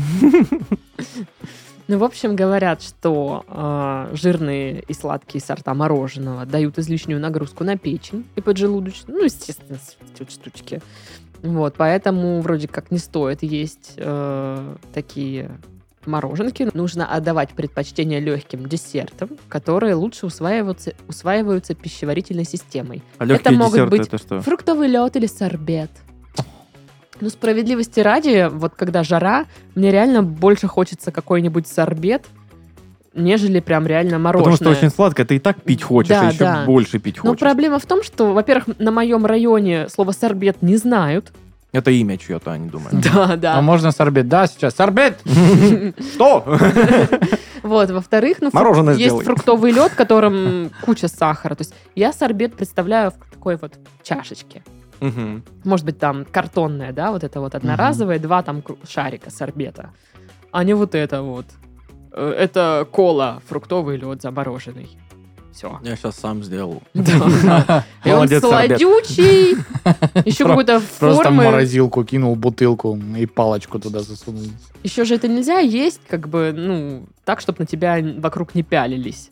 Ну, 1.88 1.98
в 1.98 2.06
общем, 2.06 2.38
говорят, 2.38 2.82
что 2.82 3.44
э, 3.50 4.16
жирные 4.16 4.82
и 4.88 4.94
сладкие 4.94 5.42
сорта 5.42 5.74
мороженого 5.74 6.46
дают 6.46 6.80
излишнюю 6.80 7.20
нагрузку 7.20 7.66
на 7.66 7.78
печень 7.78 8.26
и 8.38 8.42
поджелудочную. 8.42 9.18
Ну, 9.18 9.26
естественно, 9.26 9.78
эти 10.14 10.20
вот 10.20 10.32
штучки. 10.32 10.82
Вот, 11.42 11.74
поэтому 11.76 12.39
вроде 12.39 12.70
как 12.70 12.92
не 12.92 12.98
стоит 12.98 13.44
есть 13.44 13.96
э, 13.98 14.76
такие 14.94 15.52
мороженки. 16.08 16.70
Нужно 16.74 17.06
отдавать 17.06 17.49
предпочтение 17.52 18.20
легким 18.20 18.68
десертам, 18.68 19.30
которые 19.49 19.95
лучше 19.95 20.26
усваиваются, 20.26 20.93
усваиваются 21.08 21.74
пищеварительной 21.76 22.45
системой. 22.45 23.02
А 23.18 23.26
легкие 23.26 23.58
могут 23.58 23.89
быть 23.89 24.08
это 24.08 24.18
что? 24.18 24.41
Фруктовый 24.41 24.88
лед 24.88 25.16
или 25.16 25.26
сорбет. 25.28 25.91
Ну, 27.20 27.30
справедливости 27.30 27.99
ради, 27.99 28.49
вот 28.52 28.74
когда 28.76 29.04
жара, 29.04 29.45
мне 29.76 29.91
реально 29.91 30.24
больше 30.24 30.68
хочется 30.68 31.12
какой-нибудь 31.12 31.68
сорбет, 31.68 32.26
нежели 33.14 33.60
прям 33.60 33.86
реально 33.86 34.18
мороженое. 34.18 34.56
Потому 34.56 34.74
что 34.74 34.86
очень 34.86 34.93
сладко, 34.93 35.24
ты 35.24 35.36
и 35.36 35.39
так 35.39 35.62
пить 35.62 35.84
хочешь, 35.84 36.10
Да, 36.10 36.22
а 36.22 36.32
еще 36.32 36.39
да. 36.39 36.64
больше 36.66 36.97
пить 36.97 37.18
Но 37.18 37.32
хочешь. 37.32 37.39
проблема 37.41 37.78
в 37.78 37.86
том, 37.86 38.02
что, 38.04 38.34
во-первых, 38.34 38.76
на 38.80 38.91
моем 38.91 39.26
районе 39.26 39.88
слово 39.89 40.14
сорбет 40.14 40.62
не 40.62 40.78
знают. 40.78 41.32
Это 41.72 41.90
имя 41.92 42.18
чье-то, 42.18 42.52
они 42.52 42.68
думают. 42.70 43.00
Да, 43.02 43.32
А 43.34 43.38
да. 43.38 43.62
можно 43.62 43.92
сорбет? 43.92 44.28
Да, 44.28 44.48
сейчас. 44.48 44.76
Сорбет! 44.76 45.20
Что? 46.14 46.44
Вот, 47.64 47.92
во-вторых, 47.92 48.38
ну, 48.42 48.50
Мороженое 48.54 48.96
есть 48.96 49.06
сделай. 49.06 49.24
фруктовый 49.24 49.72
лед, 49.72 49.92
в 49.92 49.96
котором 49.96 50.72
куча 50.82 51.08
сахара. 51.08 51.54
То 51.54 51.62
есть 51.62 51.76
я 51.94 52.12
сорбет 52.12 52.56
представляю 52.56 53.12
в 53.12 53.18
такой 53.32 53.56
вот 53.62 53.74
чашечке. 54.02 54.64
Мгм. 55.00 55.44
может 55.64 55.86
быть, 55.86 56.00
там 56.00 56.26
картонная, 56.26 56.92
да, 56.92 57.12
вот 57.12 57.24
это 57.24 57.40
вот 57.40 57.54
одноразовая, 57.54 58.18
два 58.20 58.42
там 58.42 58.64
шарика 58.88 59.30
сорбета, 59.32 59.92
а 60.52 60.64
не 60.64 60.74
вот 60.74 60.94
это 60.96 61.22
вот. 61.22 61.46
Э, 62.14 62.34
Это 62.38 62.88
кола, 62.92 63.42
фруктовый 63.48 63.98
лед 63.98 64.22
замороженный. 64.24 64.90
Все. 65.54 65.80
Я 65.84 65.95
сейчас 65.95 66.16
сам 66.16 66.43
сделал. 66.43 66.82
Да. 66.93 67.86
И 68.06 68.10
он 68.10 68.16
Молодец, 68.16 68.41
сладючий. 68.41 69.58
Еще 70.26 70.45
какой-то 70.45 70.82
Просто 70.99 71.22
в 71.22 71.24
формы. 71.24 71.43
морозилку 71.43 72.04
кинул 72.04 72.36
бутылку 72.36 72.97
и 73.18 73.26
палочку 73.26 73.80
туда 73.80 73.99
засунул. 73.99 74.45
Еще 74.84 75.04
же 75.06 75.16
это 75.16 75.28
нельзя 75.28 75.60
есть, 75.60 76.02
как 76.08 76.30
бы, 76.30 76.54
ну, 76.56 77.04
так, 77.26 77.41
чтобы 77.41 77.60
на 77.60 77.66
тебя 77.66 77.99
вокруг 78.18 78.56
не 78.56 78.64
пялились. 78.64 79.30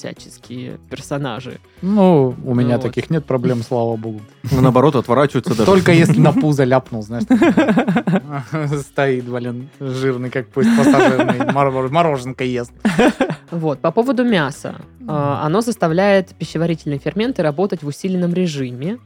Всяческие 0.00 0.78
персонажи. 0.88 1.60
Ну, 1.82 2.34
у 2.44 2.54
меня 2.54 2.76
Вот. 2.76 2.82
таких 2.86 3.10
нет 3.10 3.26
проблем, 3.26 3.62
слава 3.62 3.96
богу. 3.96 4.22
Ну, 4.50 4.60
наоборот, 4.62 4.96
отворачиваются 4.96 5.50
даже. 5.54 5.66
Только 5.66 5.92
если 5.92 6.18
на 6.18 6.32
пузо 6.32 6.64
ляпнул, 6.64 7.02
знаешь. 7.02 7.24
Стоит, 8.82 9.24
блин, 9.28 9.68
жирный, 9.78 10.30
как 10.30 10.48
пусть 10.48 10.70
пассажирный, 10.76 11.52
мор- 11.52 11.90
мороженка 11.90 12.44
ест. 12.44 12.72
Вот, 13.50 13.80
по 13.80 13.90
поводу 13.90 14.24
мяса. 14.24 14.76
А, 15.06 15.42
Оно 15.44 15.60
заставляет 15.60 16.30
пищеварительные 16.34 16.98
ферменты 16.98 17.42
работать 17.42 17.82
в 17.82 17.86
усиленном 17.86 18.32
режиме. 18.32 18.98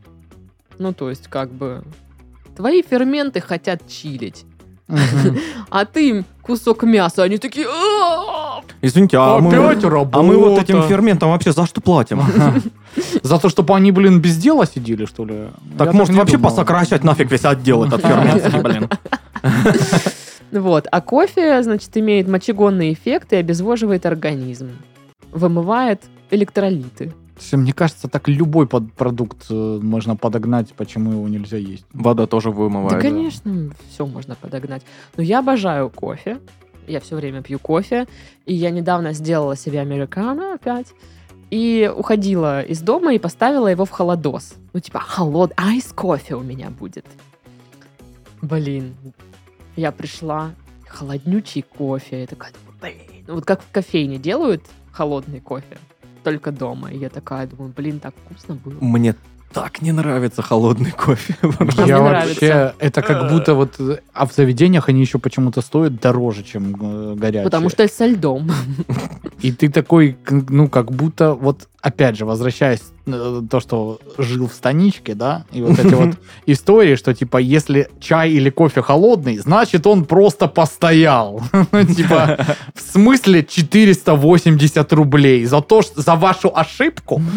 Ну, 0.78 0.92
то 0.92 1.10
есть, 1.10 1.26
как 1.28 1.50
бы, 1.50 1.82
твои 2.56 2.82
ферменты 2.82 3.40
хотят 3.40 3.88
чилить, 3.88 4.44
а 5.70 5.84
ты 5.86 6.08
им 6.10 6.24
кусок 6.42 6.82
мяса, 6.84 7.22
они 7.22 7.38
такие... 7.38 7.66
Извините, 8.84 9.16
а 9.18 9.38
мы, 9.38 9.54
а 10.12 10.22
мы 10.22 10.36
вот 10.36 10.60
этим 10.60 10.82
ферментам 10.82 11.30
вообще 11.30 11.52
за 11.52 11.64
что 11.66 11.80
платим? 11.80 12.20
За 13.22 13.38
то, 13.38 13.48
чтобы 13.48 13.74
они, 13.74 13.92
блин, 13.92 14.20
без 14.20 14.36
дела 14.36 14.66
сидели, 14.66 15.06
что 15.06 15.24
ли? 15.24 15.48
Так 15.78 15.94
может 15.94 16.14
вообще 16.14 16.38
посокращать 16.38 17.02
нафиг 17.02 17.30
весь 17.30 17.44
отдел 17.44 17.84
этот 17.84 18.02
ферментский, 18.02 18.60
блин. 18.60 18.88
Вот, 20.52 20.86
а 20.92 21.00
кофе, 21.00 21.62
значит, 21.64 21.96
имеет 21.96 22.28
мочегонный 22.28 22.92
эффект 22.92 23.32
и 23.32 23.36
обезвоживает 23.36 24.06
организм. 24.06 24.70
Вымывает 25.32 26.02
электролиты. 26.30 27.12
Мне 27.50 27.72
кажется, 27.72 28.06
так 28.06 28.28
любой 28.28 28.68
под- 28.68 28.92
продукт 28.92 29.46
э, 29.50 29.80
можно 29.82 30.14
подогнать, 30.14 30.72
почему 30.76 31.10
его 31.10 31.28
нельзя 31.28 31.56
есть. 31.56 31.84
Вода 31.92 32.28
тоже 32.28 32.50
Да, 32.50 32.54
вымывает. 32.56 33.02
конечно, 33.02 33.70
все 33.90 34.06
можно 34.06 34.36
подогнать. 34.36 34.82
Но 35.16 35.24
я 35.24 35.40
обожаю 35.40 35.90
кофе. 35.90 36.38
Я 36.86 37.00
все 37.00 37.16
время 37.16 37.42
пью 37.42 37.58
кофе. 37.58 38.06
И 38.46 38.54
я 38.54 38.70
недавно 38.70 39.12
сделала 39.12 39.56
себе 39.56 39.80
американо 39.80 40.54
опять. 40.54 40.92
И 41.50 41.90
уходила 41.94 42.62
из 42.62 42.80
дома 42.80 43.14
и 43.14 43.18
поставила 43.18 43.68
его 43.68 43.84
в 43.84 43.90
холодос. 43.90 44.54
Ну, 44.72 44.80
типа, 44.80 45.00
холод, 45.00 45.52
айс 45.56 45.92
кофе 45.92 46.34
у 46.34 46.40
меня 46.40 46.70
будет. 46.70 47.06
Блин, 48.42 48.94
я 49.76 49.92
пришла, 49.92 50.52
холоднючий 50.86 51.62
кофе. 51.62 52.22
Я 52.22 52.26
такая, 52.26 52.52
блин. 52.80 53.24
Вот 53.28 53.44
как 53.44 53.62
в 53.62 53.70
кофейне 53.70 54.18
делают 54.18 54.62
холодный 54.92 55.40
кофе, 55.40 55.78
только 56.22 56.52
дома. 56.52 56.90
И 56.90 56.98
я 56.98 57.08
такая 57.08 57.46
думаю, 57.46 57.72
блин, 57.74 58.00
так 58.00 58.14
вкусно 58.24 58.54
было. 58.54 58.78
Мне 58.80 59.14
так 59.54 59.82
не 59.82 59.92
нравится 59.92 60.42
холодный 60.42 60.90
кофе. 60.90 61.36
Я 61.86 62.00
вообще, 62.00 62.74
это 62.78 63.02
как 63.02 63.30
будто 63.30 63.54
вот, 63.54 63.80
а 64.12 64.26
в 64.26 64.32
заведениях 64.34 64.88
они 64.88 65.00
еще 65.00 65.18
почему-то 65.18 65.62
стоят 65.62 66.00
дороже, 66.00 66.42
чем 66.42 66.74
э, 66.80 67.14
горячие. 67.14 67.44
Потому 67.44 67.70
что 67.70 67.86
со 67.88 68.06
льдом. 68.06 68.50
И 69.40 69.52
ты 69.52 69.70
такой, 69.70 70.16
ну, 70.28 70.68
как 70.68 70.90
будто, 70.90 71.34
вот, 71.34 71.68
опять 71.84 72.16
же, 72.16 72.24
возвращаясь 72.24 72.82
э, 73.04 73.42
то, 73.50 73.60
что 73.60 73.98
жил 74.16 74.48
в 74.48 74.54
станичке, 74.54 75.14
да, 75.14 75.44
и 75.52 75.60
вот 75.60 75.78
эти 75.78 75.92
вот 75.92 76.16
истории, 76.46 76.96
что, 76.96 77.12
типа, 77.12 77.36
если 77.36 77.90
чай 78.00 78.30
или 78.30 78.48
кофе 78.48 78.80
холодный, 78.80 79.36
значит, 79.36 79.86
он 79.86 80.04
просто 80.06 80.48
постоял. 80.48 81.42
Ну, 81.72 81.84
Типа, 81.84 82.38
в 82.74 82.80
смысле 82.80 83.44
480 83.44 84.92
рублей 84.92 85.44
за 85.44 85.60
то, 85.60 85.82
за 85.94 86.14
вашу 86.14 86.50
ошибку? 86.54 87.20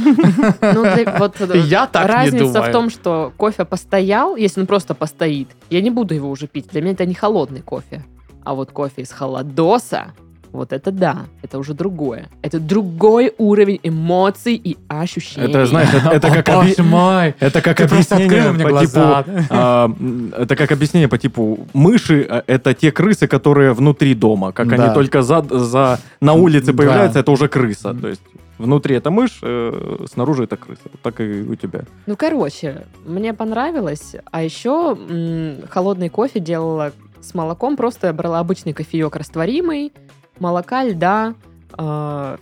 Ну, 0.62 0.86
э, 0.86 1.58
Я 1.66 1.88
так 1.88 2.08
не 2.08 2.14
разница 2.14 2.54
думаю. 2.54 2.70
в 2.70 2.72
том, 2.72 2.90
что 2.90 3.34
кофе 3.36 3.66
постоял, 3.66 4.36
если 4.36 4.62
он 4.62 4.68
просто 4.68 4.94
постоит, 4.94 5.50
я 5.70 5.82
не 5.82 5.90
буду 5.90 6.14
его 6.14 6.30
уже 6.30 6.48
пить. 6.48 6.68
Для 6.72 6.82
меня 6.82 6.94
это 6.94 7.06
не 7.06 7.14
холодный 7.14 7.62
кофе. 7.62 8.06
А 8.44 8.54
вот 8.54 8.72
кофе 8.72 9.02
из 9.02 9.12
холодоса, 9.12 10.14
вот 10.58 10.74
это 10.74 10.92
да, 10.92 11.26
это 11.42 11.58
уже 11.60 11.74
другое. 11.74 12.28
Это 12.42 12.60
другой 12.60 13.34
уровень 13.38 13.80
эмоций 13.84 14.56
и 14.56 14.78
ощущений. 14.90 15.48
Это, 15.48 15.66
знаешь, 15.66 15.90
это, 15.94 16.10
это 16.10 16.30
как 16.30 16.50
О, 16.50 16.52
объ- 16.52 16.70
боже 16.70 16.84
мой. 16.84 17.36
это 17.40 17.62
как 17.62 17.78
Ты 17.78 17.84
объяснение 17.84 18.52
мне 18.52 18.64
по 18.64 18.70
глаза. 18.72 19.24
типу, 19.24 19.44
а, 19.50 19.92
это 20.38 20.56
как 20.56 20.72
объяснение 20.72 21.08
по 21.08 21.18
типу 21.18 21.68
мыши 21.74 22.26
а, 22.30 22.44
это 22.48 22.74
те 22.74 22.92
крысы, 22.92 23.28
которые 23.28 23.74
внутри 23.74 24.14
дома, 24.16 24.52
как 24.52 24.68
Да. 24.68 24.76
они 24.86 24.94
только 24.94 25.22
за, 25.22 25.46
за 25.50 26.00
на 26.22 26.34
улице 26.34 26.74
Да. 26.74 26.78
появляются, 26.78 27.20
это 27.20 27.32
уже 27.32 27.48
крыса, 27.48 27.94
то 27.94 28.08
есть 28.08 28.22
внутри 28.58 28.96
это 28.96 29.12
мышь, 29.12 29.38
э, 29.44 30.06
снаружи 30.12 30.44
это 30.46 30.58
крыса, 30.58 30.82
Вот 30.92 31.02
так 31.02 31.22
и 31.22 31.42
у 31.44 31.56
тебя. 31.56 31.82
Ну, 32.08 32.16
короче, 32.16 32.86
мне 33.06 33.34
понравилось. 33.34 34.16
А 34.32 34.42
еще 34.42 34.98
м, 35.10 35.58
холодный 35.70 36.10
кофе 36.10 36.40
делала 36.40 36.92
с 37.22 37.34
молоком. 37.36 37.76
Просто 37.78 38.08
я 38.08 38.14
брала 38.14 38.40
обычный 38.40 38.74
кофеек 38.74 39.16
растворимый, 39.16 39.92
молока, 40.40 40.84
льда. 40.84 41.34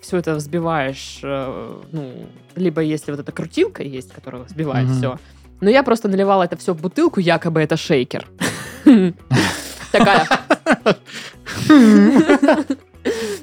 все 0.01 0.17
это 0.17 0.35
взбиваешь, 0.35 1.19
э, 1.23 1.81
ну, 1.91 2.11
либо 2.55 2.81
если 2.81 3.11
вот 3.11 3.19
эта 3.19 3.31
крутилка 3.31 3.83
есть, 3.83 4.13
которая 4.13 4.43
взбивает 4.43 4.87
Мгм. 4.87 4.95
все. 4.97 5.17
Но 5.61 5.69
я 5.69 5.83
просто 5.83 6.07
наливала 6.07 6.43
это 6.43 6.55
все 6.57 6.73
в 6.73 6.81
бутылку, 6.81 7.19
якобы 7.19 7.61
это 7.61 7.75
шейкер. 7.77 8.27
Такая. 9.91 10.27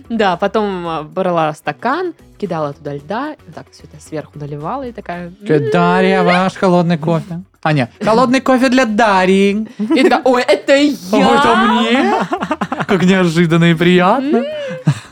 Да, 0.08 0.36
потом 0.36 0.86
а, 0.86 1.02
брала 1.02 1.52
стакан, 1.54 2.14
кидала 2.38 2.72
туда 2.72 2.94
льда, 2.94 3.36
так 3.54 3.66
все 3.70 3.84
это 3.84 4.02
сверху 4.02 4.38
наливала 4.38 4.82
и 4.86 4.92
такая... 4.92 5.32
«М, 5.40 5.70
Дарья, 5.72 6.22
ваш 6.22 6.54
холодный 6.54 6.98
кофе. 6.98 7.42
А, 7.62 7.72
нет, 7.72 7.90
холодный 8.02 8.40
кофе 8.40 8.68
для 8.68 8.84
Дарьи. 8.84 9.68
И 9.78 10.02
такая, 10.02 10.22
ой, 10.24 10.42
это 10.42 10.72
Ой, 10.72 10.90
это 10.90 11.16
я! 11.16 11.66
мне? 11.68 12.84
Как 12.86 13.04
неожиданно 13.04 13.66
и 13.66 13.74
приятно. 13.74 14.44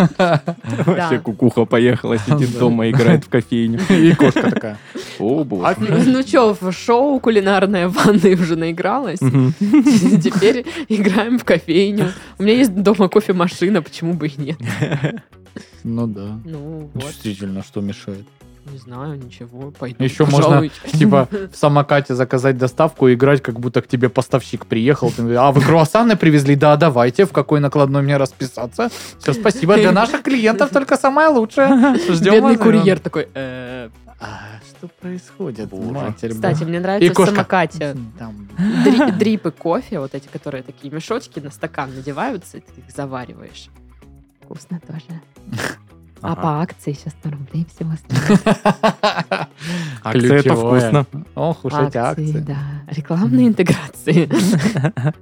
Вообще 0.86 1.18
кукуха 1.18 1.64
поехала, 1.64 2.18
сидит 2.18 2.58
дома, 2.58 2.88
играет 2.90 3.24
в 3.24 3.28
кофейню. 3.28 3.80
И 3.90 4.14
кошка 4.14 4.50
такая. 4.50 4.78
О, 5.18 5.44
боже. 5.44 5.76
Ну 5.78 6.22
что, 6.22 6.56
в 6.58 6.72
шоу 6.72 7.20
кулинарное 7.20 7.88
в 7.88 7.92
ванной 7.94 8.34
уже 8.34 8.56
наигралась. 8.56 9.18
Теперь 9.18 10.66
играем 10.88 11.38
в 11.38 11.44
кофейню. 11.44 12.12
У 12.38 12.42
меня 12.42 12.54
есть 12.54 12.74
дома 12.74 13.08
кофемашина, 13.08 13.82
почему 13.82 14.14
бы 14.14 14.28
и 14.28 14.40
нет? 14.40 14.58
Ну 15.82 16.06
да. 16.06 16.38
Ну 16.44 16.90
вот, 16.92 17.04
Действительно, 17.04 17.62
что 17.62 17.80
мешает? 17.80 18.26
Не 18.70 18.78
знаю, 18.78 19.18
ничего, 19.18 19.70
пойду. 19.70 20.02
Еще 20.02 20.24
можно, 20.26 20.68
типа, 20.92 21.28
в 21.52 21.56
самокате 21.56 22.14
заказать 22.14 22.58
доставку 22.58 23.08
и 23.08 23.14
играть, 23.14 23.42
как 23.42 23.58
будто 23.58 23.82
к 23.82 23.88
тебе 23.88 24.08
поставщик 24.08 24.66
приехал. 24.66 25.10
Ты 25.10 25.34
а 25.34 25.50
вы 25.52 25.60
круассаны 25.60 26.16
привезли? 26.16 26.54
Да, 26.56 26.76
давайте. 26.76 27.26
В 27.26 27.32
какой 27.32 27.60
накладной 27.60 28.02
мне 28.02 28.16
расписаться? 28.16 28.88
Все, 29.18 29.32
спасибо. 29.32 29.76
Для 29.76 29.92
наших 29.92 30.22
клиентов 30.22 30.70
только 30.72 30.96
самое 30.96 31.28
лучшее. 31.28 31.96
Ждем 32.08 32.32
Бедный 32.34 32.56
вас, 32.56 32.62
курьер 32.62 32.98
такой, 32.98 33.28
«Э, 33.34 33.88
А, 34.20 34.60
что 34.68 34.88
происходит? 35.00 35.68
Боже. 35.70 35.90
Матерь 35.90 36.30
Кстати, 36.32 36.64
мне 36.64 36.76
И 36.76 36.80
нравится 36.80 37.22
в 37.22 37.26
самокате 37.26 37.96
Там. 38.18 38.48
дри- 38.84 39.12
дрипы 39.12 39.50
кофе, 39.50 39.98
вот 39.98 40.14
эти, 40.14 40.28
которые 40.28 40.62
такие 40.62 40.92
мешочки 40.92 41.40
на 41.40 41.50
стакан 41.50 41.94
надеваются, 41.94 42.58
и 42.58 42.60
ты 42.60 42.80
их 42.86 42.94
завариваешь. 42.94 43.68
Вкусно 44.42 44.80
тоже. 44.86 45.20
А 46.22 46.32
Ага. 46.32 46.42
по 46.42 46.60
акции 46.62 46.92
сейчас 46.92 47.12
100 47.20 47.30
рублей 47.30 47.66
всего 47.74 47.92
стоит. 47.96 48.58
Акция 50.04 50.38
это 50.38 50.54
вкусно. 50.54 51.06
Ох 51.34 51.64
уж 51.64 51.72
эти 51.74 51.96
акции. 51.96 52.38
да. 52.40 52.56
Рекламные 52.88 53.48
интеграции. 53.48 54.28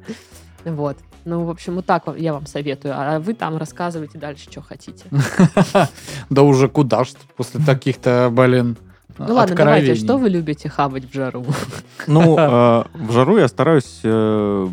Вот. 0.64 0.98
Ну, 1.24 1.44
в 1.44 1.50
общем, 1.50 1.76
вот 1.76 1.86
так 1.86 2.02
я 2.16 2.32
вам 2.32 2.46
советую. 2.46 2.92
А 2.96 3.20
вы 3.20 3.32
там 3.34 3.56
рассказывайте 3.56 4.18
дальше, 4.18 4.50
что 4.50 4.60
хотите. 4.60 5.04
Да 6.30 6.42
уже 6.42 6.68
куда 6.68 7.04
ж 7.04 7.10
после 7.36 7.60
таких-то, 7.64 8.28
блин, 8.30 8.76
Ну 9.18 9.34
ладно, 9.34 9.54
давайте, 9.54 9.92
откровений. 9.92 9.94
что 9.94 10.18
вы 10.18 10.28
любите 10.28 10.68
хавать 10.68 11.04
в 11.10 11.14
жару? 11.14 11.46
Ну, 12.06 12.36
э, 12.38 12.84
в 12.92 13.12
жару 13.12 13.38
я 13.38 13.48
стараюсь 13.48 14.00
э, 14.02 14.68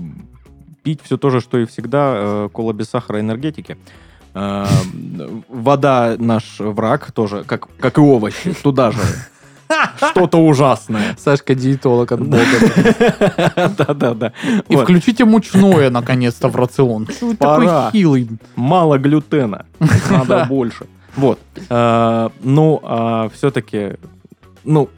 пить 0.84 1.02
все 1.04 1.18
то 1.18 1.30
же, 1.30 1.40
что 1.40 1.60
и 1.60 1.66
всегда, 1.66 2.14
э, 2.18 2.50
кола 2.52 2.74
без 2.74 2.90
сахара 2.90 3.20
энергетики. 3.20 3.78
Э, 4.36 4.66
Вода 5.50 6.16
наш 6.20 6.60
враг 6.60 7.12
тоже, 7.14 7.44
как, 7.46 7.68
как 7.80 7.98
и 7.98 8.02
овощи, 8.02 8.54
туда 8.62 8.92
же. 8.92 9.00
Что-то 10.12 10.38
ужасное. 10.38 11.16
Сашка 11.18 11.56
диетолог 11.56 12.12
от 12.12 12.20
бога. 12.22 12.44
Да-да-да. 13.78 14.32
И 14.70 14.76
включите 14.76 15.26
мучное, 15.26 15.90
наконец-то, 15.90 16.50
в 16.50 16.56
рацион. 16.56 17.08
Пора. 17.40 17.86
такой 17.88 17.92
хилый? 17.92 18.30
Мало 18.56 18.98
глютена, 19.00 19.66
надо 20.12 20.46
больше. 20.50 20.86
Вот. 21.16 21.40
Э, 21.70 22.30
Ну, 22.44 23.30
все-таки, 23.34 23.94
ну, 24.64 24.90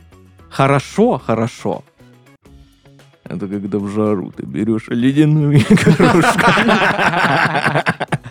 хорошо, 0.50 1.22
хорошо. 1.26 1.84
Это 3.30 3.48
когда 3.48 3.78
в 3.78 3.88
жару 3.90 4.32
ты 4.32 4.46
берешь 4.46 4.88
ледяную 4.88 5.60
кружку 5.66 6.52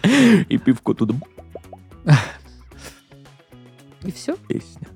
и 0.49 0.57
пивко 0.59 0.95
туда 0.95 1.15
И 4.05 4.11
все? 4.13 4.37
песня. 4.49 4.87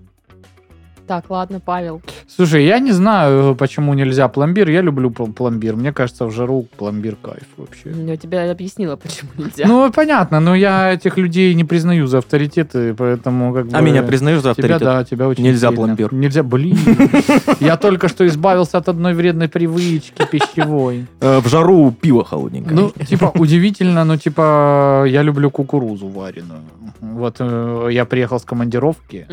Так, 1.11 1.28
ладно, 1.28 1.58
Павел. 1.58 2.02
Слушай, 2.28 2.64
я 2.66 2.78
не 2.78 2.92
знаю, 2.92 3.56
почему 3.56 3.94
нельзя 3.94 4.28
пломбир. 4.28 4.70
Я 4.70 4.80
люблю 4.80 5.11
пл- 5.11 5.32
пломбир. 5.32 5.74
Мне 5.74 5.92
кажется, 5.92 6.24
в 6.24 6.30
жару 6.30 6.68
пломбир 6.78 7.16
кайф 7.16 7.48
вообще. 7.56 7.90
Я 8.06 8.16
тебе 8.16 8.48
объяснила, 8.48 8.94
почему 8.94 9.30
нельзя. 9.36 9.66
Ну, 9.66 9.90
понятно, 9.90 10.38
но 10.38 10.54
я 10.54 10.92
этих 10.92 11.18
людей 11.18 11.52
не 11.54 11.64
признаю 11.64 12.06
за 12.06 12.18
авторитеты, 12.18 12.94
поэтому 12.94 13.52
как 13.52 13.66
бы... 13.66 13.76
А 13.76 13.80
меня 13.80 14.04
признаешь 14.04 14.40
за 14.40 14.54
Тебя, 14.54 14.76
авторитет? 14.76 14.82
да, 14.82 15.02
тебя 15.04 15.26
очень 15.26 15.42
Нельзя 15.42 15.70
сильно. 15.70 15.84
пломбир. 15.84 16.14
Нельзя, 16.14 16.44
блин. 16.44 16.78
Я 17.61 17.76
только 17.76 18.06
что 18.06 18.24
избавился 18.28 18.78
от 18.78 18.88
одной 18.88 19.14
вредной 19.14 19.48
привычки 19.48 20.22
пищевой. 20.30 21.06
Э, 21.20 21.40
В 21.40 21.48
жару 21.48 21.90
пиво 21.90 22.24
холодненькое. 22.24 22.76
Ну, 22.76 22.90
типа, 23.04 23.32
удивительно, 23.34 24.04
но, 24.04 24.16
типа, 24.16 25.06
я 25.08 25.22
люблю 25.22 25.50
кукурузу 25.50 26.06
вареную. 26.06 26.61
Вот 27.00 27.36
э, 27.40 27.88
я 27.90 28.04
приехал 28.04 28.38
с 28.38 28.44
командировки, 28.44 29.26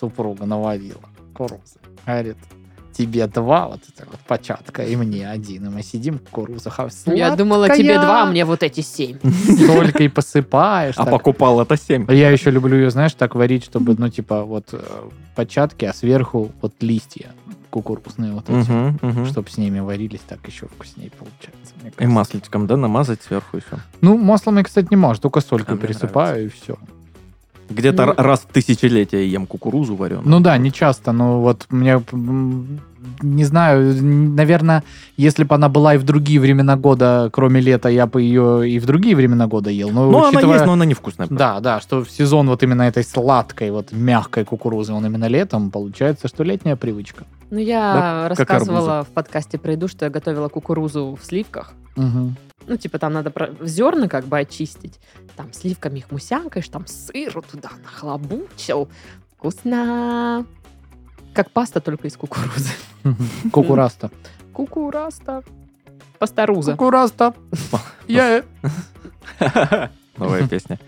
супруга 0.00 0.44
наварила 0.44 0.98
кукурузы. 1.40 1.78
Говорит, 2.06 2.36
тебе 2.92 3.26
два, 3.26 3.68
вот 3.68 3.80
это 3.94 4.06
вот 4.10 4.20
початка, 4.26 4.82
и 4.82 4.96
мне 4.96 5.28
один. 5.28 5.66
И 5.66 5.70
мы 5.70 5.82
сидим, 5.82 6.18
кукуруза 6.18 6.70
хав- 6.70 6.92
Я 7.06 7.34
думала, 7.36 7.68
тебе 7.70 7.98
два, 7.98 8.22
а 8.22 8.26
мне 8.26 8.44
вот 8.44 8.62
эти 8.62 8.80
семь. 8.80 9.18
Только 9.66 10.02
и 10.02 10.08
посыпаешь. 10.08 10.94
а 10.96 11.04
так. 11.04 11.10
покупал 11.10 11.60
это 11.60 11.76
7. 11.76 12.06
Я 12.12 12.30
еще 12.30 12.50
люблю 12.50 12.76
ее, 12.76 12.90
знаешь, 12.90 13.14
так 13.14 13.34
варить, 13.34 13.64
чтобы, 13.64 13.94
ну, 13.98 14.08
типа, 14.08 14.42
вот 14.44 14.68
э, 14.72 14.80
початки, 15.34 15.84
а 15.84 15.94
сверху 15.94 16.50
вот 16.60 16.74
листья 16.80 17.30
кукурузные 17.70 18.32
вот 18.32 18.50
эти. 18.50 19.26
Чтобы 19.30 19.48
с 19.48 19.56
ними 19.56 19.78
варились, 19.78 20.20
так 20.28 20.40
еще 20.46 20.66
вкуснее 20.66 21.10
получается. 21.10 21.74
И 22.00 22.06
масличком, 22.06 22.66
да, 22.66 22.76
намазать 22.76 23.22
сверху 23.22 23.56
еще. 23.56 23.78
Ну, 24.00 24.16
маслом 24.18 24.58
я, 24.58 24.64
кстати, 24.64 24.88
не 24.90 24.96
можешь, 24.96 25.20
только 25.20 25.40
солькой 25.40 25.76
А 25.76 25.78
пересыпаю, 25.78 26.46
и 26.46 26.48
все. 26.48 26.76
Где-то 27.70 28.06
Ну. 28.06 28.14
раз 28.16 28.40
в 28.40 28.52
тысячелетие 28.52 29.30
ем 29.30 29.46
кукурузу 29.46 29.94
вареную. 29.96 30.28
Ну 30.28 30.40
да, 30.40 30.58
не 30.58 30.72
часто, 30.72 31.12
но 31.12 31.40
вот 31.40 31.66
мне, 31.70 32.02
не 33.22 33.44
знаю, 33.44 33.94
наверное, 34.02 34.82
если 35.16 35.44
бы 35.44 35.54
она 35.54 35.68
была 35.68 35.94
и 35.94 35.98
в 35.98 36.02
другие 36.02 36.40
времена 36.40 36.76
года, 36.76 37.30
кроме 37.32 37.60
лета, 37.60 37.88
я 37.88 38.06
бы 38.06 38.22
ее 38.22 38.68
и 38.68 38.78
в 38.78 38.86
другие 38.86 39.14
времена 39.16 39.46
года 39.46 39.70
ел. 39.70 39.90
Но, 39.90 40.10
Ну, 40.10 40.18
она 40.18 40.28
учитывая- 40.30 40.54
есть, 40.56 40.66
но 40.66 40.72
она 40.72 40.84
невкусная. 40.84 41.28
Да, 41.30 41.60
да, 41.60 41.80
что 41.80 42.04
в 42.04 42.10
сезон 42.10 42.48
вот 42.48 42.62
именно 42.62 42.82
этой 42.82 43.04
сладкой, 43.04 43.70
вот 43.70 43.92
мягкой 43.92 44.44
кукурузы, 44.44 44.92
он 44.92 45.06
именно 45.06 45.28
летом, 45.28 45.70
получается, 45.70 46.28
что 46.28 46.42
летняя 46.44 46.76
привычка. 46.76 47.24
Ну, 47.50 47.58
я 47.58 47.94
Да, 47.94 48.28
рассказывала 48.28 49.04
в 49.04 49.08
подкасте 49.14 49.58
про 49.58 49.72
еду, 49.72 49.88
что 49.88 50.04
я 50.06 50.10
готовила 50.10 50.48
кукурузу 50.48 51.18
в 51.20 51.24
сливках. 51.24 51.72
Мгм. 51.96 52.36
Ну, 52.66 52.76
типа, 52.76 52.98
там 52.98 53.12
надо 53.12 53.30
про- 53.30 53.50
зерна 53.62 54.08
как 54.08 54.26
бы 54.26 54.38
очистить. 54.38 55.00
Там 55.36 55.52
сливками 55.52 55.98
их 55.98 56.10
мусянкаешь, 56.10 56.68
там 56.68 56.86
сыру 56.86 57.42
туда 57.42 57.70
нахлобучил. 57.82 58.88
Вкусно. 59.36 60.46
Как 61.32 61.50
паста, 61.50 61.80
только 61.80 62.08
из 62.08 62.16
кукурузы. 62.16 62.70
Кукураста. 63.52 64.10
Кукураста. 64.52 65.42
Пасторуза. 66.18 66.72
Кукураста. 66.72 67.34
Я... 68.06 68.44
Новая 70.16 70.46
песня. 70.46 70.78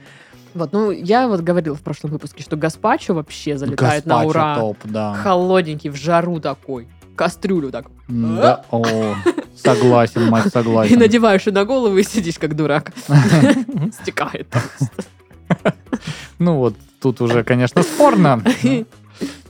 Вот, 0.54 0.72
ну, 0.72 0.90
я 0.90 1.28
вот 1.28 1.40
говорила 1.40 1.74
в 1.74 1.80
прошлом 1.80 2.10
выпуске, 2.10 2.42
что 2.42 2.56
гаспачо 2.56 3.14
вообще 3.14 3.56
залетает 3.56 4.04
на 4.04 4.24
ура. 4.24 4.56
топ, 4.56 4.76
да. 4.84 5.14
Холодненький, 5.14 5.88
в 5.88 5.96
жару 5.96 6.40
такой. 6.40 6.88
Кастрюлю 7.16 7.70
так. 7.70 7.86
Да, 8.12 8.64
О, 8.70 9.14
согласен, 9.56 10.28
мать, 10.28 10.46
И 10.46 10.50
согласен. 10.50 10.98
надеваешь 10.98 11.46
ее 11.46 11.52
на 11.52 11.64
голову 11.64 11.96
и 11.96 12.02
сидишь 12.02 12.38
как 12.38 12.54
дурак. 12.54 12.92
Стекает. 14.02 14.46
Ну 16.38 16.56
вот, 16.56 16.74
тут 17.00 17.20
уже, 17.20 17.42
конечно, 17.44 17.82
спорно. 17.82 18.42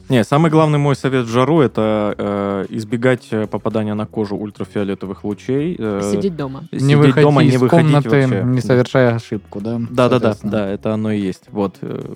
Не, 0.09 0.25
самый 0.25 0.51
главный 0.51 0.79
мой 0.79 0.95
совет 0.95 1.25
в 1.25 1.31
жару 1.31 1.61
это 1.63 2.15
э, 2.19 2.67
избегать 2.69 3.29
э, 3.31 3.47
попадания 3.47 3.95
на 3.95 4.05
кожу 4.05 4.37
ультрафиолетовых 4.37 5.25
лучей. 5.25 5.75
э, 5.79 6.11
Сидеть 6.13 6.37
дома. 6.37 6.65
Не 6.71 6.79
сидеть 6.81 6.97
выходи 6.99 7.21
дома, 7.23 7.43
не 7.43 7.49
из 7.49 7.59
выходить 7.61 7.87
комнаты, 7.93 8.21
вообще. 8.27 8.43
не 8.45 8.61
совершая 8.61 9.15
ошибку, 9.15 9.61
да? 9.61 9.81
Да, 9.89 10.11
да, 10.11 10.19
да, 10.19 10.37
да, 10.43 10.69
это 10.69 10.93
оно 10.93 11.13
и 11.13 11.19
есть. 11.21 11.45
Вот. 11.51 11.77
э, 11.81 12.15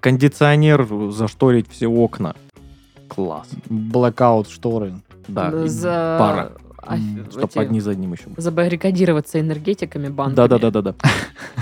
Кондиционер, 0.00 0.86
зашторить 1.10 1.66
все 1.70 1.86
окна. 1.86 2.34
Класс. 3.08 3.48
Блэкаут 3.68 4.48
шторы. 4.48 4.94
Да. 5.28 5.66
За... 5.66 6.16
пара. 6.18 6.52
а, 6.84 6.96
М, 6.96 7.26
Чтоб 7.30 7.44
эти- 7.50 7.58
одни 7.58 7.80
за 7.80 7.92
одним 7.92 8.12
еще 8.12 8.24
были. 8.24 8.40
Забаррикадироваться 8.40 9.38
энергетиками, 9.40 10.08
банками. 10.08 10.34
Да, 10.36 10.48
да, 10.48 10.58
да, 10.58 10.70
да, 10.70 10.82
да. 10.82 10.94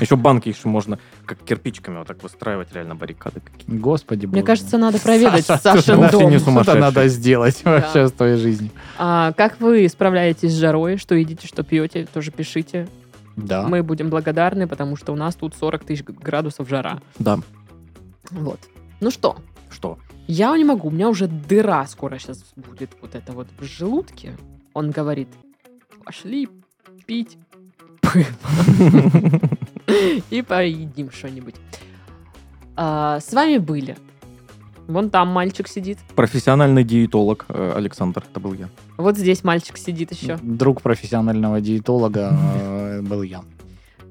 Еще 0.00 0.16
банки 0.16 0.48
еще 0.48 0.68
можно 0.68 0.98
как 1.26 1.38
кирпичиками 1.40 1.98
вот 1.98 2.06
так 2.06 2.22
выстраивать 2.22 2.72
реально 2.72 2.94
баррикады 2.94 3.40
какие. 3.40 3.76
Господи 3.78 4.24
Мне 4.26 4.42
кажется, 4.42 4.78
надо 4.78 4.98
проведать 4.98 5.44
Саша, 5.44 5.60
Сашин 5.82 6.08
дом. 6.10 6.38
Что-то 6.38 6.74
надо 6.76 7.06
сделать 7.08 7.60
вообще 7.64 8.08
с 8.08 8.12
твоей 8.12 8.36
жизнью. 8.38 8.70
А, 8.98 9.32
как 9.34 9.60
вы 9.60 9.86
справляетесь 9.88 10.52
с 10.52 10.56
жарой? 10.56 10.96
Что 10.96 11.14
едите, 11.14 11.46
что 11.46 11.62
пьете? 11.64 12.06
Тоже 12.12 12.30
пишите. 12.30 12.88
Да. 13.36 13.66
Мы 13.66 13.82
будем 13.82 14.08
благодарны, 14.10 14.66
потому 14.66 14.96
что 14.96 15.12
у 15.12 15.16
нас 15.16 15.34
тут 15.34 15.54
40 15.54 15.84
тысяч 15.84 16.04
градусов 16.04 16.68
жара. 16.68 17.00
Да. 17.18 17.38
Вот. 18.30 18.60
Ну 19.00 19.10
что, 19.10 19.36
Что? 19.70 19.98
Я 20.26 20.56
не 20.56 20.64
могу, 20.64 20.88
у 20.88 20.90
меня 20.90 21.08
уже 21.08 21.26
дыра 21.26 21.86
скоро 21.86 22.18
сейчас 22.18 22.44
будет 22.56 22.90
вот 23.00 23.14
это 23.14 23.32
вот 23.32 23.48
в 23.58 23.64
желудке. 23.64 24.36
Он 24.74 24.90
говорит, 24.90 25.28
пошли 26.04 26.48
пить 27.06 27.36
и 30.30 30.42
поедим 30.42 31.10
что-нибудь. 31.10 31.56
А, 32.76 33.20
С 33.20 33.32
вами 33.32 33.58
были. 33.58 33.96
Вон 34.86 35.10
там 35.10 35.28
мальчик 35.28 35.68
сидит. 35.68 35.98
Профессиональный 36.16 36.82
диетолог 36.82 37.46
э, 37.48 37.72
Александр, 37.76 38.24
это 38.28 38.40
был 38.40 38.54
я. 38.54 38.68
Вот 38.96 39.16
здесь 39.16 39.44
мальчик 39.44 39.76
сидит 39.78 40.10
еще. 40.12 40.36
Друг 40.42 40.82
профессионального 40.82 41.60
диетолога 41.60 42.32
э, 42.32 43.00
был 43.02 43.22
я. 43.22 43.42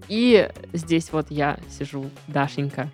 И 0.08 0.50
здесь 0.72 1.12
вот 1.12 1.28
я 1.32 1.60
сижу, 1.70 2.06
Дашенька. 2.28 2.90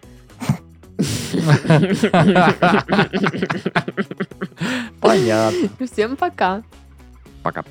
Понятно. 5.01 5.69
Всем 5.91 6.15
пока. 6.15 6.63
Пока. 7.43 7.63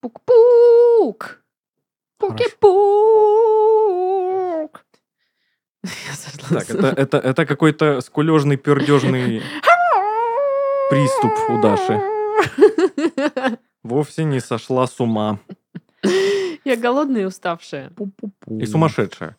Пук-пук. 0.00 1.42
Пуки-пук. 2.18 2.88
Так, 6.50 6.70
это, 6.70 6.86
это, 6.88 7.18
это 7.18 7.46
какой-то 7.46 8.00
скулежный, 8.00 8.56
пердежный 8.56 9.42
приступ 10.90 11.32
у 11.48 11.60
Даши. 11.60 12.00
Вовсе 13.82 14.24
не 14.24 14.40
сошла 14.40 14.86
с 14.86 15.00
ума. 15.00 15.40
Я 16.64 16.76
голодная 16.76 17.22
и 17.22 17.24
уставшая. 17.24 17.92
И 18.46 18.66
сумасшедшая. 18.66 19.36